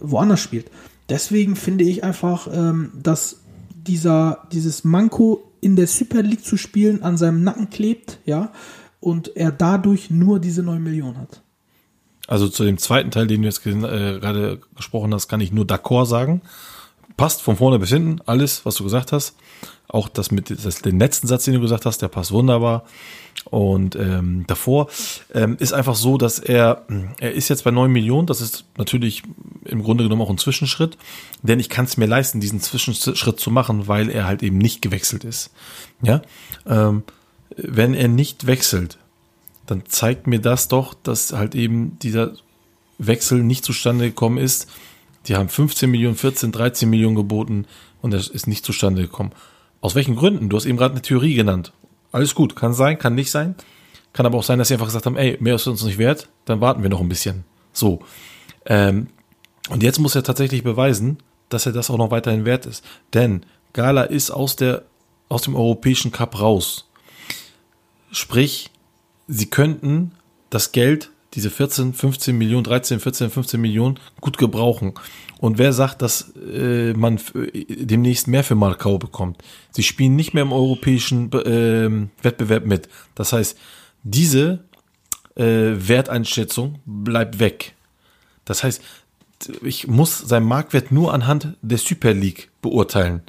woanders 0.00 0.40
spielt. 0.40 0.68
Deswegen 1.08 1.56
finde 1.56 1.84
ich 1.84 2.04
einfach, 2.04 2.48
ähm, 2.52 2.92
dass 2.94 3.40
dieser, 3.74 4.46
dieses 4.52 4.84
Manko 4.84 5.52
in 5.60 5.76
der 5.76 5.86
Super 5.86 6.22
League 6.22 6.44
zu 6.44 6.56
spielen 6.56 7.02
an 7.02 7.16
seinem 7.16 7.42
Nacken 7.42 7.70
klebt, 7.70 8.18
ja, 8.26 8.52
und 9.00 9.36
er 9.36 9.52
dadurch 9.52 10.10
nur 10.10 10.40
diese 10.40 10.62
9 10.62 10.82
Millionen 10.82 11.18
hat. 11.18 11.42
Also 12.26 12.48
zu 12.48 12.64
dem 12.64 12.76
zweiten 12.76 13.10
Teil, 13.10 13.26
den 13.26 13.42
du 13.42 13.48
jetzt 13.48 13.64
äh, 13.66 13.72
gerade 13.72 14.60
gesprochen 14.76 15.14
hast, 15.14 15.28
kann 15.28 15.40
ich 15.40 15.50
nur 15.50 15.64
d'accord 15.64 16.06
sagen. 16.06 16.42
Passt 17.18 17.42
von 17.42 17.56
vorne 17.56 17.78
bis 17.78 17.90
hinten, 17.90 18.20
alles, 18.26 18.64
was 18.64 18.76
du 18.76 18.84
gesagt 18.84 19.12
hast. 19.12 19.34
Auch 19.88 20.08
das 20.08 20.30
mit 20.30 20.64
das, 20.64 20.82
den 20.82 20.98
letzten 21.00 21.26
Satz, 21.26 21.44
den 21.44 21.54
du 21.54 21.60
gesagt 21.60 21.84
hast, 21.84 22.00
der 22.00 22.08
passt 22.08 22.30
wunderbar. 22.30 22.84
Und 23.44 23.96
ähm, 23.96 24.44
davor 24.46 24.88
ähm, 25.34 25.56
ist 25.58 25.72
einfach 25.72 25.96
so, 25.96 26.16
dass 26.16 26.38
er, 26.38 26.84
er 27.18 27.32
ist 27.32 27.48
jetzt 27.48 27.64
bei 27.64 27.72
9 27.72 27.90
Millionen, 27.90 28.26
das 28.28 28.40
ist 28.40 28.66
natürlich 28.76 29.24
im 29.64 29.82
Grunde 29.82 30.04
genommen 30.04 30.22
auch 30.22 30.30
ein 30.30 30.38
Zwischenschritt, 30.38 30.96
denn 31.42 31.58
ich 31.58 31.68
kann 31.68 31.86
es 31.86 31.96
mir 31.96 32.06
leisten, 32.06 32.40
diesen 32.40 32.60
Zwischenschritt 32.60 33.40
zu 33.40 33.50
machen, 33.50 33.88
weil 33.88 34.10
er 34.10 34.26
halt 34.26 34.42
eben 34.44 34.58
nicht 34.58 34.80
gewechselt 34.80 35.24
ist. 35.24 35.50
Ja, 36.02 36.22
ähm, 36.66 37.02
wenn 37.56 37.94
er 37.94 38.08
nicht 38.08 38.46
wechselt, 38.46 38.98
dann 39.66 39.82
zeigt 39.86 40.28
mir 40.28 40.40
das 40.40 40.68
doch, 40.68 40.94
dass 40.94 41.32
halt 41.32 41.56
eben 41.56 41.98
dieser 41.98 42.34
Wechsel 42.98 43.42
nicht 43.42 43.64
zustande 43.64 44.06
gekommen 44.06 44.38
ist. 44.38 44.68
Die 45.26 45.36
haben 45.36 45.48
15 45.48 45.90
Millionen, 45.90 46.16
14, 46.16 46.52
13 46.52 46.88
Millionen 46.88 47.16
geboten 47.16 47.66
und 48.00 48.12
das 48.12 48.28
ist 48.28 48.46
nicht 48.46 48.64
zustande 48.64 49.02
gekommen. 49.02 49.32
Aus 49.80 49.94
welchen 49.94 50.16
Gründen? 50.16 50.48
Du 50.48 50.56
hast 50.56 50.66
eben 50.66 50.78
gerade 50.78 50.92
eine 50.92 51.02
Theorie 51.02 51.34
genannt. 51.34 51.72
Alles 52.12 52.34
gut, 52.34 52.56
kann 52.56 52.72
sein, 52.72 52.98
kann 52.98 53.14
nicht 53.14 53.30
sein. 53.30 53.54
Kann 54.12 54.26
aber 54.26 54.38
auch 54.38 54.42
sein, 54.42 54.58
dass 54.58 54.68
sie 54.68 54.74
einfach 54.74 54.86
gesagt 54.86 55.06
haben, 55.06 55.16
ey, 55.16 55.36
mehr 55.40 55.56
ist 55.56 55.66
uns 55.66 55.84
nicht 55.84 55.98
wert, 55.98 56.28
dann 56.44 56.60
warten 56.60 56.82
wir 56.82 56.90
noch 56.90 57.00
ein 57.00 57.08
bisschen. 57.08 57.44
So. 57.72 58.00
Ähm, 58.66 59.08
und 59.68 59.82
jetzt 59.82 59.98
muss 59.98 60.14
er 60.14 60.22
tatsächlich 60.22 60.64
beweisen, 60.64 61.18
dass 61.48 61.66
er 61.66 61.72
das 61.72 61.90
auch 61.90 61.98
noch 61.98 62.10
weiterhin 62.10 62.44
wert 62.44 62.66
ist. 62.66 62.84
Denn 63.14 63.44
Gala 63.72 64.02
ist 64.02 64.30
aus, 64.30 64.56
der, 64.56 64.84
aus 65.28 65.42
dem 65.42 65.54
Europäischen 65.54 66.10
Cup 66.10 66.40
raus. 66.40 66.88
Sprich, 68.10 68.70
sie 69.26 69.50
könnten 69.50 70.12
das 70.50 70.72
Geld, 70.72 71.10
diese 71.34 71.50
14, 71.50 71.92
15 71.92 72.36
Millionen, 72.36 72.64
13, 72.64 73.00
14, 73.00 73.30
15 73.30 73.60
Millionen 73.60 73.98
gut 74.20 74.38
gebrauchen. 74.38 74.94
Und 75.38 75.58
wer 75.58 75.72
sagt, 75.72 76.02
dass 76.02 76.32
äh, 76.36 76.92
man 76.94 77.20
demnächst 77.44 78.26
mehr 78.26 78.42
für 78.42 78.54
Markau 78.54 78.98
bekommt? 78.98 79.38
Sie 79.70 79.82
spielen 79.82 80.16
nicht 80.16 80.34
mehr 80.34 80.42
im 80.42 80.52
europäischen 80.52 81.32
äh, 81.32 82.08
Wettbewerb 82.22 82.66
mit. 82.66 82.88
Das 83.14 83.32
heißt, 83.32 83.56
diese 84.02 84.64
äh, 85.36 85.44
Werteinschätzung 85.44 86.80
bleibt 86.84 87.38
weg. 87.38 87.74
Das 88.44 88.64
heißt, 88.64 88.82
ich 89.62 89.86
muss 89.86 90.18
seinen 90.18 90.46
Marktwert 90.46 90.90
nur 90.90 91.14
anhand 91.14 91.54
der 91.62 91.78
Super 91.78 92.12
League 92.12 92.50
beurteilen. 92.60 93.22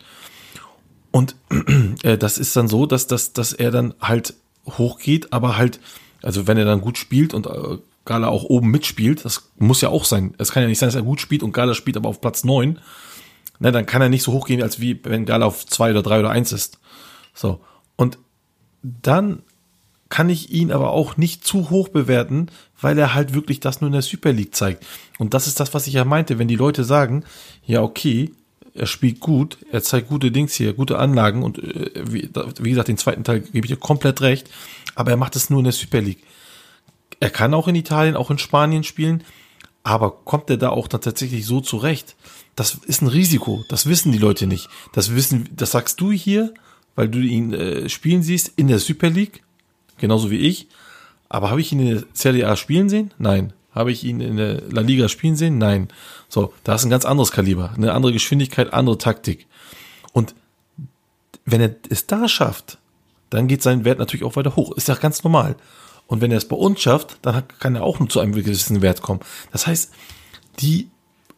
Und 1.12 1.36
äh, 2.04 2.18
das 2.18 2.38
ist 2.38 2.56
dann 2.56 2.68
so, 2.68 2.86
dass, 2.86 3.08
dass, 3.08 3.34
dass 3.34 3.54
er 3.54 3.72
dann 3.72 3.94
halt 4.02 4.34
hochgeht, 4.68 5.32
aber 5.34 5.58
halt, 5.58 5.80
also 6.22 6.48
wenn 6.48 6.58
er 6.58 6.66
dann 6.66 6.82
gut 6.82 6.98
spielt 6.98 7.34
und 7.34 7.48
äh, 7.48 7.78
Gala 8.10 8.28
auch 8.28 8.44
oben 8.44 8.72
mitspielt, 8.72 9.24
das 9.24 9.52
muss 9.60 9.82
ja 9.82 9.90
auch 9.90 10.04
sein. 10.04 10.34
Es 10.40 10.52
kann 10.52 10.64
ja 10.64 10.68
nicht 10.68 10.80
sein, 10.80 10.88
dass 10.88 10.96
er 10.96 11.04
gut 11.04 11.22
spielt 11.22 11.44
und 11.44 11.54
Gala 11.54 11.76
spielt 11.76 11.96
aber 11.96 12.10
auf 12.10 12.22
Platz 12.22 12.44
neun. 12.44 12.80
Ne, 13.60 13.72
dann 13.72 13.86
kann 13.86 14.02
er 14.02 14.10
nicht 14.10 14.24
so 14.24 14.34
hoch 14.34 14.48
gehen, 14.48 14.64
als 14.64 14.80
wie 14.80 15.00
wenn 15.04 15.28
Gala 15.28 15.46
auf 15.46 15.68
zwei 15.68 15.92
oder 15.92 16.02
drei 16.02 16.20
oder 16.20 16.32
eins 16.32 16.52
ist. 16.52 16.80
So. 17.36 17.62
Und 17.98 18.18
dann 18.82 19.44
kann 20.10 20.28
ich 20.28 20.50
ihn 20.50 20.72
aber 20.72 20.90
auch 20.90 21.18
nicht 21.18 21.46
zu 21.46 21.70
hoch 21.70 21.90
bewerten, 21.90 22.48
weil 22.82 22.98
er 22.98 23.14
halt 23.14 23.36
wirklich 23.36 23.60
das 23.60 23.80
nur 23.80 23.90
in 23.90 23.94
der 23.94 24.02
Super 24.02 24.34
League 24.34 24.56
zeigt. 24.56 24.84
Und 25.20 25.36
das 25.36 25.46
ist 25.46 25.60
das, 25.60 25.76
was 25.76 25.86
ich 25.86 25.94
ja 25.94 26.04
meinte, 26.04 26.40
wenn 26.40 26.48
die 26.48 26.56
Leute 26.56 26.84
sagen, 26.86 27.26
ja, 27.64 27.84
okay, 27.84 28.32
er 28.74 28.88
spielt 28.88 29.20
gut, 29.20 29.60
er 29.72 29.84
zeigt 29.84 30.10
gute 30.10 30.32
Dings 30.32 30.56
hier, 30.56 30.74
gute 30.74 30.98
Anlagen 30.98 31.44
und 31.44 31.60
äh, 31.60 31.92
wie, 32.10 32.28
wie 32.60 32.70
gesagt, 32.72 32.88
den 32.88 32.98
zweiten 32.98 33.24
Teil 33.24 33.42
gebe 33.42 33.68
ich 33.68 33.72
dir 33.72 33.78
komplett 33.78 34.22
recht, 34.22 34.50
aber 34.96 35.12
er 35.12 35.18
macht 35.18 35.36
es 35.36 35.52
nur 35.52 35.60
in 35.60 35.66
der 35.66 35.74
Super 35.74 36.02
League. 36.02 36.24
Er 37.20 37.30
kann 37.30 37.54
auch 37.54 37.68
in 37.68 37.76
Italien, 37.76 38.16
auch 38.16 38.32
in 38.32 38.38
Spanien 38.38 38.84
spielen, 38.84 39.24
aber 39.84 40.12
kommt 40.12 40.50
er 40.50 40.58
da 40.58 40.70
auch 40.70 40.88
dann 40.88 41.02
tatsächlich 41.02 41.46
so 41.46 41.62
zurecht? 41.62 42.16
Das 42.56 42.76
ist 42.86 43.02
ein 43.02 43.08
Risiko. 43.08 43.64
Das 43.70 43.86
wissen 43.86 44.12
die 44.12 44.18
Leute 44.18 44.48
nicht. 44.48 44.70
Das 44.94 45.16
wissen, 45.16 45.50
das 45.56 45.72
sagst 45.72 46.00
du 46.02 46.12
hier, 46.12 46.54
weil 46.96 47.10
du 47.10 47.20
ihn 47.20 47.54
äh, 47.54 47.90
spielen 47.90 48.24
siehst 48.24 48.54
in 48.56 48.68
der 48.68 48.80
Super 48.80 49.10
League, 49.10 49.44
genauso 49.98 50.32
wie 50.32 50.40
ich. 50.40 50.68
Aber 51.30 51.50
habe 51.50 51.62
ich 51.62 51.72
ihn 51.72 51.80
in 51.80 51.96
der 51.96 52.04
Serie 52.14 52.48
A 52.48 52.56
spielen 52.56 52.90
sehen? 52.90 53.14
Nein. 53.18 53.54
Habe 53.72 53.92
ich 53.92 54.04
ihn 54.04 54.20
in 54.20 54.36
der 54.38 54.62
La 54.70 54.82
Liga 54.82 55.08
spielen 55.08 55.36
sehen? 55.36 55.58
Nein. 55.58 55.90
So, 56.28 56.54
da 56.64 56.76
ist 56.76 56.84
ein 56.84 56.90
ganz 56.90 57.06
anderes 57.06 57.32
Kaliber, 57.32 57.72
eine 57.76 57.94
andere 57.94 58.12
Geschwindigkeit, 58.12 58.74
andere 58.74 58.98
Taktik. 58.98 59.48
Und 60.12 60.36
wenn 61.46 61.62
er 61.62 61.76
es 61.90 62.08
da 62.08 62.28
schafft, 62.28 62.80
dann 63.30 63.48
geht 63.48 63.62
sein 63.62 63.86
Wert 63.86 64.00
natürlich 64.00 64.26
auch 64.26 64.36
weiter 64.36 64.56
hoch. 64.56 64.72
Ist 64.76 64.88
ja 64.88 64.96
ganz 64.96 65.24
normal. 65.24 65.56
Und 66.10 66.22
wenn 66.22 66.32
er 66.32 66.38
es 66.38 66.48
bei 66.48 66.56
uns 66.56 66.82
schafft, 66.82 67.20
dann 67.22 67.48
kann 67.60 67.76
er 67.76 67.84
auch 67.84 68.00
nur 68.00 68.10
zu 68.10 68.20
einem 68.20 68.34
gewissen 68.34 68.82
Wert 68.82 69.04
kommen. 69.04 69.20
Das 69.52 69.68
heißt, 69.68 69.92
die 70.58 70.90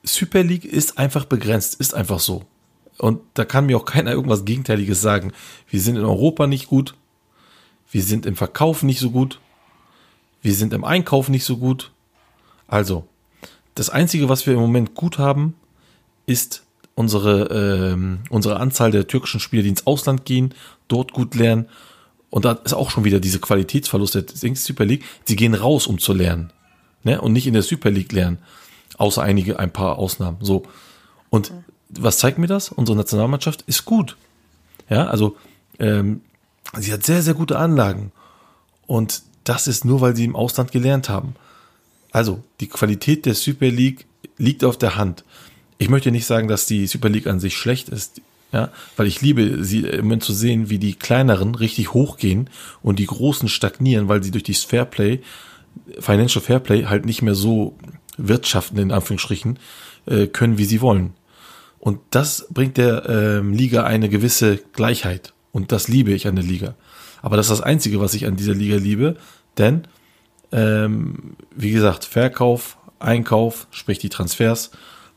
Super 0.02 0.44
League 0.44 0.64
ist 0.64 0.98
einfach 0.98 1.26
begrenzt, 1.26 1.76
ist 1.76 1.94
einfach 1.94 2.22
so. 2.22 2.44
Und 2.98 3.20
da 3.34 3.44
kann 3.44 3.66
mir 3.66 3.76
auch 3.76 3.84
keiner 3.84 4.12
irgendwas 4.12 4.46
Gegenteiliges 4.46 5.02
sagen. 5.02 5.34
Wir 5.70 5.82
sind 5.82 5.98
in 5.98 6.06
Europa 6.06 6.48
nicht 6.48 6.68
gut. 6.68 6.96
Wir 7.92 8.02
sind 8.02 8.26
im 8.26 8.38
Verkauf 8.38 8.82
nicht 8.82 9.02
so 9.02 9.12
gut. 9.12 9.42
Wir 10.42 10.54
sind 10.54 10.72
im 10.72 10.86
Einkauf 10.86 11.28
nicht 11.28 11.44
so 11.44 11.58
gut. 11.58 11.92
Also, 12.70 13.06
das 13.76 13.90
Einzige, 13.90 14.30
was 14.30 14.48
wir 14.48 14.54
im 14.54 14.62
Moment 14.62 14.96
gut 14.96 15.18
haben, 15.18 15.54
ist 16.28 16.64
unsere, 16.96 17.92
ähm, 17.92 18.20
unsere 18.30 18.58
Anzahl 18.58 18.92
der 18.92 19.06
türkischen 19.06 19.42
Spieler, 19.42 19.64
die 19.64 19.70
ins 19.70 19.86
Ausland 19.86 20.24
gehen, 20.24 20.54
dort 20.88 21.12
gut 21.12 21.36
lernen 21.36 21.68
und 22.32 22.46
da 22.46 22.54
ist 22.54 22.74
auch 22.74 22.90
schon 22.90 23.04
wieder 23.04 23.20
diese 23.20 23.40
Qualitätsverlust 23.40 24.16
der 24.16 24.56
Super 24.56 24.86
League. 24.86 25.04
Sie 25.26 25.36
gehen 25.36 25.54
raus, 25.54 25.86
um 25.86 26.00
zu 26.00 26.14
lernen. 26.14 26.52
Ne? 27.04 27.22
Und 27.22 27.34
nicht 27.34 27.46
in 27.46 27.54
der 27.54 27.62
Super 27.62 27.92
League 27.92 28.14
lernen. 28.14 28.40
Außer 28.98 29.22
einige, 29.22 29.60
ein 29.60 29.72
paar 29.72 30.00
Ausnahmen. 30.00 30.38
So. 30.40 30.64
Und 31.30 31.52
was 31.90 32.18
zeigt 32.18 32.38
mir 32.38 32.48
das? 32.48 32.70
Unsere 32.70 32.98
Nationalmannschaft 32.98 33.64
ist 33.68 33.84
gut. 33.84 34.16
Ja, 34.90 35.08
also 35.08 35.36
ähm, 35.78 36.22
sie 36.78 36.94
hat 36.94 37.06
sehr, 37.06 37.22
sehr 37.22 37.34
gute 37.34 37.60
Anlagen. 37.60 38.14
Und 38.88 39.24
das 39.44 39.68
ist 39.68 39.84
nur, 39.84 40.00
weil 40.00 40.16
sie 40.16 40.24
im 40.24 40.36
Ausland 40.36 40.72
gelernt 40.72 41.10
haben. 41.10 41.36
Also, 42.14 42.44
die 42.62 42.68
Qualität 42.68 43.26
der 43.26 43.36
Super 43.36 43.68
League 43.68 44.06
liegt 44.38 44.64
auf 44.64 44.78
der 44.78 44.96
Hand. 44.96 45.26
Ich 45.80 45.90
möchte 45.90 46.12
nicht 46.12 46.26
sagen, 46.26 46.48
dass 46.48 46.66
die 46.66 46.88
Super 46.88 47.10
League 47.10 47.28
an 47.28 47.42
sich 47.42 47.58
schlecht 47.58 47.90
ist. 47.90 48.22
Ja, 48.52 48.70
weil 48.98 49.08
ich 49.08 49.22
liebe, 49.22 49.64
sie 49.64 49.80
im 49.80 50.06
Moment 50.06 50.24
zu 50.24 50.34
sehen, 50.34 50.70
wie 50.70 50.78
die 50.78 50.96
kleineren 50.96 51.56
richtig 51.56 51.94
hochgehen 51.94 52.50
und 52.82 53.00
die 53.00 53.06
großen 53.06 53.48
stagnieren, 53.48 54.10
weil 54.10 54.24
sie 54.24 54.32
durch 54.32 54.44
dieses 54.44 54.66
Fairplay, 54.66 55.22
Financial 56.00 56.44
Fairplay 56.44 56.84
halt 56.84 57.06
nicht 57.06 57.22
mehr 57.22 57.36
so 57.36 57.78
wirtschaften, 58.18 58.78
in 58.78 58.92
Anführungsstrichen, 58.92 59.58
äh, 60.06 60.28
können, 60.28 60.58
wie 60.58 60.66
sie 60.66 60.82
wollen. 60.82 61.14
Und 61.80 62.00
das 62.12 62.48
bringt 62.52 62.78
der 62.78 63.08
ähm, 63.08 63.54
Liga 63.54 63.84
eine 63.84 64.10
gewisse 64.10 64.58
Gleichheit. 64.74 65.34
Und 65.52 65.72
das 65.72 65.88
liebe 65.88 66.12
ich 66.12 66.28
an 66.28 66.36
der 66.36 66.46
Liga. 66.46 66.76
Aber 67.22 67.38
das 67.38 67.48
ist 67.48 67.60
das 67.60 67.66
Einzige, 67.66 68.00
was 68.00 68.14
ich 68.14 68.28
an 68.28 68.36
dieser 68.36 68.54
Liga 68.54 68.76
liebe. 68.76 69.16
Denn, 69.58 69.88
ähm, 70.52 71.36
wie 71.56 71.72
gesagt, 71.72 72.06
Verkauf, 72.06 72.78
Einkauf, 73.00 73.68
sprich 73.72 74.00
die 74.00 74.10
Transfers 74.10 74.72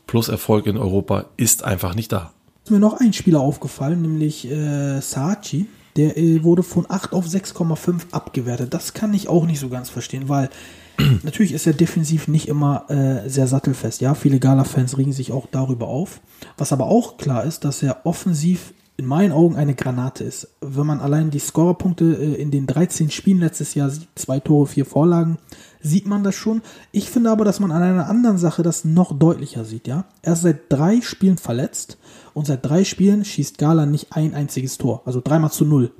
plus 0.07 0.27
Erfolg 0.27 0.67
in 0.67 0.77
Europa 0.77 1.25
ist 1.37 1.63
einfach 1.63 1.95
nicht 1.95 2.11
da. 2.11 2.34
Ist 2.65 2.71
mir 2.71 2.79
noch 2.79 2.99
ein 2.99 3.13
Spieler 3.13 3.41
aufgefallen, 3.41 4.01
nämlich 4.01 4.49
äh, 4.49 4.99
Saatchi. 4.99 5.67
Der 5.97 6.17
äh, 6.17 6.43
wurde 6.43 6.63
von 6.63 6.87
8 6.89 7.13
auf 7.13 7.27
6,5 7.27 8.05
abgewertet. 8.09 8.73
Das 8.73 8.95
kann 8.95 9.13
ich 9.13 9.29
auch 9.29 9.45
nicht 9.45 9.59
so 9.59 9.69
ganz 9.69 9.91
verstehen, 9.91 10.29
weil 10.29 10.49
natürlich 11.21 11.51
ist 11.51 11.67
er 11.67 11.73
defensiv 11.73 12.27
nicht 12.27 12.47
immer 12.47 12.89
äh, 12.89 13.29
sehr 13.29 13.45
sattelfest. 13.45 14.01
Ja, 14.01 14.15
viele 14.15 14.39
Gala-Fans 14.39 14.97
regen 14.97 15.13
sich 15.13 15.31
auch 15.31 15.45
darüber 15.51 15.87
auf. 15.87 16.21
Was 16.57 16.73
aber 16.73 16.87
auch 16.87 17.17
klar 17.17 17.43
ist, 17.43 17.65
dass 17.65 17.83
er 17.83 18.03
offensiv 18.03 18.73
in 18.97 19.05
meinen 19.05 19.33
Augen 19.33 19.55
eine 19.55 19.75
Granate 19.75 20.23
ist. 20.23 20.47
Wenn 20.61 20.87
man 20.87 21.01
allein 21.01 21.29
die 21.29 21.39
Scorerpunkte 21.39 22.05
äh, 22.05 22.35
in 22.35 22.51
den 22.51 22.65
13 22.65 23.11
Spielen 23.11 23.39
letztes 23.39 23.73
Jahr 23.73 23.89
sieht, 23.89 24.07
zwei 24.15 24.39
Tore, 24.39 24.67
vier 24.67 24.85
Vorlagen, 24.85 25.37
sieht 25.81 26.07
man 26.07 26.23
das 26.23 26.35
schon. 26.35 26.61
Ich 26.91 27.09
finde 27.09 27.29
aber, 27.29 27.43
dass 27.43 27.59
man 27.59 27.71
an 27.71 27.83
einer 27.83 28.07
anderen 28.09 28.37
Sache 28.37 28.63
das 28.63 28.85
noch 28.85 29.17
deutlicher 29.17 29.65
sieht, 29.65 29.87
ja. 29.87 30.05
Er 30.21 30.33
ist 30.33 30.43
seit 30.43 30.71
drei 30.71 31.01
Spielen 31.01 31.37
verletzt 31.37 31.97
und 32.33 32.47
seit 32.47 32.65
drei 32.65 32.85
Spielen 32.85 33.25
schießt 33.25 33.57
Gala 33.57 33.85
nicht 33.85 34.07
ein 34.11 34.33
einziges 34.33 34.77
Tor. 34.77 35.01
Also 35.05 35.21
dreimal 35.21 35.51
zu 35.51 35.65
null. 35.65 35.91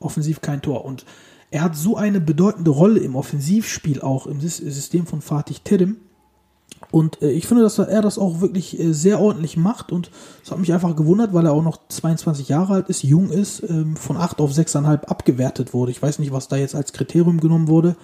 Offensiv 0.00 0.40
kein 0.40 0.62
Tor. 0.62 0.84
Und 0.84 1.04
er 1.50 1.62
hat 1.62 1.76
so 1.76 1.96
eine 1.96 2.20
bedeutende 2.20 2.70
Rolle 2.70 3.00
im 3.00 3.14
Offensivspiel 3.14 4.00
auch 4.00 4.26
im 4.26 4.40
System 4.40 5.06
von 5.06 5.20
Fatih 5.20 5.58
Terim. 5.62 5.98
Und 6.92 7.22
äh, 7.22 7.30
ich 7.30 7.46
finde, 7.46 7.62
dass 7.62 7.78
er 7.78 8.02
das 8.02 8.18
auch 8.18 8.42
wirklich 8.42 8.78
äh, 8.78 8.92
sehr 8.92 9.18
ordentlich 9.18 9.56
macht 9.56 9.90
und 9.90 10.10
es 10.44 10.50
hat 10.50 10.58
mich 10.58 10.74
einfach 10.74 10.94
gewundert, 10.94 11.32
weil 11.32 11.46
er 11.46 11.52
auch 11.52 11.62
noch 11.62 11.78
22 11.88 12.50
Jahre 12.50 12.74
alt 12.74 12.88
ist, 12.90 13.02
jung 13.02 13.30
ist, 13.30 13.62
ähm, 13.62 13.96
von 13.96 14.18
8 14.18 14.40
auf 14.40 14.52
6,5 14.52 15.06
abgewertet 15.06 15.72
wurde. 15.72 15.90
Ich 15.90 16.02
weiß 16.02 16.18
nicht, 16.18 16.32
was 16.32 16.48
da 16.48 16.56
jetzt 16.56 16.74
als 16.74 16.92
Kriterium 16.92 17.40
genommen 17.40 17.66
wurde. 17.66 17.96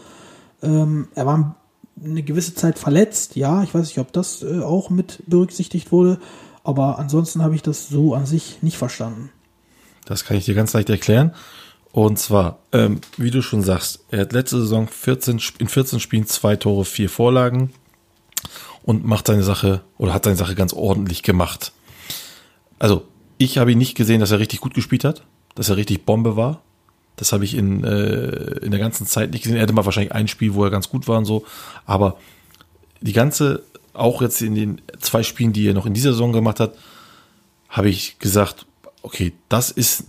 Ähm, 0.63 1.09
er 1.15 1.27
war 1.27 1.57
eine 2.03 2.23
gewisse 2.23 2.55
Zeit 2.55 2.79
verletzt, 2.79 3.37
ja, 3.37 3.63
ich 3.63 3.75
weiß 3.75 3.89
nicht, 3.89 3.99
ob 3.99 4.11
das 4.13 4.43
äh, 4.43 4.61
auch 4.61 4.89
mit 4.89 5.23
berücksichtigt 5.27 5.93
wurde, 5.93 6.19
aber 6.65 6.99
ansonsten 6.99 7.43
habe 7.43 7.55
ich 7.55 7.63
das 7.63 7.91
so 7.91 8.15
an 8.15 8.25
sich 8.25 8.63
nicht 8.63 8.79
verstanden. 8.79 9.29
Das 10.07 10.25
kann 10.25 10.39
ich 10.39 10.47
dir 10.47 10.55
ganz 10.55 10.73
leicht 10.73 10.89
erklären. 10.89 11.35
Und 11.93 12.19
zwar, 12.19 12.61
ähm, 12.73 13.03
wie 13.19 13.31
du 13.31 13.43
schon 13.43 13.63
sagst, 13.63 14.01
er 14.11 14.21
hat 14.21 14.33
letzte 14.33 14.61
Saison 14.61 14.89
14, 14.89 15.43
in 15.59 15.69
14 15.69 16.01
Spielen 16.01 16.27
zwei 16.27 16.57
Tore, 16.57 16.87
vier 16.87 17.11
Vorlagen 17.11 17.71
und 18.89 19.05
macht 19.05 19.27
seine 19.27 19.43
Sache 19.43 19.83
oder 19.99 20.15
hat 20.15 20.25
seine 20.25 20.37
Sache 20.37 20.55
ganz 20.55 20.73
ordentlich 20.73 21.23
gemacht. 21.23 21.73
Also, 22.79 23.07
ich 23.37 23.59
habe 23.59 23.73
ihn 23.73 23.77
nicht 23.77 23.95
gesehen, 23.95 24.19
dass 24.19 24.31
er 24.31 24.39
richtig 24.39 24.61
gut 24.61 24.73
gespielt 24.73 25.05
hat, 25.05 25.25
dass 25.55 25.69
er 25.69 25.77
richtig 25.77 26.07
Bombe 26.07 26.39
war. 26.39 26.63
Das 27.17 27.35
habe 27.35 27.45
ich 27.45 27.55
in, 27.55 27.85
äh, 27.85 28.61
in 28.63 28.71
der 28.71 28.81
ganzen 28.81 29.07
Zeit 29.07 29.33
nicht 29.33 29.43
gesehen. 29.43 29.59
Er 29.59 29.65
hatte 29.65 29.75
mal 29.75 29.85
wahrscheinlich 29.85 30.15
ein 30.15 30.27
Spiel, 30.27 30.55
wo 30.55 30.65
er 30.65 30.71
ganz 30.71 30.89
gut 30.89 31.07
war 31.07 31.19
und 31.19 31.27
so. 31.27 31.45
Aber 31.85 32.17
die 33.03 33.13
ganze, 33.13 33.63
auch 33.93 34.23
jetzt 34.23 34.41
in 34.41 34.55
den 34.55 34.81
zwei 35.01 35.23
Spielen, 35.23 35.53
die 35.53 35.69
er 35.69 35.75
noch 35.75 35.85
in 35.85 35.93
dieser 35.93 36.13
Saison 36.13 36.33
gemacht 36.33 36.59
hat, 36.59 36.75
habe 37.69 37.91
ich 37.91 38.19
gesagt, 38.19 38.65
okay, 39.03 39.35
das 39.51 39.71
ist 39.71 40.05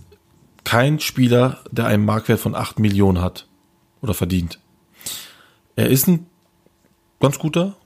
kein 0.64 1.00
Spieler, 1.00 1.58
der 1.70 1.84
einen 1.84 2.06
Marktwert 2.06 2.40
von 2.40 2.54
8 2.54 2.78
Millionen 2.78 3.20
hat 3.20 3.46
oder 4.00 4.14
verdient. 4.14 4.58
Er 5.76 5.90
ist 5.90 6.08
ein 6.08 6.24
ganz 7.20 7.38
guter, 7.38 7.76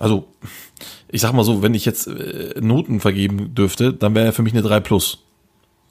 also 0.00 0.26
ich 1.08 1.20
sag 1.20 1.32
mal 1.32 1.44
so, 1.44 1.62
wenn 1.62 1.74
ich 1.74 1.84
jetzt 1.84 2.06
äh, 2.08 2.54
Noten 2.60 3.00
vergeben 3.00 3.54
dürfte, 3.54 3.92
dann 3.92 4.14
wäre 4.14 4.26
er 4.26 4.32
für 4.32 4.42
mich 4.42 4.54
eine 4.54 4.62
3 4.62 4.80
plus. 4.80 5.24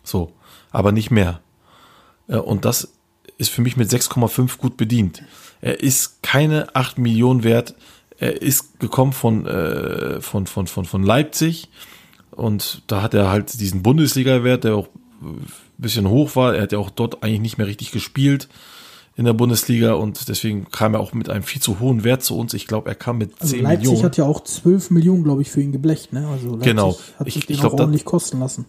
So, 0.03 0.31
aber 0.71 0.91
nicht 0.91 1.11
mehr. 1.11 1.41
Äh, 2.27 2.37
und 2.37 2.65
das 2.65 2.91
ist 3.37 3.51
für 3.51 3.61
mich 3.61 3.77
mit 3.77 3.89
6,5 3.89 4.57
gut 4.57 4.77
bedient. 4.77 5.21
Er 5.61 5.81
ist 5.81 6.23
keine 6.23 6.75
8 6.75 6.97
Millionen 6.97 7.43
wert. 7.43 7.75
Er 8.17 8.41
ist 8.41 8.79
gekommen 8.79 9.13
von, 9.13 9.45
äh, 9.45 10.19
von, 10.21 10.47
von, 10.47 10.65
von, 10.65 10.85
von 10.85 11.03
Leipzig 11.03 11.69
und 12.31 12.81
da 12.87 13.03
hat 13.03 13.13
er 13.13 13.29
halt 13.29 13.59
diesen 13.59 13.83
Bundesliga-Wert, 13.83 14.63
der 14.63 14.75
auch 14.75 14.87
ein 15.21 15.45
bisschen 15.77 16.09
hoch 16.09 16.35
war. 16.35 16.55
Er 16.55 16.63
hat 16.63 16.71
ja 16.71 16.79
auch 16.79 16.89
dort 16.89 17.23
eigentlich 17.23 17.41
nicht 17.41 17.57
mehr 17.59 17.67
richtig 17.67 17.91
gespielt 17.91 18.49
in 19.19 19.25
der 19.25 19.33
Bundesliga 19.33 19.93
und 19.95 20.29
deswegen 20.29 20.71
kam 20.71 20.93
er 20.93 21.01
auch 21.01 21.11
mit 21.11 21.29
einem 21.29 21.43
viel 21.43 21.61
zu 21.61 21.81
hohen 21.81 22.05
Wert 22.05 22.23
zu 22.23 22.37
uns. 22.37 22.53
Ich 22.53 22.67
glaube, 22.67 22.87
er 22.87 22.95
kam 22.95 23.17
mit 23.17 23.33
Also 23.41 23.53
10 23.53 23.63
Leipzig 23.63 23.87
Millionen. 23.87 24.05
hat 24.05 24.15
ja 24.17 24.23
auch 24.23 24.41
12 24.45 24.91
Millionen, 24.91 25.23
glaube 25.25 25.41
ich, 25.41 25.51
für 25.51 25.61
ihn 25.61 25.73
geblecht, 25.73 26.13
ne? 26.13 26.25
Also 26.29 26.51
Leipzig 26.51 26.63
Genau. 26.63 26.97
hat 27.19 27.27
Ich- 27.27 27.33
sich 27.33 27.45
den 27.45 27.53
ich 27.55 27.59
glaub, 27.59 27.73
auch 27.73 27.79
ordentlich 27.81 28.05
kosten 28.05 28.39
lassen. 28.39 28.63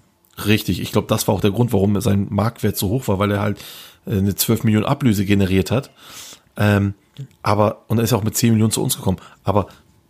Richtig, 0.46 0.80
ich 0.80 0.90
glaube, 0.90 1.06
das 1.06 1.28
war 1.28 1.36
auch 1.36 1.40
der 1.40 1.52
Grund, 1.52 1.72
warum 1.72 2.00
sein 2.00 2.26
Marktwert 2.30 2.76
so 2.76 2.88
hoch 2.88 3.06
war, 3.06 3.18
weil 3.20 3.30
er 3.30 3.40
halt 3.40 3.58
äh, 4.06 4.16
eine 4.18 4.34
12 4.34 4.64
Millionen 4.64 4.86
Ablöse 4.86 5.24
generiert 5.24 5.70
hat. 5.70 5.90
Ähm, 6.56 6.94
aber, 7.42 7.84
und 7.86 7.98
er 7.98 8.04
ist 8.04 8.12
auch 8.12 8.24
mit 8.24 8.36
10 8.36 8.50
Millionen 8.52 8.72
zu 8.72 8.82
uns 8.82 8.96
gekommen. 8.96 9.18
Aber 9.44 9.68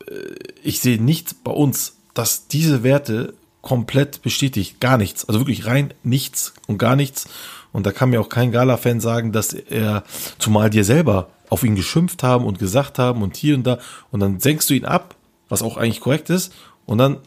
äh, 0.08 0.14
ich 0.62 0.80
sehe 0.80 1.02
nicht 1.02 1.44
bei 1.44 1.52
uns, 1.52 1.96
dass 2.14 2.46
diese 2.48 2.82
Werte 2.82 3.34
komplett 3.60 4.22
bestätigt. 4.22 4.80
Gar 4.80 4.96
nichts. 4.96 5.26
Also 5.26 5.38
wirklich 5.40 5.66
rein 5.66 5.92
nichts 6.02 6.54
und 6.66 6.78
gar 6.78 6.96
nichts. 6.96 7.28
Und 7.72 7.86
da 7.86 7.92
kann 7.92 8.10
mir 8.10 8.20
auch 8.20 8.28
kein 8.28 8.52
Gala-Fan 8.52 9.00
sagen, 9.00 9.32
dass 9.32 9.52
er, 9.52 10.02
zumal 10.38 10.70
dir 10.70 10.84
selber 10.84 11.28
auf 11.48 11.64
ihn 11.64 11.76
geschimpft 11.76 12.22
haben 12.22 12.44
und 12.44 12.58
gesagt 12.58 12.98
haben 12.98 13.22
und 13.22 13.36
hier 13.36 13.54
und 13.54 13.66
da. 13.66 13.78
Und 14.10 14.20
dann 14.20 14.40
senkst 14.40 14.70
du 14.70 14.74
ihn 14.74 14.84
ab, 14.84 15.14
was 15.48 15.62
auch 15.62 15.76
eigentlich 15.76 16.00
korrekt 16.00 16.30
ist. 16.30 16.52
Und 16.86 16.98
dann 16.98 17.18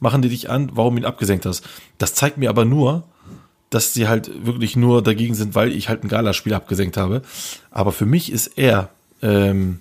machen 0.00 0.22
die 0.22 0.28
dich 0.28 0.50
an, 0.50 0.70
warum 0.74 0.96
ihn 0.96 1.04
abgesenkt 1.04 1.46
hast. 1.46 1.64
Das 1.98 2.14
zeigt 2.14 2.38
mir 2.38 2.50
aber 2.50 2.64
nur, 2.64 3.04
dass 3.70 3.92
sie 3.92 4.06
halt 4.06 4.46
wirklich 4.46 4.76
nur 4.76 5.02
dagegen 5.02 5.34
sind, 5.34 5.54
weil 5.54 5.72
ich 5.72 5.88
halt 5.88 6.04
ein 6.04 6.08
Galaspiel 6.08 6.54
abgesenkt 6.54 6.96
habe. 6.96 7.22
Aber 7.70 7.92
für 7.92 8.06
mich 8.06 8.30
ist 8.30 8.58
er 8.58 8.90
ähm, 9.22 9.80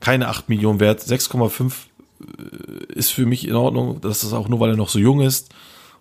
keine 0.00 0.28
8 0.28 0.48
Millionen 0.48 0.80
wert. 0.80 1.00
6,5 1.00 1.72
äh, 2.20 2.92
ist 2.94 3.10
für 3.10 3.26
mich 3.26 3.46
in 3.46 3.54
Ordnung. 3.54 4.00
Das 4.00 4.22
ist 4.22 4.32
auch 4.32 4.48
nur, 4.48 4.60
weil 4.60 4.70
er 4.70 4.76
noch 4.76 4.88
so 4.88 4.98
jung 4.98 5.20
ist. 5.20 5.52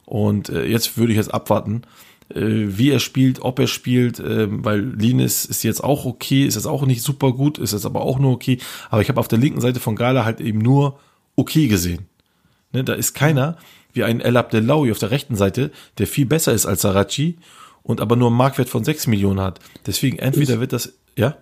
Und 0.06 0.50
äh, 0.50 0.66
jetzt 0.66 0.98
würde 0.98 1.12
ich 1.12 1.18
jetzt 1.18 1.34
abwarten, 1.34 1.84
wie 2.30 2.90
er 2.90 3.00
spielt, 3.00 3.42
ob 3.42 3.60
er 3.60 3.68
spielt, 3.68 4.20
ähm, 4.20 4.64
weil 4.66 4.80
Linis 4.82 5.46
ist 5.46 5.64
jetzt 5.64 5.84
auch 5.84 6.06
okay, 6.06 6.46
ist 6.46 6.56
jetzt 6.56 6.66
auch 6.68 6.86
nicht 6.86 7.02
super 7.04 7.32
gut, 7.34 7.58
ist 7.58 7.74
jetzt 7.74 7.86
aber 7.86 8.02
auch 8.02 8.20
nur 8.20 8.32
okay. 8.32 8.58
Aber 8.90 9.02
ich 9.02 9.10
habe 9.10 9.20
auf 9.20 9.28
der 9.28 9.40
linken 9.40 9.62
Seite 9.62 9.80
von 9.80 9.96
Gala 9.96 10.26
halt 10.26 10.40
eben 10.42 10.60
nur 10.60 11.00
okay 11.36 11.68
gesehen. 11.68 12.08
Ne, 12.72 12.84
da 12.84 12.94
ist 12.94 13.14
keiner 13.14 13.58
wie 13.94 14.04
ein 14.04 14.20
El 14.22 14.38
Abdelawi 14.38 14.92
auf 14.92 14.98
der 15.00 15.12
rechten 15.12 15.36
Seite, 15.36 15.70
der 16.00 16.08
viel 16.08 16.26
besser 16.26 16.54
ist 16.54 16.66
als 16.66 16.82
Sarachi 16.82 17.38
und 17.84 18.02
aber 18.02 18.16
nur 18.16 18.30
einen 18.30 18.38
Marktwert 18.38 18.70
von 18.70 18.84
6 18.84 19.06
Millionen 19.08 19.40
hat. 19.40 19.60
Deswegen 19.86 20.18
entweder 20.18 20.56
Ich- 20.56 20.60
wird 20.60 20.74
das, 20.74 20.94
ja? 21.16 21.38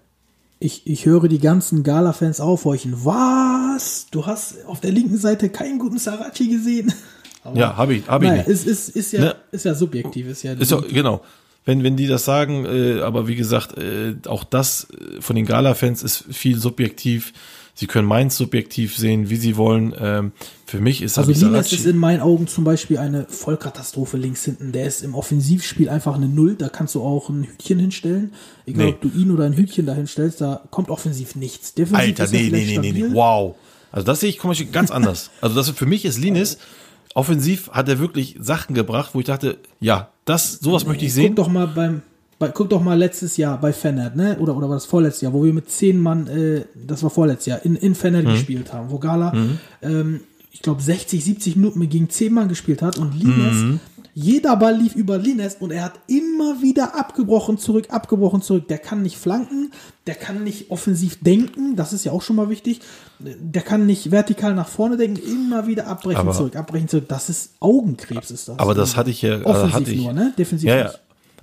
Ich, 0.63 0.85
ich 0.85 1.05
höre 1.07 1.27
die 1.27 1.39
ganzen 1.39 1.81
Gala-Fans 1.83 2.39
aufhorchen. 2.39 2.93
Was? 3.05 4.07
Du 4.11 4.25
hast 4.27 4.63
auf 4.67 4.79
der 4.79 4.91
linken 4.91 5.17
Seite 5.17 5.49
keinen 5.49 5.79
guten 5.79 5.97
Sarachi 5.97 6.49
gesehen? 6.49 6.93
Aber, 7.43 7.57
Ja, 7.57 7.75
habe 7.77 7.95
ich, 7.95 8.07
habe 8.07 8.25
ich 8.25 8.31
naja, 8.31 8.41
nicht. 8.43 8.49
ist, 8.51 8.67
ist, 8.67 8.89
ist, 8.89 9.11
ja, 9.13 9.19
Ne? 9.21 9.35
ist 9.51 9.65
ja 9.65 9.73
subjektiv. 9.73 10.27
Ist 10.27 10.43
ja, 10.43 10.53
Ist 10.53 10.71
doch, 10.71 10.87
genau. 10.87 11.21
Wenn, 11.65 11.83
wenn 11.83 11.95
die 11.95 12.07
das 12.07 12.25
sagen, 12.25 12.65
äh, 12.65 13.01
aber 13.01 13.27
wie 13.27 13.35
gesagt, 13.35 13.77
äh, 13.77 14.15
auch 14.27 14.43
das 14.43 14.87
äh, 15.17 15.21
von 15.21 15.35
den 15.35 15.45
Gala-Fans 15.45 16.01
ist 16.01 16.25
viel 16.31 16.57
subjektiv. 16.57 17.33
Sie 17.73 17.87
können 17.87 18.07
meins 18.07 18.35
subjektiv 18.35 18.97
sehen, 18.97 19.29
wie 19.29 19.37
sie 19.37 19.55
wollen. 19.57 19.93
Ähm, 19.97 20.31
für 20.65 20.79
mich 20.81 21.01
ist 21.01 21.17
also 21.17 21.31
Linas 21.31 21.71
ist 21.71 21.85
in 21.85 21.97
meinen 21.97 22.19
Augen 22.19 22.47
zum 22.47 22.63
Beispiel 22.63 22.97
eine 22.97 23.25
Vollkatastrophe 23.29 24.17
links 24.17 24.43
hinten. 24.43 24.71
Der 24.71 24.85
ist 24.85 25.03
im 25.03 25.15
Offensivspiel 25.15 25.87
einfach 25.89 26.15
eine 26.15 26.27
Null. 26.27 26.55
Da 26.55 26.69
kannst 26.69 26.95
du 26.95 27.01
auch 27.01 27.29
ein 27.29 27.43
Hütchen 27.43 27.79
hinstellen. 27.79 28.33
Egal, 28.65 28.85
Nee. 28.85 28.91
ob 28.93 29.01
du 29.01 29.09
ihn 29.09 29.31
oder 29.31 29.45
ein 29.45 29.53
Hütchen 29.53 29.85
da 29.85 29.93
hinstellst, 29.93 30.41
da 30.41 30.63
kommt 30.71 30.89
offensiv 30.89 31.35
nichts. 31.35 31.73
Defensiv 31.73 31.97
Alter, 31.97 32.23
er 32.25 32.29
nee, 32.31 32.49
nee, 32.51 32.65
nee, 32.65 32.91
nee, 32.91 32.91
nee, 32.91 33.13
wow. 33.13 33.55
Also 33.91 34.05
das 34.05 34.19
sehe 34.19 34.29
ich 34.29 34.39
Beispiel 34.41 34.67
ganz 34.71 34.89
anders. 34.91 35.31
Also 35.41 35.55
das 35.55 35.69
für 35.69 35.85
mich 35.85 36.05
ist 36.05 36.17
Linis, 36.17 36.57
offensiv 37.15 37.69
hat 37.71 37.89
er 37.89 37.99
wirklich 37.99 38.35
Sachen 38.39 38.73
gebracht, 38.75 39.11
wo 39.13 39.19
ich 39.19 39.25
dachte, 39.25 39.57
ja, 39.79 40.09
das, 40.25 40.53
sowas 40.59 40.85
möchte 40.85 41.05
ich 41.05 41.13
sehen. 41.13 41.35
Guck 41.35 41.45
doch 41.45 41.51
mal 41.51 41.67
beim, 41.67 42.01
bei, 42.39 42.47
guck 42.49 42.69
doch 42.69 42.81
mal 42.81 42.97
letztes 42.97 43.37
Jahr 43.37 43.59
bei 43.59 43.73
Fennert, 43.73 44.15
ne? 44.15 44.37
Oder, 44.39 44.55
oder 44.55 44.67
war 44.69 44.75
das 44.75 44.85
vorletztes 44.85 45.21
Jahr, 45.21 45.33
wo 45.33 45.43
wir 45.43 45.53
mit 45.53 45.69
zehn 45.69 45.99
Mann, 45.99 46.27
äh, 46.27 46.65
das 46.75 47.03
war 47.03 47.09
vorletztes 47.09 47.47
Jahr, 47.47 47.65
in, 47.65 47.75
in 47.75 47.95
Fennert 47.95 48.25
Mhm. 48.25 48.31
gespielt 48.31 48.73
haben, 48.73 48.89
wo 48.89 48.97
Gala, 48.99 49.33
ähm, 49.81 50.21
ich 50.53 50.61
glaube, 50.61 50.81
60, 50.81 51.23
70 51.23 51.55
Minuten 51.55 51.87
gegen 51.89 52.09
zehn 52.09 52.33
Mann 52.33 52.49
gespielt 52.49 52.81
hat 52.81 52.97
und 52.97 53.13
Limes 53.17 53.55
Mhm. 53.57 53.79
Jeder 54.13 54.57
Ball 54.57 54.75
lief 54.75 54.95
über 54.95 55.17
Lines 55.17 55.55
und 55.59 55.71
er 55.71 55.83
hat 55.85 55.93
immer 56.07 56.61
wieder 56.61 56.95
abgebrochen 56.99 57.57
zurück, 57.57 57.87
abgebrochen 57.91 58.41
zurück. 58.41 58.67
Der 58.67 58.77
kann 58.77 59.01
nicht 59.03 59.17
flanken, 59.17 59.71
der 60.05 60.15
kann 60.15 60.43
nicht 60.43 60.69
offensiv 60.69 61.19
denken, 61.21 61.75
das 61.77 61.93
ist 61.93 62.03
ja 62.03 62.11
auch 62.11 62.21
schon 62.21 62.35
mal 62.35 62.49
wichtig. 62.49 62.81
Der 63.19 63.61
kann 63.61 63.85
nicht 63.85 64.11
vertikal 64.11 64.53
nach 64.53 64.67
vorne 64.67 64.97
denken, 64.97 65.21
immer 65.25 65.65
wieder 65.67 65.87
abbrechen 65.87 66.19
Aber- 66.19 66.33
zurück, 66.33 66.55
abbrechen 66.57 66.87
zurück. 66.89 67.05
Das 67.07 67.29
ist 67.29 67.53
Augenkrebs, 67.61 68.31
ist 68.31 68.47
das. 68.49 68.59
Aber 68.59 68.73
das 68.73 68.97
hatte 68.97 69.09
ich 69.11 69.21
ja, 69.21 69.39
äh, 69.39 69.43
Offensiv 69.43 69.73
hatte 69.73 69.91
ich, 69.91 70.01
nur, 70.03 70.13
ne? 70.13 70.33
Defensiv 70.37 70.67
ja, 70.69 70.77
ja. 70.77 70.91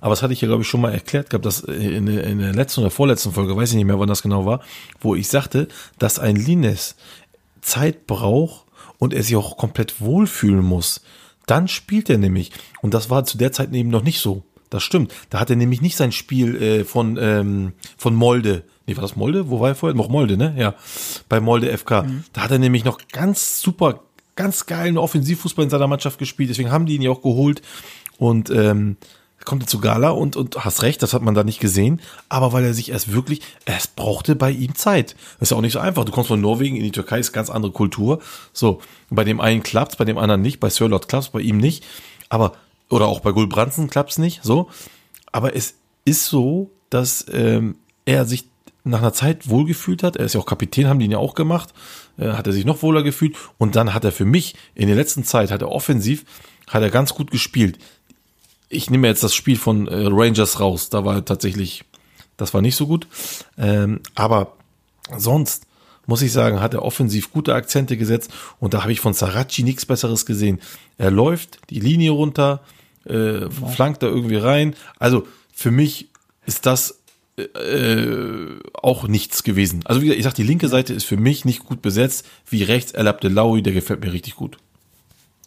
Aber 0.01 0.11
das 0.11 0.21
hatte 0.21 0.31
ich 0.33 0.39
ja, 0.41 0.47
glaube 0.47 0.61
ich, 0.61 0.67
schon 0.67 0.79
mal 0.81 0.93
erklärt 0.93 1.29
gehabt, 1.29 1.45
dass 1.45 1.61
äh, 1.63 1.73
in, 1.73 2.05
der- 2.05 2.23
in 2.25 2.37
der 2.39 2.53
letzten 2.53 2.81
oder 2.81 2.91
vorletzten 2.91 3.31
Folge, 3.31 3.55
weiß 3.57 3.69
ich 3.71 3.75
nicht 3.75 3.85
mehr, 3.85 3.99
wann 3.99 4.07
das 4.07 4.21
genau 4.21 4.45
war, 4.45 4.61
wo 5.01 5.15
ich 5.15 5.27
sagte, 5.27 5.67
dass 5.97 6.19
ein 6.19 6.35
Lines 6.35 6.95
Zeit 7.61 8.07
braucht 8.07 8.65
und 8.97 9.13
er 9.13 9.23
sich 9.23 9.35
auch 9.35 9.57
komplett 9.57 9.99
wohlfühlen 10.01 10.63
muss. 10.63 11.01
Dann 11.49 11.67
spielt 11.67 12.09
er 12.11 12.19
nämlich. 12.19 12.51
Und 12.81 12.93
das 12.93 13.09
war 13.09 13.25
zu 13.25 13.37
der 13.39 13.51
Zeit 13.51 13.73
eben 13.73 13.89
noch 13.89 14.03
nicht 14.03 14.19
so. 14.19 14.43
Das 14.69 14.83
stimmt. 14.83 15.15
Da 15.31 15.39
hat 15.39 15.49
er 15.49 15.55
nämlich 15.55 15.81
nicht 15.81 15.95
sein 15.97 16.11
Spiel 16.11 16.61
äh, 16.61 16.85
von, 16.85 17.17
ähm, 17.19 17.73
von 17.97 18.13
Molde. 18.13 18.65
Nee, 18.85 18.95
war 18.95 19.01
das 19.01 19.15
Molde? 19.15 19.49
Wo 19.49 19.59
war 19.59 19.69
er 19.69 19.75
vorher? 19.75 19.95
Noch 19.95 20.09
Molde, 20.09 20.37
ne? 20.37 20.53
Ja. 20.55 20.75
Bei 21.27 21.39
Molde 21.39 21.75
FK. 21.75 22.05
Da 22.33 22.41
hat 22.41 22.51
er 22.51 22.59
nämlich 22.59 22.85
noch 22.85 22.99
ganz 23.11 23.61
super, 23.61 24.01
ganz 24.35 24.67
geilen 24.67 24.99
Offensivfußball 24.99 25.63
in 25.63 25.71
seiner 25.71 25.87
Mannschaft 25.87 26.19
gespielt. 26.19 26.51
Deswegen 26.51 26.69
haben 26.69 26.85
die 26.85 26.95
ihn 26.95 27.01
ja 27.01 27.09
auch 27.09 27.23
geholt. 27.23 27.63
Und 28.19 28.51
ähm, 28.51 28.97
kommt 29.45 29.63
er 29.63 29.67
zu 29.67 29.79
Gala 29.79 30.09
und, 30.09 30.35
und 30.35 30.63
hast 30.63 30.83
recht, 30.83 31.01
das 31.01 31.13
hat 31.13 31.21
man 31.21 31.33
da 31.33 31.43
nicht 31.43 31.59
gesehen. 31.59 32.01
Aber 32.27 32.53
weil 32.53 32.63
er 32.63 32.73
sich 32.73 32.91
erst 32.91 33.13
wirklich, 33.13 33.41
es 33.65 33.87
brauchte 33.87 34.35
bei 34.35 34.51
ihm 34.51 34.75
Zeit. 34.75 35.15
Das 35.39 35.47
ist 35.47 35.51
ja 35.51 35.57
auch 35.57 35.61
nicht 35.61 35.73
so 35.73 35.79
einfach. 35.79 36.05
Du 36.05 36.11
kommst 36.11 36.27
von 36.27 36.41
Norwegen 36.41 36.75
in 36.75 36.83
die 36.83 36.91
Türkei, 36.91 37.19
ist 37.19 37.31
ganz 37.31 37.49
andere 37.49 37.71
Kultur. 37.71 38.19
So, 38.53 38.81
bei 39.09 39.23
dem 39.23 39.39
einen 39.39 39.63
klappt's, 39.63 39.95
bei 39.95 40.05
dem 40.05 40.17
anderen 40.17 40.41
nicht. 40.41 40.59
Bei 40.59 40.69
Sirlot 40.69 41.07
klappt's, 41.07 41.29
bei 41.29 41.41
ihm 41.41 41.57
nicht. 41.57 41.85
Aber, 42.29 42.53
oder 42.89 43.07
auch 43.07 43.21
bei 43.21 43.31
Gulbransen 43.31 43.89
klappt's 43.89 44.17
nicht. 44.17 44.43
So. 44.43 44.69
Aber 45.31 45.55
es 45.55 45.75
ist 46.05 46.25
so, 46.25 46.71
dass 46.89 47.25
ähm, 47.31 47.77
er 48.05 48.25
sich 48.25 48.45
nach 48.83 48.99
einer 48.99 49.13
Zeit 49.13 49.49
wohlgefühlt 49.49 50.03
hat. 50.03 50.15
Er 50.15 50.25
ist 50.25 50.33
ja 50.33 50.39
auch 50.39 50.45
Kapitän, 50.45 50.87
haben 50.87 50.99
die 50.99 51.05
ihn 51.05 51.11
ja 51.11 51.17
auch 51.17 51.35
gemacht. 51.35 51.73
Äh, 52.17 52.29
hat 52.29 52.47
er 52.47 52.53
sich 52.53 52.65
noch 52.65 52.81
wohler 52.81 53.03
gefühlt. 53.03 53.35
Und 53.57 53.75
dann 53.75 53.93
hat 53.93 54.05
er 54.05 54.11
für 54.11 54.25
mich 54.25 54.55
in 54.75 54.87
der 54.87 54.95
letzten 54.95 55.23
Zeit, 55.23 55.51
hat 55.51 55.61
er 55.61 55.71
offensiv, 55.71 56.25
hat 56.67 56.81
er 56.81 56.89
ganz 56.89 57.13
gut 57.13 57.31
gespielt 57.31 57.79
ich 58.69 58.89
nehme 58.89 59.07
jetzt 59.07 59.23
das 59.23 59.33
Spiel 59.33 59.57
von 59.57 59.87
äh, 59.87 60.07
Rangers 60.07 60.59
raus. 60.59 60.89
Da 60.89 61.03
war 61.03 61.25
tatsächlich, 61.25 61.83
das 62.37 62.53
war 62.53 62.61
nicht 62.61 62.75
so 62.75 62.87
gut. 62.87 63.07
Ähm, 63.57 63.99
aber 64.15 64.53
sonst 65.17 65.65
muss 66.05 66.21
ich 66.21 66.31
sagen, 66.31 66.61
hat 66.61 66.73
er 66.73 66.83
offensiv 66.83 67.31
gute 67.31 67.53
Akzente 67.53 67.97
gesetzt 67.97 68.31
und 68.59 68.73
da 68.73 68.81
habe 68.81 68.91
ich 68.91 68.99
von 68.99 69.13
Saracchi 69.13 69.63
nichts 69.63 69.85
Besseres 69.85 70.25
gesehen. 70.25 70.59
Er 70.97 71.11
läuft 71.11 71.59
die 71.69 71.79
Linie 71.79 72.11
runter, 72.11 72.61
äh, 73.05 73.49
flankt 73.49 74.01
da 74.01 74.07
irgendwie 74.07 74.37
rein. 74.37 74.75
Also 74.97 75.27
für 75.53 75.71
mich 75.71 76.09
ist 76.45 76.65
das 76.65 76.99
äh, 77.37 78.59
auch 78.73 79.07
nichts 79.07 79.43
gewesen. 79.43 79.81
Also 79.85 80.01
wie 80.01 80.05
gesagt, 80.05 80.19
ich 80.19 80.25
sag, 80.25 80.33
die 80.33 80.43
linke 80.43 80.67
Seite 80.67 80.93
ist 80.93 81.05
für 81.05 81.17
mich 81.17 81.45
nicht 81.45 81.63
gut 81.63 81.81
besetzt, 81.81 82.25
wie 82.47 82.63
rechts 82.63 82.91
El 82.91 83.07
Abdelawi, 83.07 83.61
der 83.61 83.73
gefällt 83.73 84.01
mir 84.01 84.11
richtig 84.11 84.35
gut. 84.35 84.57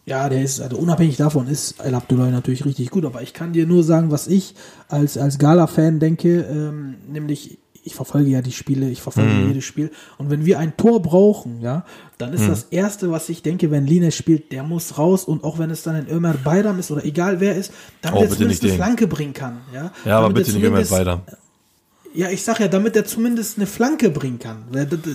Ja, 0.04 0.28
der 0.28 0.42
ist, 0.42 0.60
also 0.60 0.76
unabhängig 0.78 1.16
davon 1.16 1.46
ist 1.46 1.78
El 1.80 1.94
Abdullahi 1.94 2.32
natürlich 2.32 2.64
richtig 2.64 2.90
gut, 2.90 3.04
aber 3.04 3.22
ich 3.22 3.32
kann 3.34 3.52
dir 3.52 3.66
nur 3.66 3.84
sagen, 3.84 4.10
was 4.10 4.26
ich 4.26 4.54
als, 4.88 5.16
als 5.16 5.38
Gala-Fan 5.38 6.00
denke, 6.00 6.40
ähm, 6.40 6.96
nämlich 7.08 7.58
ich 7.84 7.94
verfolge 7.96 8.30
ja 8.30 8.42
die 8.42 8.52
Spiele, 8.52 8.88
ich 8.90 9.02
verfolge 9.02 9.32
jedes 9.48 9.64
Spiel 9.64 9.90
und 10.18 10.30
wenn 10.30 10.44
wir 10.44 10.58
ein 10.60 10.76
Tor 10.76 11.02
brauchen, 11.02 11.60
ja, 11.60 11.84
dann 12.18 12.32
ist 12.32 12.46
das 12.48 12.64
Erste, 12.70 13.10
was 13.10 13.28
ich 13.28 13.42
denke, 13.42 13.72
wenn 13.72 13.86
Lines 13.88 14.14
spielt, 14.14 14.52
der 14.52 14.62
muss 14.62 14.98
raus 14.98 15.24
und 15.24 15.42
auch 15.42 15.58
wenn 15.58 15.70
es 15.70 15.82
dann 15.82 15.96
ein 15.96 16.08
Ömer 16.08 16.34
Bayram 16.34 16.78
ist 16.78 16.90
oder 16.92 17.04
egal 17.04 17.40
wer 17.40 17.56
ist, 17.56 17.72
damit 18.00 18.20
Oh, 18.20 18.22
er 18.22 18.30
zumindest 18.30 18.62
eine 18.62 18.70
den. 18.72 18.76
Flanke 18.76 19.06
bringen 19.08 19.32
kann, 19.32 19.58
ja. 19.74 19.90
Ja, 20.04 20.18
aber 20.18 20.28
Damit 20.28 20.42
er 20.48 20.52
bitte 20.52 20.52
nicht 20.58 20.64
zumindest- 20.66 20.92
weiter. 20.92 21.22
Ja, 22.14 22.28
ich 22.28 22.42
sag 22.44 22.60
ja, 22.60 22.68
damit 22.68 22.94
er 22.94 23.06
zumindest 23.06 23.56
eine 23.56 23.66
Flanke 23.66 24.10
bringen 24.10 24.38
kann. 24.38 24.64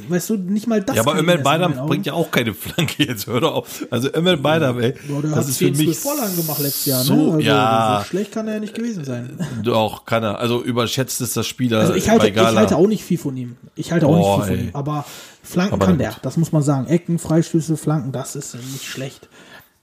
Weißt 0.10 0.30
du, 0.32 0.36
nicht 0.36 0.66
mal 0.66 0.82
das 0.82 0.95
Ja, 0.95 1.04
aber 1.04 1.20
Ömer 1.20 1.38
Baydam 1.38 1.78
Augen. 1.78 1.88
bringt 1.89 2.06
ja 2.08 2.14
auch 2.14 2.32
keine 2.32 2.54
Flanke 2.56 3.04
jetzt, 3.04 3.28
hör 3.28 3.39
doch 3.39 3.54
auf. 3.56 3.86
Also 3.91 4.10
Ömer 4.14 4.36
Baydam, 4.38 4.80
ey, 4.80 4.95
Ja, 5.08 5.22
der 5.22 5.30
das 5.30 5.39
hat 5.39 5.50
ist 5.50 5.58
für 5.60 5.66
10, 5.66 5.76
12 5.76 5.88
mich 5.88 5.98
Vorlagen 6.00 6.36
gemacht 6.36 6.60
letztes 6.60 6.86
Jahr, 6.88 7.04
so, 7.04 7.14
ne? 7.16 7.22
Also, 7.34 7.39
ja, 7.39 8.00
so 8.04 8.10
schlecht 8.10 8.32
kann 8.32 8.48
er 8.48 8.56
ja 8.56 8.60
nicht 8.60 8.74
gewesen 8.74 9.04
sein. 9.06 9.38
doch, 9.64 10.06
kann 10.06 10.24
er. 10.24 10.39
Also 10.39 10.64
überschätzt 10.64 11.22
ist 11.22 11.38
das 11.38 11.45
Spieler 11.45 11.80
Also 11.80 11.93
ich 11.93 12.10
halte, 12.10 12.30
ich 12.30 12.38
halte 12.38 12.76
auch 12.76 12.88
nicht 12.88 13.04
viel 13.04 13.18
von 13.20 13.38
ihm. 13.38 13.58
Ich 13.76 13.91
halte 13.91 14.08
auch 14.08 14.18
Boah, 14.18 14.38
nicht 14.39 14.48
viel 14.48 14.56
von 14.56 14.64
ey. 14.66 14.70
ihm. 14.72 14.76
Aber 14.76 15.06
Flanken 15.43 15.74
Aber 15.76 15.86
kann 15.86 15.98
der, 16.00 16.16
das 16.24 16.36
muss 16.38 16.52
man 16.52 16.64
sagen. 16.64 16.88
Ecken, 16.88 17.20
Freistöße, 17.20 17.78
Flanken, 17.78 18.12
das 18.12 18.36
ist 18.36 18.56
nicht 18.56 18.86
schlecht. 18.86 19.28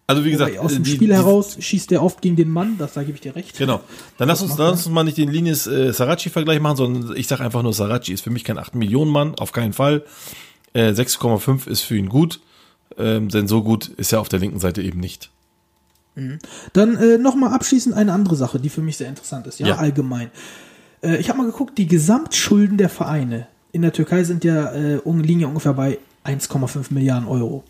Also 0.07 0.25
wie 0.25 0.31
gesagt, 0.31 0.59
Aus 0.59 0.75
dem 0.75 0.83
die- 0.83 0.91
Spiel 0.91 1.09
die- 1.09 1.15
heraus 1.15 1.57
schießt 1.59 1.91
er 1.93 2.03
oft 2.03 2.21
gegen 2.23 2.37
den 2.37 2.51
Mann, 2.51 2.77
das 2.79 2.93
da 2.95 3.03
gebe 3.03 3.15
ich 3.15 3.21
dir 3.23 3.35
recht. 3.37 3.57
Genau. 3.57 3.81
Dann 4.19 4.29
lass 4.29 4.43
uns, 4.43 4.57
lass 4.59 4.73
uns 4.85 4.89
mal 4.89 5.05
nicht 5.05 5.17
den 5.17 5.31
Linis 5.31 5.67
äh, 5.67 5.93
Saracchi-Vergleich 5.93 6.61
machen, 6.61 6.77
sondern 6.77 7.17
ich 7.17 7.27
sage 7.27 7.43
einfach 7.43 7.63
nur, 7.63 7.73
Saracchi 7.73 8.13
ist 8.13 8.21
für 8.23 8.31
mich 8.31 8.45
kein 8.45 8.59
8 8.59 8.75
Millionen 8.75 9.11
Mann, 9.11 9.35
auf 9.37 9.53
keinen 9.53 9.73
Fall. 9.73 10.05
Äh, 10.75 10.93
6,5 10.93 11.67
ist 11.67 11.83
für 11.83 11.97
ihn 11.97 12.09
gut, 12.09 12.41
ähm, 12.99 13.29
denn 13.29 13.49
so 13.49 13.63
gut 13.63 13.89
ist 13.89 14.13
er 14.13 14.21
auf 14.21 14.29
der 14.29 14.41
linken 14.41 14.59
Seite 14.61 14.83
eben 14.83 15.01
nicht. 15.01 15.31
Dann 16.73 16.97
äh, 16.97 17.19
nochmal 17.19 17.53
abschließend 17.53 17.95
eine 17.95 18.13
andere 18.13 18.37
Sache, 18.37 18.61
die 18.61 18.69
für 18.69 18.83
mich 18.83 18.97
sehr 18.97 19.09
interessant 19.09 19.47
ist, 19.49 19.59
ja, 19.59 19.67
Ja. 19.69 19.77
allgemein. 19.79 20.31
Äh, 21.03 21.17
ich 21.17 21.29
habe 21.29 21.39
mal 21.39 21.47
geguckt, 21.47 21.77
die 21.77 21.87
Gesamtschulden 21.89 22.77
der 22.77 22.89
Vereine 22.89 23.49
in 23.73 23.83
der 23.83 23.93
Türkei 23.93 24.23
sind 24.23 24.45
ja 24.45 24.71
äh, 24.73 25.01
liegen 25.05 25.41
ja 25.41 25.49
ungefähr 25.49 25.73
bei 25.75 25.99
1,5 26.25 26.93
Milliarden 26.95 27.27
Euro. 27.29 27.65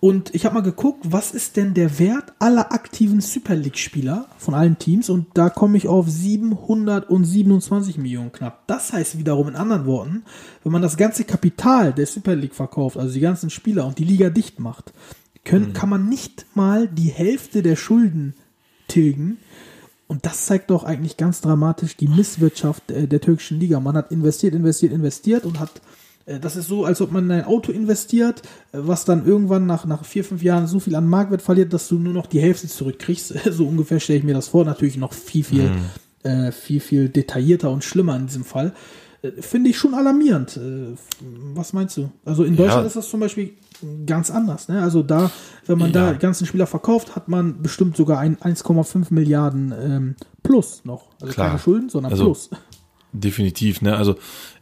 Und 0.00 0.32
ich 0.34 0.44
habe 0.44 0.54
mal 0.54 0.62
geguckt, 0.62 1.00
was 1.10 1.32
ist 1.32 1.56
denn 1.56 1.74
der 1.74 1.98
Wert 1.98 2.32
aller 2.38 2.72
aktiven 2.72 3.20
Super 3.20 3.56
League-Spieler 3.56 4.26
von 4.38 4.54
allen 4.54 4.78
Teams? 4.78 5.10
Und 5.10 5.26
da 5.34 5.50
komme 5.50 5.76
ich 5.76 5.88
auf 5.88 6.08
727 6.08 7.98
Millionen 7.98 8.30
knapp. 8.30 8.64
Das 8.68 8.92
heißt 8.92 9.18
wiederum 9.18 9.48
in 9.48 9.56
anderen 9.56 9.86
Worten, 9.86 10.22
wenn 10.62 10.70
man 10.70 10.82
das 10.82 10.96
ganze 10.96 11.24
Kapital 11.24 11.92
der 11.92 12.06
Super 12.06 12.36
League 12.36 12.54
verkauft, 12.54 12.96
also 12.96 13.12
die 13.12 13.20
ganzen 13.20 13.50
Spieler 13.50 13.86
und 13.86 13.98
die 13.98 14.04
Liga 14.04 14.30
dicht 14.30 14.60
macht, 14.60 14.92
können, 15.44 15.72
kann 15.72 15.88
man 15.88 16.08
nicht 16.08 16.46
mal 16.54 16.86
die 16.86 17.10
Hälfte 17.10 17.62
der 17.62 17.74
Schulden 17.74 18.34
tilgen. 18.86 19.38
Und 20.06 20.26
das 20.26 20.46
zeigt 20.46 20.70
doch 20.70 20.84
eigentlich 20.84 21.16
ganz 21.16 21.40
dramatisch 21.40 21.96
die 21.96 22.08
Misswirtschaft 22.08 22.90
äh, 22.90 23.08
der 23.08 23.20
türkischen 23.20 23.58
Liga. 23.58 23.80
Man 23.80 23.96
hat 23.96 24.12
investiert, 24.12 24.54
investiert, 24.54 24.92
investiert 24.92 25.44
und 25.44 25.58
hat, 25.58 25.82
das 26.40 26.56
ist 26.56 26.68
so, 26.68 26.84
als 26.84 27.00
ob 27.00 27.10
man 27.12 27.24
in 27.24 27.30
ein 27.32 27.44
Auto 27.44 27.72
investiert, 27.72 28.42
äh, 28.72 28.78
was 28.80 29.04
dann 29.04 29.24
irgendwann 29.26 29.66
nach, 29.66 29.84
nach 29.86 30.04
vier, 30.04 30.24
fünf 30.24 30.42
Jahren 30.42 30.66
so 30.66 30.80
viel 30.80 30.94
an 30.94 31.06
Marktwert 31.06 31.42
verliert, 31.42 31.72
dass 31.72 31.88
du 31.88 31.98
nur 31.98 32.12
noch 32.12 32.26
die 32.26 32.40
Hälfte 32.40 32.68
zurückkriegst. 32.68 33.34
so 33.52 33.66
ungefähr 33.66 34.00
stelle 34.00 34.18
ich 34.18 34.24
mir 34.24 34.34
das 34.34 34.48
vor. 34.48 34.64
Natürlich 34.64 34.96
noch 34.96 35.12
viel, 35.12 35.44
viel, 35.44 35.70
äh, 36.24 36.52
viel, 36.52 36.80
viel 36.80 37.08
detaillierter 37.08 37.70
und 37.70 37.84
schlimmer 37.84 38.16
in 38.16 38.26
diesem 38.26 38.44
Fall. 38.44 38.74
Äh, 39.22 39.30
Finde 39.40 39.70
ich 39.70 39.78
schon 39.78 39.94
alarmierend. 39.94 40.56
Äh, 40.56 40.94
was 41.54 41.72
meinst 41.72 41.96
du? 41.96 42.10
Also 42.24 42.44
in 42.44 42.56
Deutschland 42.56 42.86
ist 42.86 42.96
das 42.96 43.08
zum 43.08 43.20
Beispiel 43.20 43.54
ganz 44.06 44.30
anders. 44.30 44.68
Ne? 44.68 44.82
Also 44.82 45.02
da, 45.04 45.30
wenn 45.66 45.78
man 45.78 45.92
da 45.92 46.08
Ja. 46.08 46.12
die 46.12 46.18
ganzen 46.18 46.46
Spieler 46.46 46.66
verkauft, 46.66 47.14
hat 47.16 47.28
man 47.28 47.62
bestimmt 47.62 47.96
sogar 47.96 48.18
ein 48.18 48.36
1,5 48.36 49.06
Milliarden 49.14 49.72
ähm, 49.80 50.16
plus 50.42 50.84
noch. 50.84 51.10
Also 51.20 51.32
Klar. 51.32 51.48
keine 51.48 51.58
Schulden, 51.60 51.88
sondern 51.88 52.12
Also- 52.12 52.24
plus. 52.24 52.50
Definitiv, 53.12 53.80
ne? 53.80 53.96
Also 53.96 54.16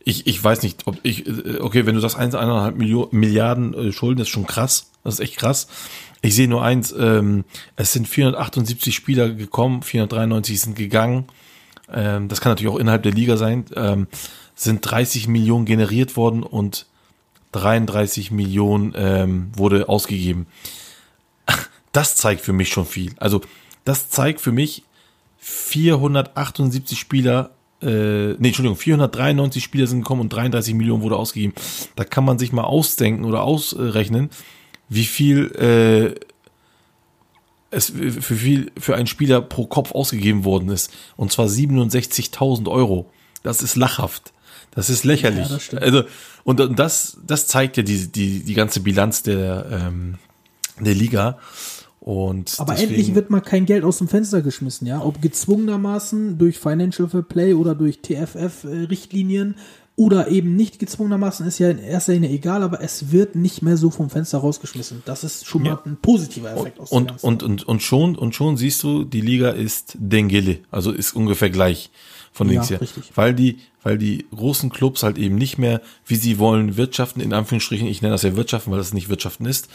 ich, 0.09 0.29
ich 0.29 0.43
weiß 0.43 0.63
nicht, 0.63 0.87
ob 0.87 0.99
ich, 1.03 1.27
äh, 1.27 1.59
okay, 1.59 1.85
wenn 1.85 1.97
du 1.97 2.01
sagst 2.01 2.17
1,5 2.17 2.77
Millio- 2.77 3.09
Milliarden 3.11 3.75
äh, 3.75 3.93
Schulden, 3.93 4.21
ist 4.21 4.29
schon 4.29 4.47
krass. 4.47 4.93
Das 5.03 5.15
ist 5.15 5.21
echt 5.21 5.37
krass. 5.37 5.67
Ich 6.23 6.37
sehe 6.37 6.47
nur 6.47 6.63
eins, 6.63 6.95
ähm, 6.97 7.45
es 7.75 7.93
sind 7.93 8.07
478 8.07 8.95
Spieler 8.95 9.31
gekommen, 9.31 9.83
493 9.83 10.61
sind 10.61 10.77
gegangen. 10.77 11.25
Ähm, 11.93 12.29
das 12.29 12.41
kann 12.41 12.53
natürlich 12.53 12.73
auch 12.73 12.79
innerhalb 12.79 13.03
der 13.03 13.13
Liga 13.13 13.37
sein. 13.37 13.65
Ähm, 13.75 14.07
sind 14.55 14.81
30 14.81 15.27
Millionen 15.27 15.67
generiert 15.67 16.17
worden 16.17 16.45
und 16.45 16.87
33 17.51 18.31
Millionen 18.31 18.95
ähm, 18.97 19.51
wurde 19.57 19.89
ausgegeben. 19.89 20.47
Das 21.93 22.15
zeigt 22.15 22.43
für 22.43 22.53
mich 22.53 22.69
schon 22.69 22.85
viel. 22.85 23.15
Also 23.17 23.41
das 23.85 24.11
zeigt 24.11 24.43
für 24.43 24.53
mich 24.53 24.85
478 25.39 26.99
Spieler, 26.99 27.56
äh, 27.87 28.34
nee, 28.39 28.49
Entschuldigung, 28.49 28.76
493 28.76 29.62
Spieler 29.62 29.87
sind 29.87 30.01
gekommen 30.01 30.22
und 30.22 30.28
33 30.30 30.74
Millionen 30.74 31.03
wurde 31.03 31.16
ausgegeben. 31.16 31.55
Da 31.95 32.05
kann 32.05 32.24
man 32.24 32.39
sich 32.39 32.53
mal 32.53 32.64
ausdenken 32.64 33.24
oder 33.24 33.43
ausrechnen, 33.43 34.30
wie 34.89 35.05
viel 35.05 35.53
äh, 35.57 36.20
es 37.70 37.91
für 37.91 38.34
viel 38.34 38.72
für 38.78 38.97
einen 38.97 39.07
Spieler 39.07 39.41
pro 39.41 39.66
Kopf 39.66 39.93
ausgegeben 39.93 40.45
worden 40.45 40.68
ist. 40.68 40.93
Und 41.16 41.32
zwar 41.32 41.47
67.000 41.47 42.70
Euro. 42.70 43.11
Das 43.43 43.62
ist 43.62 43.76
lachhaft. 43.76 44.32
Das 44.72 44.91
ist 44.91 45.05
lächerlich. 45.05 45.49
Ja, 45.49 45.55
das. 45.55 45.74
Also, 45.74 46.05
und 46.45 46.61
und 46.61 46.78
das, 46.78 47.18
das 47.26 47.47
zeigt 47.47 47.76
ja 47.76 47.82
die, 47.82 48.11
die, 48.11 48.41
die 48.41 48.55
ganze 48.55 48.80
Bilanz 48.80 49.22
der, 49.22 49.66
ähm, 49.70 50.16
der 50.80 50.95
Liga. 50.95 51.39
Und 52.07 52.55
Aber 52.59 52.75
deswegen- 52.75 52.91
endlich 52.95 53.15
wird 53.17 53.31
mal 53.31 53.41
kein 53.41 53.67
Geld 53.67 53.83
aus 53.83 53.99
dem 53.99 54.07
Fenster 54.07 54.41
geschmissen, 54.41 54.87
ja. 54.87 55.03
Ob 55.03 55.21
gezwungenermaßen 55.21 56.39
durch 56.39 56.57
Financial 56.61 57.09
Fair 57.09 57.23
Play 57.23 57.53
oder 57.55 57.75
durch 57.75 57.99
TFF-Richtlinien. 58.01 59.57
oder 59.99 60.29
eben 60.29 60.57
nicht 60.57 60.79
gezwungenermaßen, 60.79 61.47
ist 61.47 61.59
ja 61.59 61.71
in 61.71 61.79
erster 61.79 62.13
Linie 62.13 62.29
egal, 62.29 62.63
aber 62.63 62.83
es 62.83 63.13
wird 63.13 63.35
nicht 63.35 63.63
mehr 63.63 63.79
so 63.79 63.89
vom 63.91 64.11
Fenster 64.11 64.37
rausgeschmissen. 64.37 65.03
Das 65.07 65.25
ist 65.25 65.47
schon 65.47 65.63
mal 65.63 65.79
ein 65.87 65.97
positiver 66.03 66.53
Effekt 66.55 66.79
aus 66.79 66.93
Und, 66.93 67.09
ganzen 67.09 67.27
und, 67.27 67.43
und, 67.43 67.67
und 67.67 67.83
schon, 67.83 68.15
und 68.15 68.35
schon 68.35 68.59
siehst 68.59 68.83
du, 68.83 69.05
die 69.05 69.23
Liga 69.23 69.49
ist 69.53 69.97
Dengele, 69.99 70.59
also 70.71 70.93
ist 70.93 71.17
ungefähr 71.17 71.49
gleich 71.49 71.91
von 72.37 72.47
Ja, 72.49 72.53
links 72.55 72.70
her. 72.70 72.80
richtig. 72.80 73.11
Weil 73.14 73.34
die, 73.34 73.59
weil 73.82 73.99
die 73.99 74.26
großen 74.34 74.70
Clubs 74.70 75.03
halt 75.03 75.16
eben 75.18 75.37
nicht 75.37 75.59
mehr, 75.59 75.80
wie 76.07 76.16
sie 76.16 76.39
wollen, 76.39 76.76
wirtschaften, 76.76 77.20
in 77.22 77.32
Anführungsstrichen, 77.32 77.87
ich 77.89 78.03
nenne 78.03 78.12
das 78.12 78.22
ja 78.22 78.37
wirtschaften, 78.37 78.70
weil 78.70 78.78
das 78.78 78.93
nicht 78.93 79.09
wirtschaften 79.09 79.47
ist. 79.47 79.68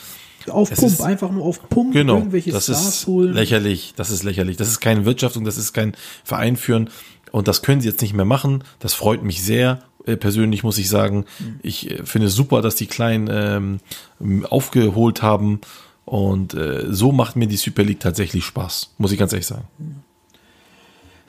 auf 0.49 0.72
es 0.72 0.80
Pump, 0.80 0.91
ist- 0.93 1.01
einfach 1.01 1.32
nur 1.32 1.43
auf 1.45 1.68
Pump 1.70 1.93
Genau, 1.93 2.18
irgendwelche 2.18 2.51
das 2.51 2.66
Stars 2.66 2.88
ist 2.88 3.07
holen. 3.07 3.34
lächerlich, 3.34 3.93
das 3.95 4.12
ist 4.12 4.24
lächerlich. 4.24 4.57
Das 4.57 4.68
ist 4.68 4.80
keine 4.80 5.05
Wirtschaftung, 5.05 5.43
das 5.43 5.57
ist 5.57 5.74
kein 5.74 5.95
Verein 6.24 6.55
führen 6.55 6.89
und 7.32 7.47
das 7.47 7.62
können 7.64 7.82
sie 7.82 7.88
jetzt 7.89 8.01
nicht 8.01 8.14
mehr 8.14 8.26
machen. 8.26 8.64
Das 8.80 8.93
freut 8.93 9.24
mich 9.24 9.41
sehr. 9.43 9.80
Äh, 10.05 10.18
Persönlich 10.18 10.64
muss 10.64 10.78
ich 10.80 10.89
sagen, 10.89 11.26
ich 11.62 11.89
äh, 11.91 12.05
finde 12.05 12.28
es 12.28 12.34
super, 12.36 12.62
dass 12.62 12.76
die 12.76 12.88
Kleinen 12.88 13.80
ähm, 14.20 14.45
aufgeholt 14.47 15.22
haben 15.22 15.62
und 16.05 16.53
äh, 16.55 16.86
so 16.89 17.12
macht 17.12 17.36
mir 17.36 17.47
die 17.47 17.57
Super 17.57 17.84
League 17.84 17.99
tatsächlich 17.99 18.43
Spaß, 18.45 18.95
muss 18.97 19.12
ich 19.12 19.20
ganz 19.20 19.34
ehrlich 19.34 19.47
sagen. 19.47 19.66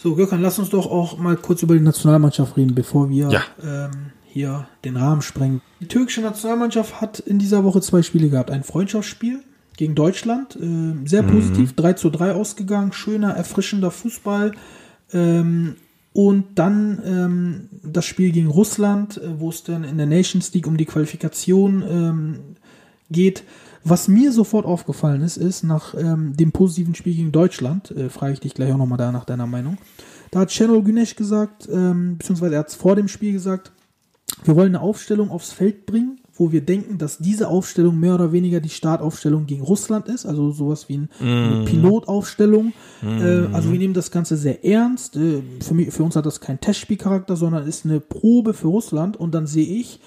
So, 0.02 0.16
Gökhan, 0.16 0.42
lass 0.42 0.58
uns 0.58 0.70
doch 0.70 0.86
auch 0.90 1.16
mal 1.16 1.36
kurz 1.36 1.62
über 1.62 1.74
die 1.74 1.80
Nationalmannschaft 1.80 2.56
reden, 2.56 2.74
bevor 2.74 3.08
wir 3.08 3.28
Ja. 3.30 3.42
ähm, 3.62 4.10
hier 4.24 4.66
den 4.84 4.96
Rahmen 4.96 5.22
sprengen. 5.22 5.60
Die 5.80 5.86
türkische 5.86 6.22
Nationalmannschaft 6.22 7.00
hat 7.00 7.20
in 7.20 7.38
dieser 7.38 7.62
Woche 7.62 7.80
zwei 7.80 8.02
Spiele 8.02 8.28
gehabt. 8.28 8.50
Ein 8.50 8.64
Freundschaftsspiel 8.64 9.44
gegen 9.76 9.94
Deutschland, 9.94 10.56
äh, 10.56 11.06
sehr 11.06 11.22
positiv, 11.22 11.74
3 11.74 11.92
zu 11.92 12.10
3 12.10 12.32
ausgegangen, 12.32 12.92
schöner, 12.92 13.30
erfrischender 13.36 13.92
Fußball. 13.92 14.52
Ähm, 15.12 15.76
und 16.12 16.46
dann 16.56 17.00
ähm, 17.06 17.68
das 17.84 18.04
Spiel 18.04 18.32
gegen 18.32 18.48
Russland, 18.48 19.18
äh, 19.18 19.38
wo 19.38 19.50
es 19.50 19.62
dann 19.62 19.84
in 19.84 19.98
der 19.98 20.06
Nations 20.06 20.52
League 20.52 20.66
um 20.66 20.76
die 20.76 20.84
Qualifikation 20.84 21.84
ähm, 21.88 22.38
geht. 23.08 23.44
Was 23.84 24.08
mir 24.08 24.32
sofort 24.32 24.64
aufgefallen 24.64 25.22
ist, 25.22 25.36
ist 25.36 25.64
nach 25.64 25.94
ähm, 25.94 26.36
dem 26.36 26.52
positiven 26.52 26.94
Spiel 26.94 27.14
gegen 27.14 27.32
Deutschland, 27.32 27.90
äh, 27.90 28.08
frage 28.08 28.34
ich 28.34 28.40
dich 28.40 28.54
gleich 28.54 28.72
auch 28.72 28.78
nochmal 28.78 28.98
da 28.98 29.10
nach 29.12 29.24
deiner 29.24 29.46
Meinung, 29.46 29.78
da 30.30 30.40
hat 30.40 30.52
Şenol 30.52 30.82
Güneş 30.82 31.14
gesagt, 31.16 31.68
ähm, 31.70 32.16
beziehungsweise 32.16 32.54
er 32.54 32.60
hat 32.60 32.68
es 32.68 32.74
vor 32.74 32.96
dem 32.96 33.08
Spiel 33.08 33.32
gesagt, 33.32 33.72
wir 34.44 34.56
wollen 34.56 34.74
eine 34.74 34.80
Aufstellung 34.80 35.30
aufs 35.30 35.52
Feld 35.52 35.84
bringen, 35.86 36.20
wo 36.34 36.50
wir 36.50 36.62
denken, 36.62 36.98
dass 36.98 37.18
diese 37.18 37.48
Aufstellung 37.48 38.00
mehr 38.00 38.14
oder 38.14 38.32
weniger 38.32 38.60
die 38.60 38.70
Startaufstellung 38.70 39.46
gegen 39.46 39.62
Russland 39.62 40.08
ist, 40.08 40.24
also 40.24 40.50
sowas 40.50 40.88
wie 40.88 40.98
ein, 40.98 41.10
eine 41.20 41.64
Pilotaufstellung. 41.66 42.72
Äh, 43.02 43.46
also 43.52 43.70
wir 43.70 43.78
nehmen 43.78 43.94
das 43.94 44.10
Ganze 44.10 44.36
sehr 44.36 44.64
ernst. 44.64 45.16
Äh, 45.16 45.42
für, 45.60 45.74
mich, 45.74 45.92
für 45.92 46.02
uns 46.02 46.16
hat 46.16 46.24
das 46.24 46.40
keinen 46.40 46.60
Testspielcharakter, 46.60 47.36
sondern 47.36 47.66
ist 47.66 47.84
eine 47.84 48.00
Probe 48.00 48.54
für 48.54 48.68
Russland. 48.68 49.16
Und 49.18 49.34
dann 49.34 49.46
sehe 49.46 49.66
ich, 49.66 50.00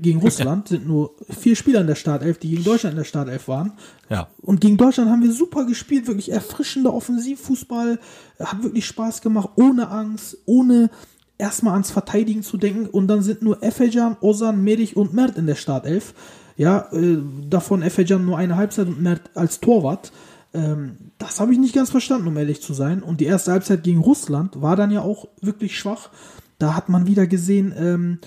gegen 0.00 0.20
Russland 0.20 0.68
sind 0.68 0.86
nur 0.86 1.14
vier 1.28 1.56
Spieler 1.56 1.80
in 1.80 1.86
der 1.86 1.94
Startelf, 1.94 2.38
die 2.38 2.50
gegen 2.50 2.64
Deutschland 2.64 2.94
in 2.94 2.98
der 2.98 3.04
Startelf 3.04 3.48
waren. 3.48 3.72
Ja. 4.08 4.28
Und 4.42 4.60
gegen 4.60 4.76
Deutschland 4.76 5.10
haben 5.10 5.22
wir 5.22 5.32
super 5.32 5.64
gespielt, 5.64 6.06
wirklich 6.06 6.32
erfrischender 6.32 6.92
Offensivfußball, 6.94 7.98
hat 8.38 8.62
wirklich 8.62 8.86
Spaß 8.86 9.22
gemacht, 9.22 9.50
ohne 9.56 9.88
Angst, 9.88 10.38
ohne 10.46 10.90
erstmal 11.38 11.72
ans 11.72 11.90
Verteidigen 11.90 12.42
zu 12.42 12.56
denken. 12.56 12.86
Und 12.86 13.08
dann 13.08 13.22
sind 13.22 13.42
nur 13.42 13.62
Efecan, 13.62 14.16
Ozan, 14.20 14.62
Merich 14.62 14.96
und 14.96 15.14
Mert 15.14 15.36
in 15.36 15.46
der 15.46 15.54
Startelf. 15.54 16.14
Ja, 16.56 16.88
äh, 16.92 17.18
davon 17.48 17.82
Efecan 17.82 18.24
nur 18.24 18.38
eine 18.38 18.56
Halbzeit 18.56 18.88
und 18.88 19.00
Mert 19.00 19.30
als 19.34 19.60
Torwart. 19.60 20.12
Ähm, 20.52 20.96
das 21.18 21.40
habe 21.40 21.52
ich 21.52 21.58
nicht 21.58 21.74
ganz 21.74 21.90
verstanden, 21.90 22.28
um 22.28 22.36
ehrlich 22.36 22.60
zu 22.60 22.74
sein. 22.74 23.02
Und 23.02 23.20
die 23.20 23.26
erste 23.26 23.52
Halbzeit 23.52 23.82
gegen 23.82 24.00
Russland 24.00 24.60
war 24.60 24.76
dann 24.76 24.90
ja 24.90 25.00
auch 25.00 25.28
wirklich 25.40 25.78
schwach. 25.78 26.10
Da 26.58 26.74
hat 26.74 26.88
man 26.88 27.06
wieder 27.06 27.26
gesehen, 27.26 27.72
ähm, 27.76 28.18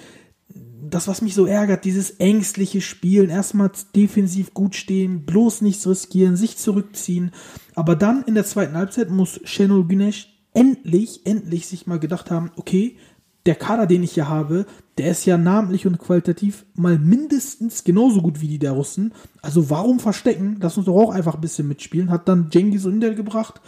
das, 0.89 1.07
was 1.07 1.21
mich 1.21 1.33
so 1.33 1.45
ärgert, 1.45 1.85
dieses 1.85 2.11
ängstliche 2.11 2.81
Spielen, 2.81 3.29
erstmal 3.29 3.71
defensiv 3.95 4.53
gut 4.53 4.75
stehen, 4.75 5.25
bloß 5.25 5.61
nichts 5.61 5.87
riskieren, 5.87 6.35
sich 6.35 6.57
zurückziehen. 6.57 7.31
Aber 7.75 7.95
dann 7.95 8.23
in 8.23 8.35
der 8.35 8.45
zweiten 8.45 8.75
Halbzeit 8.75 9.09
muss 9.09 9.39
Şenol 9.43 9.85
Güneş 9.87 10.29
endlich, 10.53 11.25
endlich 11.25 11.67
sich 11.67 11.87
mal 11.87 11.99
gedacht 11.99 12.29
haben, 12.29 12.51
okay, 12.55 12.97
der 13.45 13.55
Kader, 13.55 13.87
den 13.87 14.03
ich 14.03 14.13
hier 14.13 14.29
habe, 14.29 14.65
der 14.97 15.11
ist 15.11 15.25
ja 15.25 15.37
namentlich 15.37 15.85
und 15.85 15.97
qualitativ 15.97 16.65
mal 16.75 16.97
mindestens 16.97 17.83
genauso 17.83 18.21
gut 18.21 18.39
wie 18.39 18.47
die 18.47 18.59
der 18.59 18.71
Russen. 18.71 19.13
Also 19.41 19.69
warum 19.69 19.99
verstecken? 19.99 20.57
Lass 20.61 20.77
uns 20.77 20.85
doch 20.85 20.95
auch 20.95 21.11
einfach 21.11 21.35
ein 21.35 21.41
bisschen 21.41 21.67
mitspielen. 21.67 22.09
Hat 22.09 22.29
dann 22.29 22.51
Cengiz 22.51 22.85
Ünder 22.85 23.13
gebracht, 23.13 23.59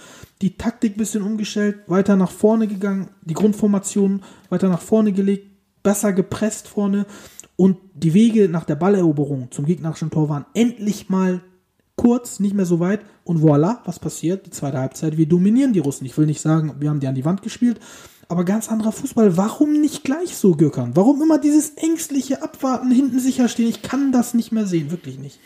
die 0.41 0.55
Taktik 0.55 0.95
ein 0.95 0.99
bisschen 0.99 1.23
umgestellt, 1.23 1.79
weiter 1.87 2.15
nach 2.15 2.31
vorne 2.31 2.67
gegangen, 2.67 3.09
die 3.23 3.33
Grundformation 3.33 4.21
weiter 4.49 4.69
nach 4.69 4.81
vorne 4.81 5.11
gelegt, 5.11 5.54
besser 5.85 6.11
gepresst 6.11 6.67
vorne 6.67 7.05
und 7.55 7.77
die 7.93 8.13
Wege 8.13 8.49
nach 8.49 8.65
der 8.65 8.75
Balleroberung 8.75 9.51
zum 9.51 9.65
gegnerischen 9.65 10.09
Tor 10.09 10.27
waren 10.27 10.45
endlich 10.53 11.07
mal 11.07 11.41
kurz, 11.95 12.41
nicht 12.41 12.55
mehr 12.55 12.65
so 12.65 12.81
weit 12.81 12.99
und 13.23 13.41
voilà, 13.41 13.77
was 13.85 13.99
passiert? 13.99 14.45
Die 14.45 14.49
zweite 14.49 14.79
Halbzeit, 14.79 15.15
wir 15.15 15.27
dominieren 15.27 15.71
die 15.71 15.79
Russen. 15.79 16.05
Ich 16.05 16.17
will 16.17 16.25
nicht 16.25 16.41
sagen, 16.41 16.75
wir 16.79 16.89
haben 16.89 16.99
die 16.99 17.07
an 17.07 17.15
die 17.15 17.23
Wand 17.23 17.41
gespielt, 17.41 17.79
aber 18.27 18.43
ganz 18.43 18.67
anderer 18.67 18.91
Fußball. 18.91 19.37
Warum 19.37 19.79
nicht 19.79 20.03
gleich 20.03 20.35
so, 20.35 20.55
Gürkan? 20.55 20.95
Warum 20.95 21.21
immer 21.21 21.39
dieses 21.39 21.69
ängstliche 21.77 22.43
Abwarten, 22.43 22.91
hinten 22.91 23.19
sicher 23.19 23.47
stehen? 23.47 23.69
Ich 23.69 23.81
kann 23.81 24.11
das 24.11 24.33
nicht 24.33 24.51
mehr 24.51 24.65
sehen, 24.65 24.91
wirklich 24.91 25.17
nicht. 25.19 25.39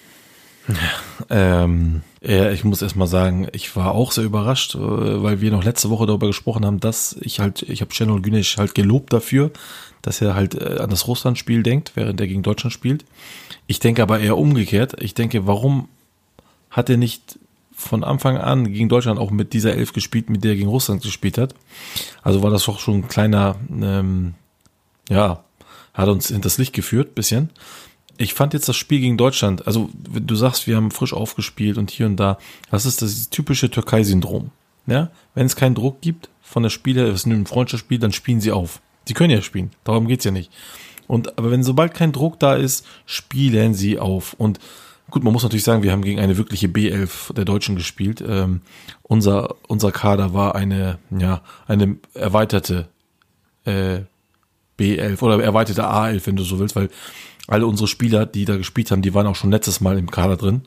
Ähm, 1.29 2.01
ja, 2.21 2.51
ich 2.51 2.63
muss 2.63 2.81
erst 2.81 2.95
mal 2.95 3.07
sagen, 3.07 3.47
ich 3.53 3.75
war 3.75 3.93
auch 3.93 4.11
sehr 4.11 4.23
überrascht, 4.23 4.75
äh, 4.75 4.79
weil 4.79 5.41
wir 5.41 5.51
noch 5.51 5.63
letzte 5.63 5.89
Woche 5.89 6.05
darüber 6.05 6.27
gesprochen 6.27 6.65
haben, 6.65 6.79
dass 6.79 7.15
ich 7.21 7.39
halt, 7.39 7.63
ich 7.63 7.81
habe 7.81 7.93
Şenol 7.93 8.21
Güneş 8.21 8.57
halt 8.57 8.75
gelobt 8.75 9.13
dafür, 9.13 9.51
dass 10.01 10.21
er 10.21 10.35
halt 10.35 10.55
äh, 10.55 10.77
an 10.79 10.89
das 10.89 11.07
Russland-Spiel 11.07 11.63
denkt, 11.63 11.91
während 11.95 12.19
er 12.19 12.27
gegen 12.27 12.43
Deutschland 12.43 12.73
spielt. 12.73 13.05
Ich 13.67 13.79
denke 13.79 14.01
aber 14.01 14.19
eher 14.19 14.37
umgekehrt. 14.37 15.01
Ich 15.01 15.13
denke, 15.13 15.47
warum 15.47 15.89
hat 16.69 16.89
er 16.89 16.97
nicht 16.97 17.39
von 17.71 18.03
Anfang 18.03 18.37
an 18.37 18.71
gegen 18.71 18.89
Deutschland 18.89 19.19
auch 19.19 19.31
mit 19.31 19.53
dieser 19.53 19.73
Elf 19.73 19.93
gespielt, 19.93 20.29
mit 20.29 20.43
der 20.43 20.51
er 20.51 20.57
gegen 20.57 20.69
Russland 20.69 21.01
gespielt 21.01 21.37
hat? 21.37 21.55
Also 22.21 22.43
war 22.43 22.51
das 22.51 22.65
doch 22.65 22.79
schon 22.79 22.95
ein 22.95 23.07
kleiner, 23.07 23.55
ähm, 23.69 24.33
ja, 25.09 25.43
hat 25.93 26.09
uns 26.09 26.27
hinters 26.27 26.57
Licht 26.57 26.73
geführt, 26.73 27.15
bisschen. 27.15 27.49
Ich 28.17 28.33
fand 28.33 28.53
jetzt 28.53 28.67
das 28.67 28.75
Spiel 28.75 28.99
gegen 28.99 29.17
Deutschland, 29.17 29.65
also 29.65 29.89
du 29.93 30.35
sagst, 30.35 30.67
wir 30.67 30.75
haben 30.75 30.91
frisch 30.91 31.13
aufgespielt 31.13 31.77
und 31.77 31.89
hier 31.89 32.05
und 32.05 32.17
da, 32.17 32.37
das 32.69 32.85
ist 32.85 33.01
das 33.01 33.29
typische 33.29 33.71
Türkei-Syndrom. 33.71 34.51
Ja? 34.87 35.09
Wenn 35.35 35.45
es 35.45 35.55
keinen 35.55 35.75
Druck 35.75 36.01
gibt 36.01 36.29
von 36.41 36.63
der 36.63 36.69
Spieler, 36.69 37.05
es 37.05 37.21
ist 37.21 37.25
ein 37.27 37.45
Freundschaftsspiel, 37.45 37.99
dann 37.99 38.11
spielen 38.11 38.41
sie 38.41 38.51
auf. 38.51 38.81
Sie 39.09 39.15
können 39.15 39.31
ja 39.31 39.41
spielen, 39.41 39.71
darum 39.85 40.07
geht's 40.07 40.23
ja 40.23 40.29
nicht. 40.29 40.51
Und 41.07 41.39
aber 41.39 41.49
wenn 41.49 41.63
sobald 41.63 41.95
kein 41.95 42.11
Druck 42.11 42.39
da 42.39 42.53
ist, 42.53 42.85
spielen 43.07 43.73
sie 43.73 43.97
auf. 43.97 44.33
Und 44.33 44.59
gut, 45.09 45.23
man 45.23 45.33
muss 45.33 45.41
natürlich 45.41 45.63
sagen, 45.63 45.81
wir 45.81 45.91
haben 45.91 46.03
gegen 46.03 46.19
eine 46.19 46.37
wirkliche 46.37 46.67
B11 46.67 47.33
der 47.33 47.43
Deutschen 47.43 47.75
gespielt. 47.75 48.23
Ähm, 48.23 48.61
unser, 49.01 49.55
unser 49.67 49.91
Kader 49.91 50.35
war 50.35 50.53
eine, 50.53 50.99
ja, 51.09 51.41
eine 51.65 51.97
erweiterte 52.13 52.87
äh, 53.65 54.01
B11 54.77 55.23
oder 55.23 55.43
erweiterte 55.43 55.89
A11, 55.89 56.27
wenn 56.27 56.35
du 56.35 56.43
so 56.43 56.59
willst, 56.59 56.75
weil 56.75 56.89
alle 57.47 57.65
unsere 57.65 57.87
Spieler, 57.87 58.27
die 58.27 58.45
da 58.45 58.57
gespielt 58.57 58.91
haben, 58.91 59.01
die 59.01 59.15
waren 59.15 59.25
auch 59.25 59.35
schon 59.35 59.49
letztes 59.49 59.81
Mal 59.81 59.97
im 59.97 60.11
Kader 60.11 60.37
drin. 60.37 60.61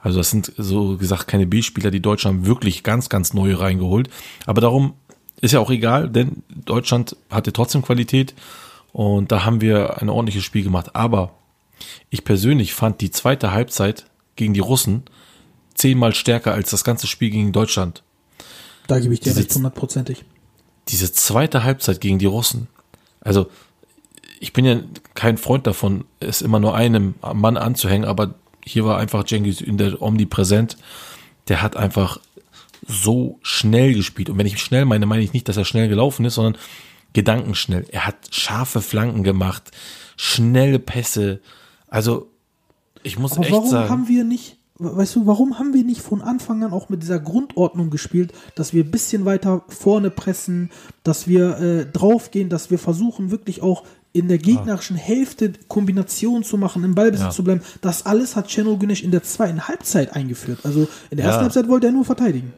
Also 0.00 0.18
das 0.18 0.30
sind 0.30 0.52
so 0.58 0.96
gesagt 0.96 1.28
keine 1.28 1.46
B-Spieler, 1.46 1.92
die 1.92 2.02
Deutschland 2.02 2.38
haben 2.38 2.46
wirklich 2.46 2.82
ganz, 2.82 3.08
ganz 3.08 3.34
neue 3.34 3.60
reingeholt. 3.60 4.10
Aber 4.46 4.60
darum 4.60 4.94
ist 5.44 5.52
ja 5.52 5.60
auch 5.60 5.70
egal, 5.70 6.08
denn 6.08 6.42
Deutschland 6.48 7.16
hatte 7.30 7.52
trotzdem 7.52 7.82
Qualität 7.82 8.34
und 8.92 9.30
da 9.32 9.44
haben 9.44 9.60
wir 9.60 10.00
ein 10.00 10.08
ordentliches 10.08 10.44
Spiel 10.44 10.62
gemacht. 10.62 10.94
Aber 10.94 11.32
ich 12.10 12.24
persönlich 12.24 12.74
fand 12.74 13.00
die 13.00 13.10
zweite 13.10 13.52
Halbzeit 13.52 14.06
gegen 14.36 14.54
die 14.54 14.60
Russen 14.60 15.02
zehnmal 15.74 16.14
stärker 16.14 16.52
als 16.54 16.70
das 16.70 16.84
ganze 16.84 17.06
Spiel 17.06 17.30
gegen 17.30 17.52
Deutschland. 17.52 18.02
Da 18.86 18.98
gebe 19.00 19.12
ich 19.14 19.20
dir 19.20 19.30
Diese- 19.30 19.40
recht, 19.40 19.54
hundertprozentig. 19.54 20.24
diese 20.88 21.12
zweite 21.12 21.64
Halbzeit 21.64 22.00
gegen 22.00 22.18
die 22.18 22.26
Russen, 22.26 22.68
also 23.20 23.46
ich 24.40 24.52
bin 24.52 24.64
ja 24.66 24.80
kein 25.14 25.38
Freund 25.38 25.66
davon, 25.66 26.04
es 26.20 26.42
immer 26.42 26.60
nur 26.60 26.74
einem 26.74 27.14
Mann 27.32 27.56
anzuhängen, 27.56 28.04
aber 28.06 28.34
hier 28.64 28.84
war 28.84 28.98
einfach 28.98 29.24
Cengiz 29.24 29.60
in 29.62 29.78
der 29.78 30.02
omnipräsent. 30.02 30.76
Der 31.48 31.62
hat 31.62 31.76
einfach 31.76 32.18
so 32.86 33.38
schnell 33.42 33.94
gespielt. 33.94 34.30
Und 34.30 34.38
wenn 34.38 34.46
ich 34.46 34.58
schnell 34.60 34.84
meine, 34.84 35.06
meine 35.06 35.22
ich 35.22 35.32
nicht, 35.32 35.48
dass 35.48 35.56
er 35.56 35.64
schnell 35.64 35.88
gelaufen 35.88 36.24
ist, 36.24 36.34
sondern 36.34 36.56
gedankenschnell. 37.12 37.86
Er 37.90 38.06
hat 38.06 38.16
scharfe 38.30 38.80
Flanken 38.80 39.22
gemacht, 39.22 39.70
schnelle 40.16 40.78
Pässe. 40.78 41.40
Also, 41.88 42.28
ich 43.02 43.18
muss 43.18 43.32
Aber 43.32 43.42
echt 43.42 43.52
warum 43.52 43.70
sagen. 43.70 43.88
haben 43.90 44.08
wir 44.08 44.24
nicht, 44.24 44.56
weißt 44.78 45.14
du, 45.16 45.26
warum 45.26 45.58
haben 45.58 45.72
wir 45.74 45.84
nicht 45.84 46.00
von 46.00 46.22
Anfang 46.22 46.62
an 46.64 46.72
auch 46.72 46.88
mit 46.88 47.02
dieser 47.02 47.20
Grundordnung 47.20 47.90
gespielt, 47.90 48.32
dass 48.56 48.72
wir 48.72 48.82
ein 48.84 48.90
bisschen 48.90 49.24
weiter 49.24 49.62
vorne 49.68 50.10
pressen, 50.10 50.70
dass 51.04 51.28
wir 51.28 51.58
äh, 51.60 51.86
draufgehen, 51.86 52.48
dass 52.48 52.70
wir 52.70 52.78
versuchen 52.78 53.30
wirklich 53.30 53.62
auch 53.62 53.84
in 54.12 54.28
der 54.28 54.38
gegnerischen 54.38 54.96
Hälfte 54.96 55.52
Kombinationen 55.68 56.44
zu 56.44 56.56
machen, 56.56 56.84
im 56.84 56.94
Ballbesitz 56.94 57.26
Ja. 57.26 57.30
zu 57.32 57.42
bleiben. 57.44 57.62
Das 57.80 58.06
alles 58.06 58.36
hat 58.36 58.48
Ceno 58.48 58.76
Güneş 58.76 59.02
in 59.02 59.10
der 59.10 59.22
zweiten 59.24 59.66
Halbzeit 59.68 60.14
eingeführt. 60.14 60.60
Also 60.64 60.86
in 61.10 61.16
der 61.16 61.26
ersten 61.26 61.40
Ja. 61.40 61.42
Halbzeit 61.44 61.68
wollte 61.68 61.86
er 61.86 61.92
nur 61.92 62.04
verteidigen. 62.04 62.52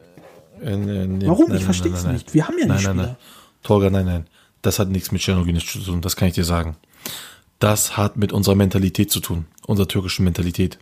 Äh, 0.61 0.75
nee, 0.77 1.07
nee, 1.07 1.27
Warum? 1.27 1.49
nein, 1.49 1.59
Ich 1.69 1.81
nein, 1.83 1.91
nein. 2.03 2.13
nicht. 2.13 2.33
Wir 2.33 2.47
haben 2.47 2.57
ja 2.59 2.65
nein, 2.67 2.77
Spieler. 2.79 2.93
nein. 2.93 3.15
Tolga, 3.63 3.89
nein, 3.89 4.05
nein. 4.05 4.27
Das 4.61 4.79
hat 4.79 4.89
nichts 4.89 5.11
mit 5.11 5.21
Czernoginic 5.21 5.65
zu 5.67 5.79
tun, 5.79 6.01
das 6.01 6.15
kann 6.15 6.27
ich 6.27 6.33
dir 6.35 6.43
sagen. 6.43 6.75
Das 7.59 7.97
hat 7.97 8.17
mit 8.17 8.31
unserer 8.33 8.55
Mentalität 8.55 9.11
zu 9.11 9.19
tun, 9.19 9.45
unserer 9.65 9.87
türkischen 9.87 10.23
Mentalität. 10.25 10.77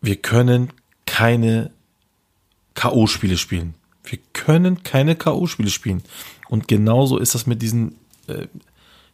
Wir 0.00 0.16
können 0.16 0.70
keine 1.06 1.70
K.O.-Spiele 2.74 3.36
spielen. 3.36 3.74
Wir 4.04 4.18
können 4.32 4.82
keine 4.82 5.16
K.O.-Spiele 5.16 5.70
spielen. 5.70 6.02
Und 6.48 6.68
genauso 6.68 7.18
ist 7.18 7.34
das 7.34 7.46
mit 7.46 7.62
diesen, 7.62 7.96
äh, 8.26 8.46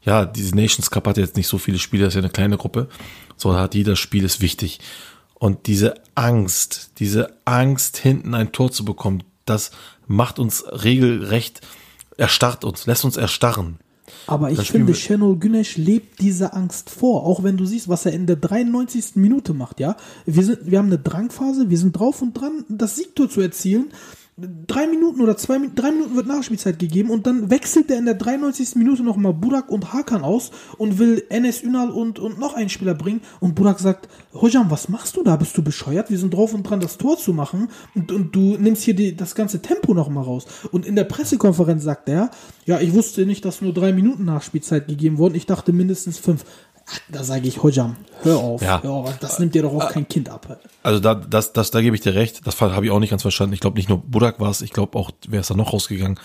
ja, 0.02 0.24
diese 0.24 0.54
Nations 0.56 0.90
Cup 0.90 1.06
hat 1.06 1.16
jetzt 1.16 1.36
nicht 1.36 1.46
so 1.48 1.58
viele 1.58 1.78
Spiele, 1.78 2.04
das 2.04 2.12
ist 2.12 2.16
ja 2.16 2.22
eine 2.22 2.30
kleine 2.30 2.56
Gruppe, 2.56 2.88
sondern 3.36 3.62
hat 3.62 3.74
jeder 3.74 3.96
Spiel 3.96 4.24
ist 4.24 4.40
wichtig. 4.40 4.80
Und 5.40 5.66
diese 5.68 5.94
Angst, 6.14 6.90
diese 6.98 7.32
Angst, 7.46 7.96
hinten 7.96 8.34
ein 8.34 8.52
Tor 8.52 8.70
zu 8.70 8.84
bekommen, 8.84 9.24
das 9.46 9.70
macht 10.06 10.38
uns 10.38 10.62
regelrecht, 10.70 11.62
erstarrt 12.18 12.62
uns, 12.62 12.84
lässt 12.84 13.06
uns 13.06 13.16
erstarren. 13.16 13.78
Aber 14.26 14.50
ich 14.50 14.58
Dann 14.58 14.66
finde, 14.66 14.94
Şenol 14.94 15.38
Güneş 15.38 15.78
lebt 15.78 16.20
diese 16.20 16.52
Angst 16.52 16.90
vor. 16.90 17.26
Auch 17.26 17.42
wenn 17.42 17.56
du 17.56 17.64
siehst, 17.64 17.88
was 17.88 18.04
er 18.04 18.12
in 18.12 18.26
der 18.26 18.36
93. 18.36 19.16
Minute 19.16 19.54
macht, 19.54 19.80
ja. 19.80 19.96
Wir, 20.26 20.44
sind, 20.44 20.70
wir 20.70 20.78
haben 20.78 20.88
eine 20.88 20.98
Drangphase, 20.98 21.70
wir 21.70 21.78
sind 21.78 21.92
drauf 21.92 22.20
und 22.20 22.34
dran, 22.34 22.64
das 22.68 22.96
Siegtor 22.96 23.30
zu 23.30 23.40
erzielen. 23.40 23.92
Drei 24.66 24.86
Minuten 24.86 25.20
oder 25.20 25.36
zwei 25.36 25.58
drei 25.74 25.90
Minuten 25.90 26.16
wird 26.16 26.26
Nachspielzeit 26.26 26.78
gegeben 26.78 27.10
und 27.10 27.26
dann 27.26 27.50
wechselt 27.50 27.90
er 27.90 27.98
in 27.98 28.06
der 28.06 28.14
93. 28.14 28.76
Minute 28.76 29.02
nochmal 29.02 29.34
Burak 29.34 29.68
und 29.68 29.92
Hakan 29.92 30.22
aus 30.22 30.50
und 30.78 30.98
will 30.98 31.24
Enes 31.28 31.62
Ünal 31.62 31.90
und, 31.90 32.18
und 32.18 32.38
noch 32.38 32.54
einen 32.54 32.70
Spieler 32.70 32.94
bringen. 32.94 33.20
Und 33.40 33.54
Burak 33.54 33.80
sagt, 33.80 34.08
Hojam, 34.32 34.70
was 34.70 34.88
machst 34.88 35.16
du 35.16 35.22
da? 35.22 35.36
Bist 35.36 35.58
du 35.58 35.62
bescheuert? 35.62 36.08
Wir 36.08 36.16
sind 36.16 36.32
drauf 36.32 36.54
und 36.54 36.62
dran, 36.62 36.80
das 36.80 36.96
Tor 36.96 37.18
zu 37.18 37.34
machen 37.34 37.68
und, 37.94 38.12
und 38.12 38.34
du 38.34 38.56
nimmst 38.56 38.82
hier 38.82 38.94
die, 38.94 39.14
das 39.14 39.34
ganze 39.34 39.60
Tempo 39.60 39.92
nochmal 39.92 40.24
raus. 40.24 40.46
Und 40.70 40.86
in 40.86 40.96
der 40.96 41.04
Pressekonferenz 41.04 41.82
sagt 41.82 42.08
er, 42.08 42.30
ja, 42.64 42.80
ich 42.80 42.94
wusste 42.94 43.26
nicht, 43.26 43.44
dass 43.44 43.60
nur 43.60 43.74
drei 43.74 43.92
Minuten 43.92 44.24
Nachspielzeit 44.24 44.88
gegeben 44.88 45.18
wurden. 45.18 45.34
Ich 45.34 45.46
dachte 45.46 45.72
mindestens 45.72 46.18
fünf. 46.18 46.44
Da 47.08 47.24
sage 47.24 47.46
ich, 47.48 47.62
Hojam, 47.62 47.96
hör 48.22 48.38
auf. 48.38 48.62
Ja. 48.62 48.82
Hör 48.82 48.90
auf. 48.90 49.18
Das 49.18 49.38
nimmt 49.38 49.54
dir 49.54 49.62
doch 49.62 49.72
auch 49.72 49.90
kein 49.90 50.08
Kind 50.08 50.28
ab. 50.28 50.60
Also 50.82 51.00
da, 51.00 51.14
das, 51.14 51.52
das, 51.52 51.70
da 51.70 51.80
gebe 51.80 51.96
ich 51.96 52.02
dir 52.02 52.14
recht. 52.14 52.46
Das 52.46 52.60
habe 52.60 52.84
ich 52.84 52.90
auch 52.90 53.00
nicht 53.00 53.10
ganz 53.10 53.22
verstanden. 53.22 53.54
Ich 53.54 53.60
glaube 53.60 53.76
nicht 53.76 53.88
nur 53.88 53.98
Burak 53.98 54.40
war 54.40 54.50
es, 54.50 54.62
ich 54.62 54.72
glaube 54.72 54.98
auch, 54.98 55.10
wer 55.28 55.40
ist 55.40 55.50
da 55.50 55.54
noch 55.54 55.72
rausgegangen? 55.72 56.18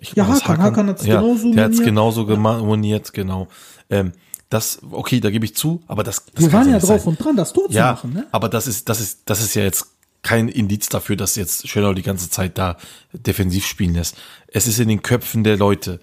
Ich, 0.00 0.14
Ja, 0.14 0.26
das 0.26 0.44
Hakan. 0.44 0.62
Hakan 0.62 0.88
hat's 0.88 1.04
genauso 1.04 1.52
Der 1.52 1.64
hat 1.64 1.72
es 1.72 1.82
genauso 1.82 2.24
moniert, 2.26 3.12
genau. 3.12 3.48
Ähm, 3.90 4.12
das, 4.48 4.80
okay, 4.90 5.20
da 5.20 5.30
gebe 5.30 5.44
ich 5.44 5.54
zu, 5.54 5.82
aber 5.86 6.02
das, 6.02 6.24
das 6.24 6.44
Wir 6.44 6.52
waren 6.52 6.68
ja 6.68 6.74
nicht 6.76 6.88
drauf 6.88 7.00
sein. 7.02 7.08
und 7.08 7.22
dran, 7.22 7.36
das 7.36 7.52
Tor 7.52 7.68
zu 7.68 7.76
ja, 7.76 7.92
machen. 7.92 8.14
Ne? 8.14 8.26
aber 8.32 8.48
das 8.48 8.66
ist, 8.66 8.88
das 8.88 9.00
ist, 9.00 9.20
das 9.26 9.42
ist 9.42 9.54
ja 9.54 9.62
jetzt 9.62 9.88
kein 10.22 10.48
Indiz 10.48 10.88
dafür, 10.88 11.16
dass 11.16 11.36
jetzt 11.36 11.68
Schönau 11.68 11.92
die 11.92 12.02
ganze 12.02 12.30
Zeit 12.30 12.58
da 12.58 12.76
defensiv 13.12 13.66
spielen 13.66 13.94
lässt. 13.94 14.16
Es 14.46 14.66
ist 14.66 14.78
in 14.80 14.88
den 14.88 15.02
Köpfen 15.02 15.44
der 15.44 15.56
Leute. 15.56 16.00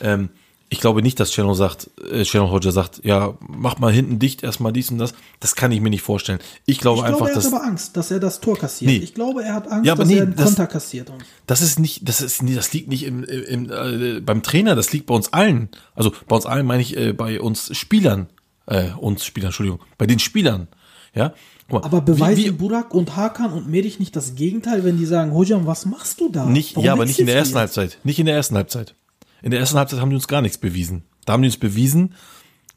Ähm, 0.00 0.30
ich 0.70 0.80
glaube 0.80 1.00
nicht, 1.02 1.18
dass 1.18 1.30
Channel 1.30 1.54
sagt, 1.54 1.90
äh, 2.10 2.24
Channel 2.24 2.50
Hodger 2.50 2.72
sagt, 2.72 3.04
ja, 3.04 3.38
mach 3.40 3.78
mal 3.78 3.92
hinten 3.92 4.18
dicht, 4.18 4.42
erstmal 4.42 4.72
dies 4.72 4.90
und 4.90 4.98
das. 4.98 5.14
Das 5.40 5.54
kann 5.56 5.72
ich 5.72 5.80
mir 5.80 5.88
nicht 5.90 6.02
vorstellen. 6.02 6.40
Ich 6.66 6.78
glaube 6.78 6.98
Ich 6.98 7.04
einfach, 7.04 7.18
glaube, 7.18 7.30
er 7.30 7.34
dass 7.36 7.46
hat 7.46 7.52
aber 7.54 7.64
Angst, 7.64 7.96
dass 7.96 8.10
er 8.10 8.20
das 8.20 8.40
Tor 8.40 8.58
kassiert. 8.58 8.90
Nee. 8.90 8.98
Ich 8.98 9.14
glaube, 9.14 9.42
er 9.42 9.54
hat 9.54 9.68
Angst, 9.70 9.86
Ja, 9.86 9.94
dass 9.94 10.06
nee, 10.06 10.16
er 10.16 10.24
einen 10.24 10.36
das- 10.36 10.44
Konter 10.46 10.66
kassiert. 10.66 11.10
Das 11.46 11.62
ist 11.62 11.78
nicht, 11.78 12.06
das 12.08 12.20
ist 12.20 12.42
das 12.42 12.72
liegt 12.72 12.88
nicht 12.88 13.04
im, 13.04 13.24
im, 13.24 13.70
äh, 13.70 14.20
beim 14.20 14.42
Trainer, 14.42 14.74
das 14.74 14.92
liegt 14.92 15.06
bei 15.06 15.14
uns 15.14 15.32
allen. 15.32 15.68
Also 15.94 16.12
bei 16.26 16.36
uns 16.36 16.44
allen 16.44 16.66
meine 16.66 16.82
ich 16.82 16.96
äh, 16.96 17.12
bei 17.12 17.40
uns 17.40 17.74
Spielern, 17.76 18.28
äh, 18.66 18.90
uns 18.98 19.24
Spielern, 19.24 19.48
Entschuldigung, 19.48 19.80
bei 19.96 20.06
den 20.06 20.18
Spielern. 20.18 20.68
Ja. 21.14 21.32
Mal, 21.70 21.82
aber 21.82 22.00
beweisen 22.02 22.36
wie, 22.42 22.46
wie, 22.46 22.50
Burak 22.50 22.94
und 22.94 23.16
Hakan 23.16 23.52
und 23.52 23.68
Medich 23.68 23.98
nicht 23.98 24.14
das 24.16 24.34
Gegenteil, 24.34 24.84
wenn 24.84 24.96
die 24.98 25.04
sagen, 25.06 25.32
Hojam, 25.32 25.66
was 25.66 25.84
machst 25.86 26.20
du 26.20 26.28
da? 26.30 26.44
nicht, 26.46 26.76
Warum 26.76 26.84
ja, 26.86 26.92
aber 26.92 27.04
nicht 27.06 27.18
in 27.18 27.26
der 27.26 27.36
ersten 27.36 27.52
jetzt? 27.54 27.58
Halbzeit. 27.76 27.98
Nicht 28.04 28.18
in 28.18 28.26
der 28.26 28.34
ersten 28.36 28.54
Halbzeit. 28.56 28.94
In 29.42 29.50
der 29.50 29.60
ersten 29.60 29.78
Halbzeit 29.78 30.00
haben 30.00 30.10
die 30.10 30.16
uns 30.16 30.28
gar 30.28 30.42
nichts 30.42 30.58
bewiesen. 30.58 31.04
Da 31.24 31.32
haben 31.32 31.42
die 31.42 31.48
uns 31.48 31.58
bewiesen, 31.58 32.14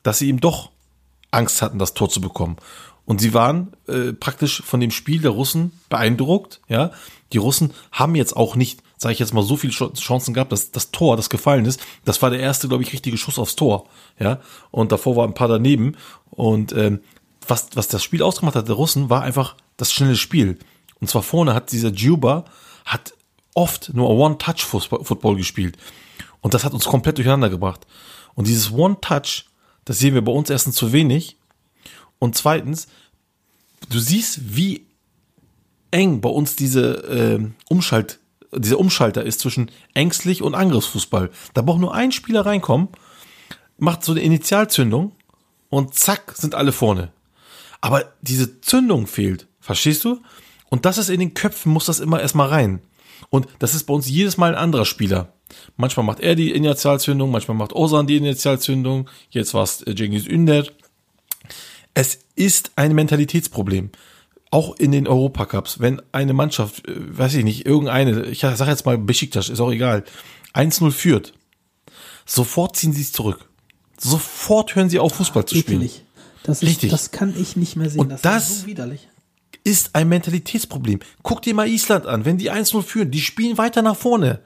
dass 0.04 0.20
sie 0.20 0.28
eben 0.28 0.40
doch 0.40 0.72
Angst 1.32 1.62
hatten, 1.62 1.80
das 1.80 1.94
Tor 1.94 2.10
zu 2.10 2.22
bekommen. 2.22 2.58
Und 3.06 3.20
sie 3.20 3.34
waren 3.34 3.74
äh, 3.88 4.14
praktisch 4.14 4.62
von 4.64 4.80
dem 4.80 4.92
Spiel 4.92 5.22
der 5.22 5.32
Russen 5.32 5.72
beeindruckt. 5.90 6.62
Ja, 6.68 6.92
die 7.34 7.38
Russen 7.40 7.74
haben 7.92 8.16
jetzt 8.16 8.36
auch 8.36 8.56
nicht, 8.56 8.82
sage 8.98 9.14
ich 9.14 9.20
jetzt 9.20 9.34
mal, 9.34 9.44
so 9.44 9.58
viele 9.58 9.74
Ch- 9.74 10.00
Chancen 10.00 10.34
gehabt, 10.34 10.52
dass 10.52 10.72
das 10.72 10.92
Tor, 10.92 11.18
das 11.18 11.30
gefallen 11.30 11.66
ist, 11.66 11.82
das 12.06 12.22
war 12.22 12.30
der 12.30 12.40
erste, 12.40 12.68
glaube 12.68 12.84
ich, 12.84 12.94
richtige 12.94 13.18
Schuss 13.18 13.40
aufs 13.40 13.56
Tor. 13.56 13.88
Ja, 14.20 14.40
und 14.70 14.92
davor 14.92 15.16
war 15.16 15.28
ein 15.28 15.34
paar 15.34 15.48
daneben. 15.48 15.98
Und 16.30 16.74
ähm, 16.74 17.02
was 17.48 17.70
was 17.74 17.88
das 17.88 18.04
Spiel 18.04 18.22
ausgemacht 18.22 18.56
hat 18.56 18.68
der 18.68 18.76
Russen, 18.76 19.10
war 19.10 19.24
einfach 19.24 19.56
das 19.78 19.92
schnelle 19.92 20.16
Spiel. 20.16 20.60
Und 21.00 21.10
zwar 21.10 21.24
vorne 21.24 21.54
hat 21.56 21.72
dieser 21.72 21.90
Juba 21.90 22.46
hat 22.86 23.14
oft 23.56 23.94
nur 23.94 24.10
One-Touch-Football 24.10 25.36
gespielt. 25.38 25.78
Und 26.42 26.54
das 26.54 26.64
hat 26.64 26.74
uns 26.74 26.86
komplett 26.86 27.18
durcheinander 27.18 27.50
gebracht. 27.50 27.86
Und 28.34 28.48
dieses 28.48 28.72
One-Touch, 28.72 29.46
das 29.86 30.00
sehen 30.00 30.14
wir 30.14 30.24
bei 30.24 30.32
uns 30.32 30.50
erstens 30.50 30.76
zu 30.76 30.92
wenig. 30.92 31.38
Und 32.20 32.36
zweitens, 32.36 32.88
du 33.90 34.00
siehst, 34.00 34.56
wie 34.56 34.88
eng 35.92 36.22
bei 36.22 36.30
uns 36.30 36.56
diese 36.56 37.04
ähm, 37.10 37.56
Umschalt, 37.70 38.20
dieser 38.54 38.80
Umschalter 38.80 39.24
ist 39.24 39.40
zwischen 39.40 39.72
ängstlich 39.94 40.42
und 40.42 40.56
Angriffsfußball. 40.56 41.30
Da 41.54 41.62
braucht 41.62 41.80
nur 41.80 41.94
ein 41.94 42.12
Spieler 42.12 42.46
reinkommen, 42.46 42.90
macht 43.78 44.04
so 44.04 44.12
eine 44.12 44.22
Initialzündung 44.22 45.14
und 45.70 45.96
zack, 45.96 46.34
sind 46.36 46.56
alle 46.56 46.72
vorne. 46.72 47.12
Aber 47.82 48.14
diese 48.22 48.62
Zündung 48.62 49.08
fehlt, 49.08 49.48
verstehst 49.60 50.04
du? 50.04 50.22
Und 50.70 50.86
das 50.86 50.98
ist 50.98 51.10
in 51.10 51.20
den 51.20 51.34
Köpfen, 51.34 51.72
muss 51.72 51.86
das 51.86 52.00
immer 52.00 52.22
erstmal 52.22 52.50
rein. 52.50 52.82
Und 53.30 53.48
das 53.60 53.74
ist 53.74 53.84
bei 53.86 53.94
uns 53.94 54.08
jedes 54.08 54.38
Mal 54.38 54.54
ein 54.54 54.62
anderer 54.62 54.86
Spieler. 54.86 55.34
Manchmal 55.78 56.06
macht 56.06 56.20
er 56.20 56.36
die 56.36 56.52
Initialzündung, 56.52 57.32
manchmal 57.32 57.58
macht 57.58 57.74
Ozan 57.74 58.08
die 58.08 58.18
Initialzündung, 58.18 59.10
jetzt 59.30 59.54
war 59.54 59.64
es 59.64 59.82
äh, 59.84 59.96
Cengiz 59.96 60.26
Ünder. 60.28 60.66
Es 61.94 62.20
ist 62.36 62.72
ein 62.76 62.96
Mentalitätsproblem. 62.96 63.90
Auch 64.50 64.76
in 64.78 64.92
den 64.92 65.08
Europacups, 65.08 65.80
wenn 65.80 66.02
eine 66.12 66.34
Mannschaft, 66.34 66.88
äh, 66.88 66.94
weiß 67.18 67.36
ich 67.36 67.44
nicht, 67.44 67.66
irgendeine, 67.66 68.26
ich 68.26 68.40
sag 68.40 68.68
jetzt 68.68 68.86
mal 68.86 68.98
Besiktas, 68.98 69.50
ist 69.50 69.60
auch 69.60 69.72
egal, 69.72 70.04
1-0 70.54 70.92
führt, 70.92 71.34
sofort 72.26 72.76
ziehen 72.76 72.94
sie 72.94 73.02
es 73.02 73.12
zurück. 73.12 73.48
Sofort 73.98 74.76
hören 74.76 74.90
sie 74.90 75.00
auf, 75.00 75.14
Fußball 75.16 75.46
zu 75.46 75.56
spielen. 75.56 75.82
Ekelig. 75.82 76.04
Das, 76.44 76.64
ist, 76.64 76.70
Richtig. 76.70 76.90
das 76.92 77.12
kann 77.12 77.40
ich 77.40 77.56
nicht 77.56 77.76
mehr 77.76 77.90
sehen. 77.90 78.00
Und 78.00 78.10
das, 78.10 78.22
das- 78.22 78.50
ist 78.50 78.62
so 78.62 78.68
widerlich. 78.68 79.08
ist 79.64 79.92
ein 79.96 80.10
Mentalitätsproblem. 80.10 81.00
Guck 81.22 81.44
dir 81.44 81.54
mal 81.54 81.68
Island 81.68 82.08
an, 82.08 82.26
wenn 82.26 82.38
die 82.38 82.52
1-0 82.52 82.82
führen, 82.82 83.12
die 83.12 83.22
spielen 83.22 83.58
weiter 83.60 83.82
nach 83.84 83.96
vorne. 83.96 84.40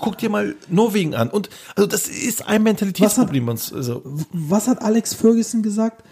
Guck 0.00 0.18
dir 0.18 0.30
mal 0.30 0.54
Norwegen 0.68 1.14
an. 1.14 1.28
Und 1.30 1.50
also 1.76 1.86
das 1.86 2.08
ist 2.08 2.46
ein 2.46 2.62
Mentalitätsproblem. 2.62 3.46
bei 3.46 3.52
uns. 3.52 3.72
Also, 3.72 4.02
Was 4.32 4.68
hat 4.68 4.82
Alex 4.82 5.14
Ferguson 5.14 5.62
gesagt? 5.62 6.04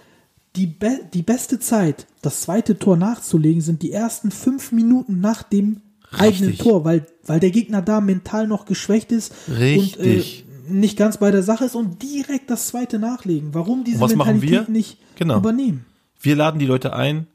Die, 0.56 0.66
be 0.66 1.00
die 1.12 1.22
beste 1.22 1.58
Zeit, 1.60 2.06
das 2.22 2.40
zweite 2.42 2.78
Tor 2.78 2.96
nachzulegen, 2.96 3.60
sind 3.60 3.82
die 3.82 3.92
ersten 3.92 4.30
fünf 4.30 4.72
Minuten 4.72 5.20
nach 5.20 5.42
dem 5.42 5.82
eigenen 6.12 6.50
Richtig. 6.50 6.66
Tor, 6.66 6.84
weil, 6.84 7.06
weil 7.26 7.40
der 7.40 7.50
Gegner 7.50 7.82
da 7.82 8.00
mental 8.00 8.46
noch 8.46 8.64
geschwächt 8.64 9.12
ist 9.12 9.32
Richtig. 9.48 9.98
und 9.98 10.06
äh, 10.06 10.72
nicht 10.72 10.96
ganz 10.96 11.18
bei 11.18 11.30
der 11.30 11.42
Sache 11.42 11.66
ist 11.66 11.74
und 11.74 12.02
direkt 12.02 12.48
das 12.48 12.68
zweite 12.68 12.98
nachlegen. 12.98 13.50
Warum 13.52 13.84
diese 13.84 14.00
was 14.00 14.14
Mentalität 14.16 14.50
wir? 14.50 14.70
nicht 14.70 14.98
Genau. 15.16 15.36
übernehmen? 15.38 15.84
wir 16.20 16.34
laden 16.36 16.58
die 16.58 16.66
Leute 16.66 16.94
ein, 16.94 17.26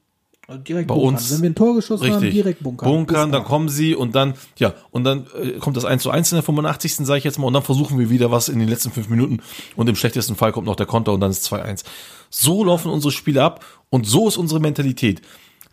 Direkt 0.57 0.87
bei 0.87 0.93
bunkern. 0.95 1.15
uns. 1.15 1.31
Wenn 1.31 1.41
wir 1.41 1.49
ein 1.49 1.55
Tor 1.55 1.75
geschossen 1.75 2.05
haben, 2.05 2.13
Richtig. 2.13 2.33
direkt 2.33 2.63
bunkern. 2.63 2.89
Bunkern, 2.89 3.29
Bis 3.29 3.31
dann 3.37 3.43
da. 3.43 3.47
kommen 3.47 3.69
sie 3.69 3.95
und 3.95 4.15
dann, 4.15 4.33
ja, 4.57 4.73
und 4.91 5.03
dann 5.03 5.27
äh, 5.41 5.59
kommt 5.59 5.77
das 5.77 5.85
1 5.85 6.03
zu 6.03 6.09
1 6.11 6.31
in 6.31 6.35
der 6.37 6.43
85. 6.43 6.95
sage 6.97 7.17
ich 7.19 7.23
jetzt 7.23 7.39
mal, 7.39 7.47
und 7.47 7.53
dann 7.53 7.63
versuchen 7.63 7.97
wir 7.99 8.09
wieder 8.09 8.31
was 8.31 8.49
in 8.49 8.59
den 8.59 8.67
letzten 8.67 8.91
fünf 8.91 9.09
Minuten 9.09 9.39
und 9.75 9.87
im 9.89 9.95
schlechtesten 9.95 10.35
Fall 10.35 10.51
kommt 10.51 10.67
noch 10.67 10.75
der 10.75 10.85
Konter 10.85 11.13
und 11.13 11.19
dann 11.21 11.31
ist 11.31 11.45
2-1. 11.51 11.83
So 12.29 12.63
laufen 12.63 12.89
unsere 12.91 13.11
Spiele 13.11 13.43
ab 13.43 13.65
und 13.89 14.05
so 14.07 14.27
ist 14.27 14.37
unsere 14.37 14.59
Mentalität. 14.59 15.21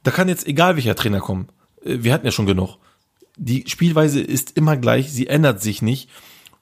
Da 0.03 0.11
kann 0.11 0.29
jetzt 0.29 0.47
egal 0.47 0.77
welcher 0.77 0.95
Trainer 0.95 1.21
kommen. 1.21 1.49
Äh, 1.85 1.99
Wir 2.03 2.13
hatten 2.13 2.27
ja 2.27 2.33
schon 2.33 2.47
genug. 2.47 2.77
Die 3.37 3.65
Spielweise 3.69 4.21
ist 4.21 4.57
immer 4.57 4.77
gleich, 4.77 5.13
sie 5.13 5.29
ändert 5.29 5.63
sich 5.63 5.81
nicht. 5.83 6.09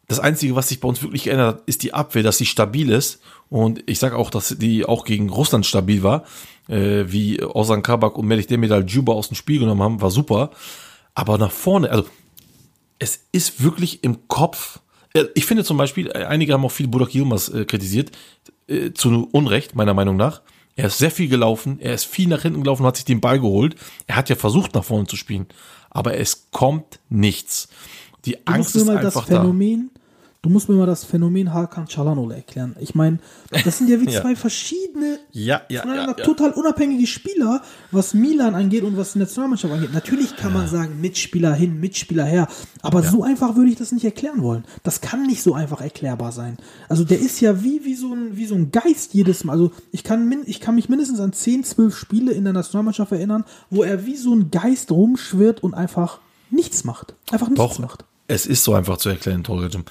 Das 0.08 0.20
Einzige, 0.20 0.54
was 0.54 0.68
sich 0.68 0.80
bei 0.80 0.88
uns 0.88 1.02
wirklich 1.02 1.24
geändert 1.24 1.56
hat, 1.56 1.62
ist 1.66 1.82
die 1.82 1.92
Abwehr, 1.92 2.22
dass 2.22 2.38
sie 2.38 2.46
stabil 2.46 2.90
ist. 2.90 3.20
Und 3.48 3.82
ich 3.86 3.98
sage 3.98 4.16
auch, 4.16 4.30
dass 4.30 4.56
die 4.58 4.84
auch 4.84 5.04
gegen 5.04 5.28
Russland 5.30 5.66
stabil 5.66 6.02
war. 6.02 6.24
Äh, 6.68 7.04
wie 7.06 7.42
Ozan 7.42 7.82
Kabak 7.82 8.16
und 8.18 8.26
Melih 8.26 8.46
Demedal 8.46 8.84
Juba 8.86 9.12
aus 9.12 9.28
dem 9.28 9.36
Spiel 9.36 9.60
genommen 9.60 9.82
haben, 9.82 10.00
war 10.00 10.10
super. 10.10 10.50
Aber 11.14 11.38
nach 11.38 11.50
vorne, 11.50 11.90
also 11.90 12.06
es 12.98 13.20
ist 13.32 13.62
wirklich 13.62 14.04
im 14.04 14.28
Kopf. 14.28 14.80
Äh, 15.12 15.24
Ich 15.34 15.46
finde 15.46 15.64
zum 15.64 15.76
Beispiel, 15.76 16.08
äh, 16.08 16.24
einige 16.24 16.52
haben 16.52 16.64
auch 16.64 16.70
viel 16.70 16.88
Burak 16.88 17.14
Yilmaz 17.14 17.48
äh, 17.48 17.64
kritisiert, 17.64 18.12
äh, 18.68 18.92
zu 18.92 19.28
Unrecht, 19.32 19.74
meiner 19.74 19.94
Meinung 19.94 20.16
nach. 20.16 20.42
Er 20.76 20.88
ist 20.88 20.98
sehr 20.98 21.10
viel 21.10 21.28
gelaufen, 21.28 21.78
er 21.80 21.94
ist 21.94 22.04
viel 22.04 22.28
nach 22.28 22.42
hinten 22.42 22.62
gelaufen, 22.62 22.84
hat 22.84 22.96
sich 22.96 23.06
den 23.06 23.20
Ball 23.20 23.40
geholt. 23.40 23.76
Er 24.06 24.16
hat 24.16 24.28
ja 24.28 24.36
versucht, 24.36 24.74
nach 24.74 24.84
vorne 24.84 25.06
zu 25.06 25.16
spielen. 25.16 25.46
Aber 25.90 26.18
es 26.18 26.48
kommt 26.50 27.00
nichts. 27.08 27.68
Die 28.26 28.32
Du 28.32 28.38
Angst 28.44 28.74
musst 28.74 28.74
mir 28.74 28.80
ist 28.82 28.86
mal 28.88 29.02
das 29.02 29.16
einfach 29.16 29.28
da. 29.28 29.40
Phänomen, 29.40 29.90
du 30.42 30.50
musst 30.50 30.68
mir 30.68 30.74
mal 30.76 30.86
das 30.86 31.04
Phänomen 31.04 31.52
Hakan 31.52 31.86
Çalhanoğlu 31.86 32.32
erklären. 32.34 32.76
Ich 32.80 32.94
meine, 32.94 33.18
das 33.64 33.78
sind 33.78 33.88
ja 33.88 34.00
wie 34.00 34.06
Ja. 34.10 34.20
zwei 34.20 34.36
verschiedene 34.36 35.18
Ja, 35.32 35.62
ja, 35.68 35.82
voneinander 35.82 36.16
total 36.16 36.50
unabhängige 36.52 37.06
Spieler, 37.06 37.62
was 37.90 38.14
Milan 38.14 38.54
angeht 38.54 38.84
und 38.84 38.96
was 38.96 39.12
die 39.14 39.18
Nationalmannschaft 39.20 39.72
angeht. 39.74 39.92
Natürlich 39.92 40.36
kann 40.36 40.52
man 40.52 40.68
sagen, 40.68 41.00
Mitspieler 41.00 41.52
hin, 41.54 41.80
Mitspieler 41.80 42.24
her, 42.24 42.48
aber 42.82 43.02
so 43.02 43.22
einfach 43.24 43.56
würde 43.56 43.70
ich 43.70 43.76
das 43.76 43.90
nicht 43.92 44.04
erklären 44.04 44.42
wollen. 44.42 44.64
Das 44.82 45.00
kann 45.00 45.26
nicht 45.26 45.42
so 45.42 45.54
einfach 45.54 45.80
erklärbar 45.80 46.32
sein. 46.32 46.58
Also 46.88 47.04
der 47.04 47.18
ist 47.18 47.40
ja 47.40 47.62
wie, 47.64 47.84
wie, 47.84 47.94
so, 47.94 48.12
ein, 48.12 48.36
wie 48.36 48.46
so 48.46 48.54
ein 48.54 48.70
Geist 48.70 49.14
jedes 49.14 49.44
Mal. 49.44 49.52
Also 49.54 49.72
ich 49.92 50.04
kann, 50.04 50.32
ich 50.46 50.60
kann 50.60 50.74
mich 50.76 50.88
mindestens 50.88 51.20
an 51.20 51.32
10, 51.32 51.64
12 51.64 51.96
Spiele 51.96 52.32
in 52.32 52.44
der 52.44 52.52
Nationalmannschaft 52.52 53.12
erinnern, 53.12 53.44
wo 53.70 53.82
er 53.82 54.06
wie 54.06 54.16
so 54.16 54.34
ein 54.34 54.50
Geist 54.50 54.90
rumschwirrt 54.92 55.62
und 55.62 55.74
einfach 55.74 56.20
nichts 56.50 56.84
macht. 56.84 57.14
Einfach 57.32 57.48
nichts 57.48 57.64
Doch, 57.64 57.78
macht. 57.80 58.04
Es 58.28 58.46
ist 58.46 58.64
so 58.64 58.74
einfach 58.74 58.98
zu 58.98 59.08
erklären, 59.08 59.44
Torgajim. 59.44 59.84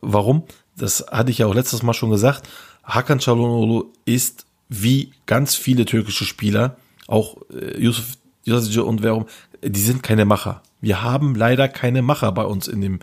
Warum? 0.00 0.44
Das 0.76 1.06
hatte 1.10 1.30
ich 1.30 1.38
ja 1.38 1.46
auch 1.46 1.54
letztes 1.54 1.82
Mal 1.82 1.94
schon 1.94 2.10
gesagt. 2.10 2.48
Hakan 2.84 3.18
Çalhanoğlu 3.18 3.86
ist 4.04 4.46
wie 4.68 5.12
ganz 5.26 5.54
viele 5.54 5.84
türkische 5.84 6.24
Spieler, 6.24 6.76
auch 7.06 7.36
äh, 7.52 7.80
Yusuf 7.80 8.16
Yasic 8.44 8.82
und 8.82 9.02
wer 9.02 9.14
auch, 9.14 9.26
die 9.62 9.80
sind 9.80 10.02
keine 10.02 10.24
Macher. 10.24 10.62
Wir 10.80 11.02
haben 11.02 11.34
leider 11.34 11.68
keine 11.68 12.02
Macher 12.02 12.30
bei 12.32 12.44
uns 12.44 12.68
in 12.68 12.80
dem, 12.80 13.00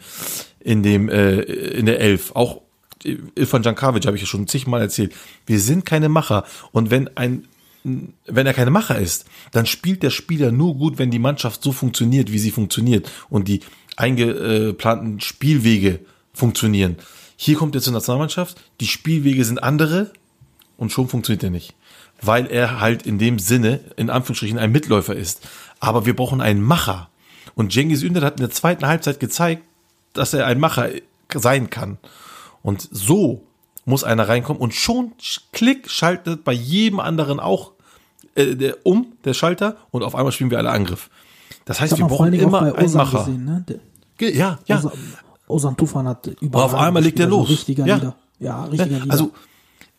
in 0.60 0.84
dem, 0.84 1.10
äh, 1.10 1.42
in 1.42 1.86
der 1.86 2.00
Elf. 2.00 2.32
Auch 2.34 2.62
Ilfan 3.04 3.64
Jankavic 3.64 4.06
habe 4.06 4.16
ich 4.16 4.24
ja 4.24 4.28
schon 4.28 4.48
zigmal 4.48 4.82
erzählt. 4.82 5.14
Wir 5.46 5.60
sind 5.60 5.86
keine 5.86 6.08
Macher. 6.08 6.46
Und 6.72 6.92
wenn 6.92 7.10
ein, 7.18 7.48
wenn 7.84 8.48
er 8.48 8.54
keine 8.54 8.72
Macher 8.72 8.98
ist, 8.98 9.26
dann 9.52 9.66
spielt 9.66 10.04
der 10.04 10.12
Spieler 10.12 10.52
nur 10.52 10.78
gut, 10.78 10.98
wenn 10.98 11.12
die 11.12 11.20
Mannschaft 11.20 11.62
so 11.62 11.74
funktioniert, 11.74 12.32
wie 12.32 12.40
sie 12.40 12.52
funktioniert 12.52 13.12
und 13.30 13.50
die 13.50 13.60
eingeplanten 13.98 15.20
Spielwege 15.20 16.00
funktionieren. 16.34 16.98
Hier 17.36 17.58
kommt 17.58 17.76
er 17.76 17.82
zur 17.82 17.94
Nationalmannschaft, 17.94 18.62
die 18.80 18.88
Spielwege 18.88 19.44
sind 19.46 19.62
andere 19.62 20.12
und 20.78 20.92
schon 20.92 21.08
funktioniert 21.08 21.44
er 21.44 21.50
nicht. 21.50 21.74
Weil 22.22 22.48
er 22.48 22.80
halt 22.80 23.06
in 23.06 23.20
dem 23.20 23.40
Sinne, 23.40 23.82
in 23.98 24.10
Anführungsstrichen, 24.10 24.58
ein 24.58 24.72
Mitläufer 24.72 25.16
ist. 25.16 25.48
Aber 25.80 26.06
wir 26.06 26.16
brauchen 26.16 26.42
einen 26.42 26.62
Macher. 26.62 27.10
Und 27.56 27.74
Cengiz 27.74 28.02
Ünder 28.02 28.22
hat 28.22 28.36
in 28.36 28.46
der 28.46 28.52
zweiten 28.52 28.88
Halbzeit 28.88 29.20
gezeigt, 29.20 29.64
dass 30.14 30.34
er 30.34 30.46
ein 30.46 30.60
Macher 30.60 30.90
sein 31.34 31.70
kann. 31.70 31.98
Und 32.62 32.88
so 32.92 33.46
muss 33.86 34.04
einer 34.04 34.30
reinkommen 34.30 34.62
und 34.62 34.74
schon 34.74 35.12
klick 35.52 35.90
schaltet 35.90 36.44
bei 36.44 36.54
jedem 36.54 37.00
anderen 37.00 37.40
auch 37.40 37.74
äh, 38.36 38.56
der, 38.56 38.86
um, 38.86 39.14
der 39.26 39.34
Schalter, 39.34 39.78
und 39.92 40.04
auf 40.04 40.16
einmal 40.16 40.32
spielen 40.32 40.52
wir 40.52 40.58
alle 40.58 40.72
Angriff. 40.72 41.10
Das 41.66 41.80
heißt, 41.80 41.94
Das 41.94 42.00
wir 42.00 42.08
brauchen 42.08 42.34
immer 42.34 42.76
einen 42.76 42.94
Macher. 42.94 43.20
gesehen, 43.26 43.46
ne? 43.46 43.66
Der, 44.20 44.36
Ja, 44.36 44.60
ja. 44.66 44.82
Ozan 45.48 45.76
Tufan 45.78 46.08
hat 46.08 46.28
überall 46.42 46.88
einmal 46.88 47.04
legt 47.04 47.20
er 47.20 47.28
los. 47.28 47.50
Richtiger 47.50 47.86
Ja. 47.86 47.96
Leader. 47.96 48.16
Ja, 48.40 48.64
richtiger 48.66 48.92
Ja, 48.92 48.98
Leader. 49.00 49.12
also, 49.12 49.32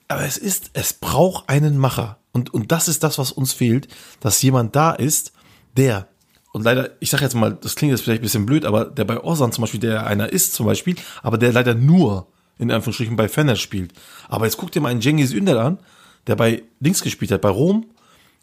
aber 0.09 0.23
es 0.25 0.37
ist, 0.39 0.71
es 0.73 0.93
braucht 0.95 1.49
einen 1.49 1.77
Macher. 1.79 2.19
Und, 2.33 2.53
und 2.53 2.73
das 2.73 2.89
ist 2.89 3.03
das, 3.05 3.19
was 3.19 3.31
uns 3.33 3.53
fehlt, 3.53 3.89
dass 4.21 4.43
jemand 4.43 4.75
da 4.75 4.93
ist, 4.93 5.33
der, 5.77 6.09
und 6.53 6.63
leider, 6.65 6.91
ich 7.01 7.11
sag 7.11 7.21
jetzt 7.21 7.35
mal, 7.35 7.55
das 7.55 7.77
klingt 7.77 7.93
jetzt 7.93 8.03
vielleicht 8.03 8.21
ein 8.21 8.25
bisschen 8.25 8.47
blöd, 8.47 8.65
aber 8.65 8.85
der 8.87 9.05
bei 9.05 9.23
Ozan 9.23 9.53
zum 9.53 9.63
Beispiel, 9.63 9.81
der 9.81 10.07
einer 10.07 10.33
ist 10.33 10.53
zum 10.55 10.67
Beispiel, 10.67 10.97
aber 11.23 11.39
der 11.39 11.53
leider 11.53 11.75
nur, 11.75 12.27
in 12.59 12.71
Anführungsstrichen, 12.71 13.17
bei 13.17 13.29
Fener 13.29 13.57
spielt. 13.57 13.93
Aber 14.29 14.45
jetzt 14.47 14.57
guck 14.57 14.73
dir 14.73 14.81
mal 14.81 14.89
einen 14.91 15.03
Cengiz 15.03 15.33
Ünder 15.33 15.61
an, 15.65 15.79
der 16.27 16.37
bei 16.37 16.63
Dings 16.81 17.03
gespielt 17.03 17.31
hat, 17.31 17.41
bei 17.41 17.49
Rom, 17.51 17.87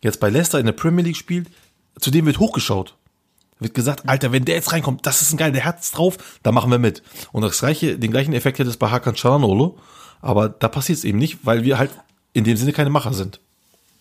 jetzt 0.01 0.19
bei 0.19 0.29
Leicester 0.29 0.59
in 0.59 0.65
der 0.65 0.73
Premier 0.73 1.03
League 1.03 1.17
spielt, 1.17 1.47
zu 1.99 2.11
dem 2.11 2.25
wird 2.25 2.39
hochgeschaut. 2.39 2.95
Wird 3.61 3.75
gesagt, 3.75 4.09
Alter, 4.09 4.31
wenn 4.31 4.43
der 4.43 4.55
jetzt 4.55 4.73
reinkommt, 4.73 5.05
das 5.05 5.21
ist 5.21 5.31
ein 5.31 5.37
geil, 5.37 5.51
der 5.51 5.65
hat's 5.65 5.91
drauf, 5.91 6.17
da 6.41 6.51
machen 6.51 6.71
wir 6.71 6.79
mit. 6.79 7.03
Und 7.31 7.43
das 7.43 7.59
gleiche, 7.59 7.97
den 7.97 8.11
gleichen 8.11 8.33
Effekt 8.33 8.57
hätte 8.57 8.69
es 8.69 8.77
bei 8.77 8.89
Hakan 8.89 9.15
Çalhanoğlu, 9.15 9.75
aber 10.19 10.49
da 10.49 10.67
passiert 10.67 10.97
es 10.97 11.05
eben 11.05 11.19
nicht, 11.19 11.45
weil 11.45 11.63
wir 11.63 11.77
halt 11.77 11.91
in 12.33 12.43
dem 12.43 12.57
Sinne 12.57 12.73
keine 12.73 12.89
Macher 12.89 13.13
sind. 13.13 13.39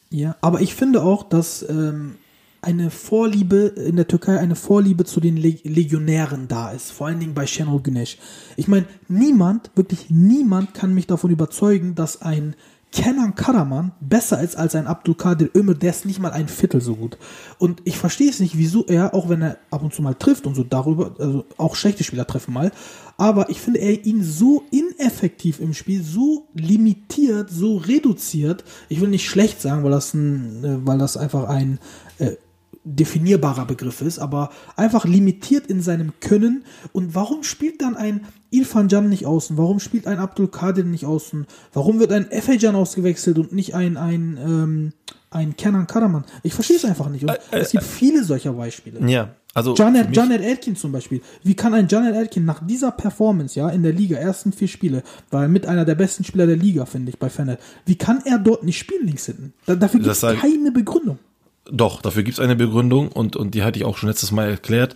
Ja, 0.08 0.34
aber 0.40 0.62
ich 0.62 0.74
finde 0.74 1.02
auch, 1.02 1.28
dass 1.28 1.62
ähm, 1.68 2.16
eine 2.62 2.90
Vorliebe 2.90 3.74
in 3.76 3.96
der 3.96 4.08
Türkei, 4.08 4.38
eine 4.38 4.56
Vorliebe 4.56 5.04
zu 5.04 5.20
den 5.20 5.36
Leg 5.36 5.60
Legionären 5.64 6.48
da 6.48 6.70
ist. 6.70 6.90
Vor 6.90 7.06
allen 7.06 7.20
Dingen 7.20 7.34
bei 7.34 7.46
Şenol 7.46 7.82
Güneş. 7.82 8.18
Ich 8.56 8.66
meine, 8.66 8.86
niemand, 9.08 9.70
wirklich 9.76 10.10
niemand 10.10 10.74
kann 10.74 10.94
mich 10.94 11.06
davon 11.06 11.30
überzeugen, 11.30 11.94
dass 11.94 12.22
ein 12.22 12.54
Kenan 12.92 13.36
Karaman 13.36 13.92
besser 14.00 14.42
ist 14.42 14.56
als 14.56 14.74
ein 14.74 14.88
Abdulkadir 14.88 15.50
Ömür, 15.54 15.74
der 15.74 15.90
ist 15.90 16.06
nicht 16.06 16.18
mal 16.18 16.32
ein 16.32 16.48
Viertel 16.48 16.80
so 16.80 16.96
gut. 16.96 17.18
Und 17.58 17.82
ich 17.84 17.96
verstehe 17.96 18.30
es 18.30 18.40
nicht, 18.40 18.58
wieso 18.58 18.84
er, 18.86 19.14
auch 19.14 19.28
wenn 19.28 19.42
er 19.42 19.58
ab 19.70 19.82
und 19.82 19.94
zu 19.94 20.02
mal 20.02 20.14
trifft 20.14 20.46
und 20.46 20.56
so 20.56 20.64
darüber, 20.64 21.14
also 21.18 21.44
auch 21.56 21.76
schlechte 21.76 22.02
Spieler 22.02 22.26
treffen 22.26 22.52
mal, 22.52 22.72
aber 23.16 23.48
ich 23.50 23.60
finde 23.60 23.80
er 23.80 24.04
ihn 24.04 24.24
so 24.24 24.64
ineffektiv 24.70 25.60
im 25.60 25.72
Spiel, 25.72 26.02
so 26.02 26.48
limitiert, 26.54 27.50
so 27.50 27.76
reduziert. 27.76 28.64
Ich 28.88 29.00
will 29.00 29.08
nicht 29.08 29.28
schlecht 29.28 29.60
sagen, 29.60 29.84
weil 29.84 29.90
das 29.92 30.14
ein, 30.14 30.64
äh, 30.64 30.86
weil 30.86 30.98
das 30.98 31.16
einfach 31.16 31.48
ein 31.48 31.78
äh, 32.18 32.36
definierbarer 32.84 33.66
Begriff 33.66 34.00
ist, 34.00 34.18
aber 34.18 34.50
einfach 34.76 35.04
limitiert 35.04 35.66
in 35.66 35.82
seinem 35.82 36.12
Können. 36.20 36.64
Und 36.92 37.14
warum 37.14 37.42
spielt 37.42 37.82
dann 37.82 37.96
ein 37.96 38.22
Ilfan 38.50 38.88
Can 38.88 39.08
nicht 39.08 39.26
außen? 39.26 39.58
Warum 39.58 39.80
spielt 39.80 40.06
ein 40.06 40.18
Abdul 40.18 40.48
Kadir 40.48 40.84
nicht 40.84 41.04
außen? 41.04 41.46
Warum 41.72 42.00
wird 42.00 42.12
ein 42.12 42.30
Efecan 42.30 42.74
ausgewechselt 42.74 43.38
und 43.38 43.52
nicht 43.52 43.74
ein, 43.74 43.96
ein, 43.96 44.38
ähm, 44.42 44.92
ein 45.30 45.56
Kenan 45.56 45.86
Karaman? 45.86 46.24
Ich 46.42 46.54
verstehe 46.54 46.76
es 46.76 46.84
einfach 46.84 47.08
nicht. 47.10 47.24
Und 47.24 47.38
es 47.50 47.70
gibt 47.70 47.84
viele 47.84 48.24
solcher 48.24 48.54
Beispiele. 48.54 49.06
Ja, 49.10 49.34
also. 49.52 49.74
Janet, 49.74 50.16
Janet 50.16 50.40
Elkin 50.40 50.74
zum 50.74 50.92
Beispiel. 50.92 51.20
Wie 51.42 51.54
kann 51.54 51.74
ein 51.74 51.86
Janet 51.88 52.14
Elkin 52.14 52.44
nach 52.44 52.66
dieser 52.66 52.92
Performance, 52.92 53.58
ja, 53.58 53.68
in 53.68 53.82
der 53.82 53.92
Liga, 53.92 54.16
ersten 54.16 54.52
vier 54.52 54.68
Spiele, 54.68 55.02
war 55.30 55.42
er 55.42 55.48
mit 55.48 55.66
einer 55.66 55.84
der 55.84 55.96
besten 55.96 56.24
Spieler 56.24 56.46
der 56.46 56.56
Liga, 56.56 56.86
finde 56.86 57.10
ich, 57.10 57.18
bei 57.18 57.28
Fenet. 57.28 57.60
Wie 57.84 57.96
kann 57.96 58.22
er 58.24 58.38
dort 58.38 58.64
nicht 58.64 58.78
spielen 58.78 59.06
links 59.06 59.26
hinten? 59.26 59.52
Da, 59.66 59.74
dafür 59.74 60.00
gibt 60.00 60.08
Das 60.08 60.22
es 60.22 60.40
keine 60.40 60.72
Begründung. 60.72 61.18
Doch, 61.72 62.02
dafür 62.02 62.22
gibt's 62.22 62.40
eine 62.40 62.56
Begründung 62.56 63.08
und, 63.08 63.36
und 63.36 63.54
die 63.54 63.62
hatte 63.62 63.78
ich 63.78 63.84
auch 63.84 63.96
schon 63.96 64.08
letztes 64.08 64.32
Mal 64.32 64.50
erklärt. 64.50 64.94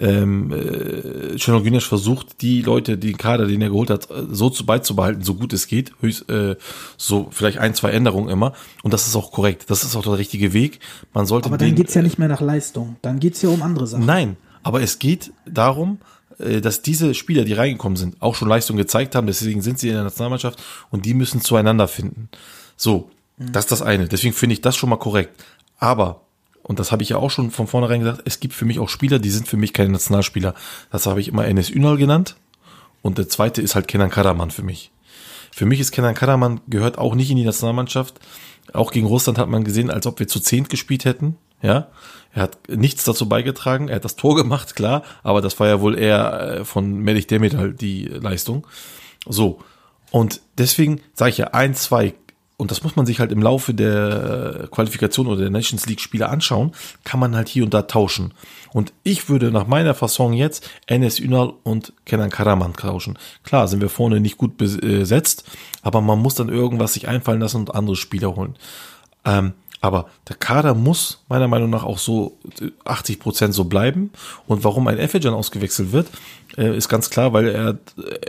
Ähm, 0.00 0.52
äh, 0.52 1.38
Şenol 1.38 1.62
Güneş 1.62 1.86
versucht, 1.86 2.42
die 2.42 2.62
Leute, 2.62 2.98
den 2.98 3.16
Kader, 3.16 3.46
den 3.46 3.62
er 3.62 3.68
geholt 3.68 3.90
hat, 3.90 4.10
äh, 4.10 4.24
so 4.28 4.50
zu 4.50 4.66
beizubehalten, 4.66 5.22
so 5.22 5.34
gut 5.34 5.52
es 5.52 5.68
geht. 5.68 5.92
Höchst, 6.00 6.28
äh, 6.28 6.56
so 6.96 7.28
vielleicht 7.30 7.58
ein, 7.58 7.74
zwei 7.74 7.90
Änderungen 7.90 8.28
immer. 8.28 8.54
Und 8.82 8.92
das 8.92 9.06
ist 9.06 9.14
auch 9.14 9.30
korrekt. 9.30 9.66
Das 9.68 9.84
ist 9.84 9.94
auch 9.94 10.02
der 10.02 10.18
richtige 10.18 10.52
Weg. 10.52 10.80
Man 11.12 11.26
sollte 11.26 11.46
Aber 11.46 11.58
dann 11.58 11.68
den, 11.68 11.76
geht's 11.76 11.94
ja 11.94 12.02
nicht 12.02 12.18
mehr 12.18 12.28
nach 12.28 12.40
Leistung. 12.40 12.96
Dann 13.02 13.20
geht's 13.20 13.40
ja 13.42 13.50
um 13.50 13.62
andere 13.62 13.86
Sachen. 13.86 14.04
Nein, 14.04 14.36
aber 14.64 14.82
es 14.82 14.98
geht 14.98 15.32
darum, 15.46 15.98
äh, 16.38 16.60
dass 16.60 16.82
diese 16.82 17.14
Spieler, 17.14 17.44
die 17.44 17.52
reingekommen 17.52 17.96
sind, 17.96 18.20
auch 18.20 18.34
schon 18.34 18.48
Leistung 18.48 18.76
gezeigt 18.76 19.14
haben. 19.14 19.28
Deswegen 19.28 19.62
sind 19.62 19.78
sie 19.78 19.88
in 19.88 19.94
der 19.94 20.04
Nationalmannschaft 20.04 20.60
und 20.90 21.04
die 21.04 21.14
müssen 21.14 21.40
zueinander 21.40 21.86
finden. 21.86 22.30
So, 22.76 23.10
das 23.36 23.64
ist 23.64 23.72
das 23.72 23.82
eine. 23.82 24.06
Deswegen 24.06 24.32
finde 24.32 24.54
ich 24.54 24.60
das 24.60 24.76
schon 24.76 24.90
mal 24.90 24.96
korrekt. 24.96 25.42
Aber, 25.78 26.22
und 26.62 26.78
das 26.78 26.92
habe 26.92 27.02
ich 27.02 27.10
ja 27.10 27.16
auch 27.16 27.30
schon 27.30 27.50
von 27.50 27.66
vornherein 27.66 28.00
gesagt, 28.00 28.22
es 28.24 28.40
gibt 28.40 28.54
für 28.54 28.64
mich 28.64 28.78
auch 28.78 28.88
Spieler, 28.88 29.18
die 29.18 29.30
sind 29.30 29.48
für 29.48 29.56
mich 29.56 29.72
keine 29.72 29.90
Nationalspieler. 29.90 30.54
Das 30.90 31.06
habe 31.06 31.20
ich 31.20 31.28
immer 31.28 31.46
Enes 31.46 31.70
Ünal 31.70 31.96
genannt. 31.96 32.36
Und 33.02 33.18
der 33.18 33.28
zweite 33.28 33.60
ist 33.60 33.74
halt 33.74 33.88
Kenan 33.88 34.10
Karaman 34.10 34.50
für 34.50 34.62
mich. 34.62 34.90
Für 35.52 35.66
mich 35.66 35.78
ist 35.78 35.92
Kenan 35.92 36.14
Karaman 36.14 36.60
gehört 36.68 36.98
auch 36.98 37.14
nicht 37.14 37.30
in 37.30 37.36
die 37.36 37.44
Nationalmannschaft. 37.44 38.18
Auch 38.72 38.90
gegen 38.90 39.06
Russland 39.06 39.38
hat 39.38 39.48
man 39.48 39.64
gesehen, 39.64 39.90
als 39.90 40.06
ob 40.06 40.18
wir 40.18 40.26
zu 40.26 40.40
zehnt 40.40 40.70
gespielt 40.70 41.04
hätten. 41.04 41.36
Ja, 41.60 41.88
er 42.32 42.42
hat 42.42 42.58
nichts 42.68 43.04
dazu 43.04 43.28
beigetragen. 43.28 43.88
Er 43.88 43.96
hat 43.96 44.04
das 44.04 44.16
Tor 44.16 44.34
gemacht, 44.36 44.74
klar, 44.74 45.02
aber 45.22 45.40
das 45.40 45.60
war 45.60 45.68
ja 45.68 45.80
wohl 45.80 45.98
eher 45.98 46.60
äh, 46.60 46.64
von 46.64 46.98
Melich 46.98 47.26
Demirel 47.26 47.74
die 47.74 48.04
Leistung. 48.04 48.66
So 49.26 49.60
und 50.14 50.42
deswegen 50.58 51.00
sage 51.12 51.30
ich 51.32 51.38
ja 51.38 51.48
ein, 51.48 51.74
zwei 51.74 52.14
und 52.56 52.70
das 52.70 52.84
muss 52.84 52.94
man 52.94 53.04
sich 53.04 53.20
halt 53.20 53.32
im 53.32 53.42
Laufe 53.42 53.74
der 53.74 54.68
Qualifikation 54.70 55.26
oder 55.26 55.40
der 55.40 55.50
Nations 55.50 55.86
League 55.86 56.00
Spiele 56.00 56.28
anschauen, 56.28 56.72
kann 57.02 57.18
man 57.18 57.34
halt 57.34 57.48
hier 57.48 57.64
und 57.64 57.74
da 57.74 57.82
tauschen. 57.82 58.32
Und 58.72 58.92
ich 59.02 59.28
würde 59.28 59.50
nach 59.50 59.66
meiner 59.66 59.94
Fasson 59.94 60.32
jetzt 60.32 60.68
Enes 60.86 61.18
Ünal 61.18 61.52
und 61.64 61.92
Kenan 62.06 62.30
Karaman 62.30 62.74
tauschen. 62.74 63.18
Klar, 63.42 63.66
sind 63.66 63.80
wir 63.80 63.88
vorne 63.88 64.20
nicht 64.20 64.38
gut 64.38 64.56
besetzt, 64.56 65.44
aber 65.82 66.00
man 66.00 66.20
muss 66.20 66.36
dann 66.36 66.48
irgendwas 66.48 66.92
sich 66.92 67.08
einfallen 67.08 67.40
lassen 67.40 67.58
und 67.58 67.74
andere 67.74 67.96
Spieler 67.96 68.36
holen. 68.36 68.56
Ähm, 69.24 69.54
aber 69.84 70.06
der 70.28 70.36
Kader 70.36 70.74
muss 70.74 71.22
meiner 71.28 71.46
Meinung 71.46 71.68
nach 71.68 71.84
auch 71.84 71.98
so 71.98 72.38
80 72.86 73.20
Prozent 73.20 73.52
so 73.52 73.64
bleiben. 73.64 74.12
Und 74.46 74.64
warum 74.64 74.88
ein 74.88 74.98
Efecan 74.98 75.34
ausgewechselt 75.34 75.92
wird, 75.92 76.08
äh, 76.56 76.74
ist 76.74 76.88
ganz 76.88 77.10
klar, 77.10 77.34
weil 77.34 77.48
er, 77.48 77.78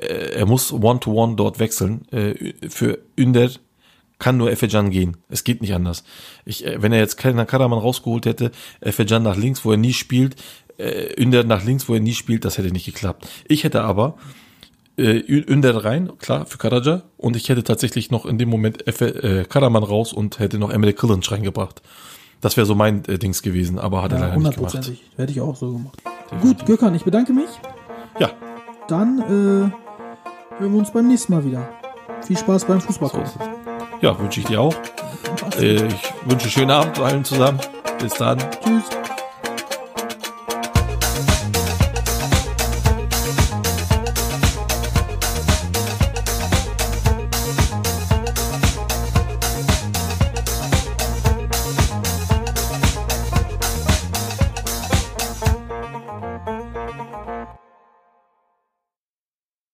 äh, 0.02 0.34
er 0.34 0.46
muss 0.48 0.74
One-to-One 0.74 1.36
dort 1.36 1.60
wechseln. 1.60 2.06
Äh, 2.12 2.56
für 2.68 3.00
Ünder 3.16 3.52
kann 4.20 4.38
nur 4.38 4.52
Efecan 4.52 4.90
gehen. 4.90 5.18
Es 5.30 5.44
geht 5.44 5.62
nicht 5.62 5.74
anders. 5.74 6.04
Ich, 6.46 6.66
äh, 6.66 6.82
wenn 6.82 6.92
er 6.92 7.00
jetzt 7.00 7.18
keinen 7.18 7.46
Karaman 7.46 7.80
rausgeholt 7.80 8.26
hätte, 8.26 8.52
Efecan 8.82 9.24
nach 9.24 9.36
links, 9.38 9.66
wo 9.66 9.72
er 9.72 9.78
nie 9.78 9.94
spielt, 9.94 10.36
äh, 10.78 11.14
Ünder 11.22 11.44
nach 11.44 11.64
links, 11.64 11.88
wo 11.90 11.94
er 11.94 12.00
nie 12.00 12.14
spielt, 12.14 12.46
das 12.46 12.58
hätte 12.58 12.72
nicht 12.72 12.86
geklappt. 12.86 13.28
Ich 13.48 13.64
hätte 13.64 13.82
aber 13.84 14.16
äh, 14.98 15.18
Ünder 15.18 15.84
rein, 15.84 16.12
klar, 16.20 16.46
für 16.46 16.58
Karaja. 16.58 17.04
Und 17.18 17.36
ich 17.36 17.50
hätte 17.50 17.64
tatsächlich 17.64 18.12
noch 18.12 18.26
in 18.26 18.38
dem 18.38 18.50
Moment 18.50 18.88
Efe, 18.88 19.08
äh, 19.24 19.46
Karaman 19.46 19.84
raus 19.84 20.14
und 20.14 20.40
hätte 20.40 20.58
noch 20.58 20.70
Emre 20.70 20.92
Kılınç 20.92 21.32
reingebracht. 21.32 21.82
Das 22.42 22.58
wäre 22.58 22.66
so 22.66 22.76
mein 22.76 23.04
äh, 23.06 23.18
Dings 23.18 23.42
gewesen, 23.42 23.80
aber 23.80 24.02
hat 24.02 24.12
er 24.12 24.20
Ja, 24.20 24.28
leider 24.28 24.38
nicht 24.38 24.56
gemacht. 24.56 24.92
Hätte 25.18 25.32
ich 25.32 25.42
auch 25.42 25.56
so 25.56 25.72
gemacht. 25.74 25.98
Gut, 26.42 26.66
Gökhan, 26.66 26.96
ich 26.96 27.04
bedanke 27.04 27.34
mich. 27.34 27.50
Ja, 28.20 28.32
Dann 28.88 29.20
äh, 29.20 30.60
hören 30.60 30.72
wir 30.74 30.80
uns 30.80 30.92
beim 30.92 31.08
nächsten 31.08 31.34
Mal 31.34 31.44
wieder. 31.44 31.68
Viel 32.26 32.38
Spaß 32.38 32.66
beim 32.66 32.82
Fußball. 32.82 33.24
es. 33.24 33.36
Ja, 34.02 34.18
wünsche 34.20 34.40
ich 34.40 34.48
dir 34.48 34.62
auch. 34.62 34.76
Äh, 35.60 35.86
ich 35.88 36.14
wünsche 36.26 36.50
schönen 36.50 36.72
Abend 36.72 37.00
allen 37.00 37.24
zusammen. 37.24 37.60
Bis 38.00 38.14
dann. 38.16 38.40
Tschüss. 38.64 39.05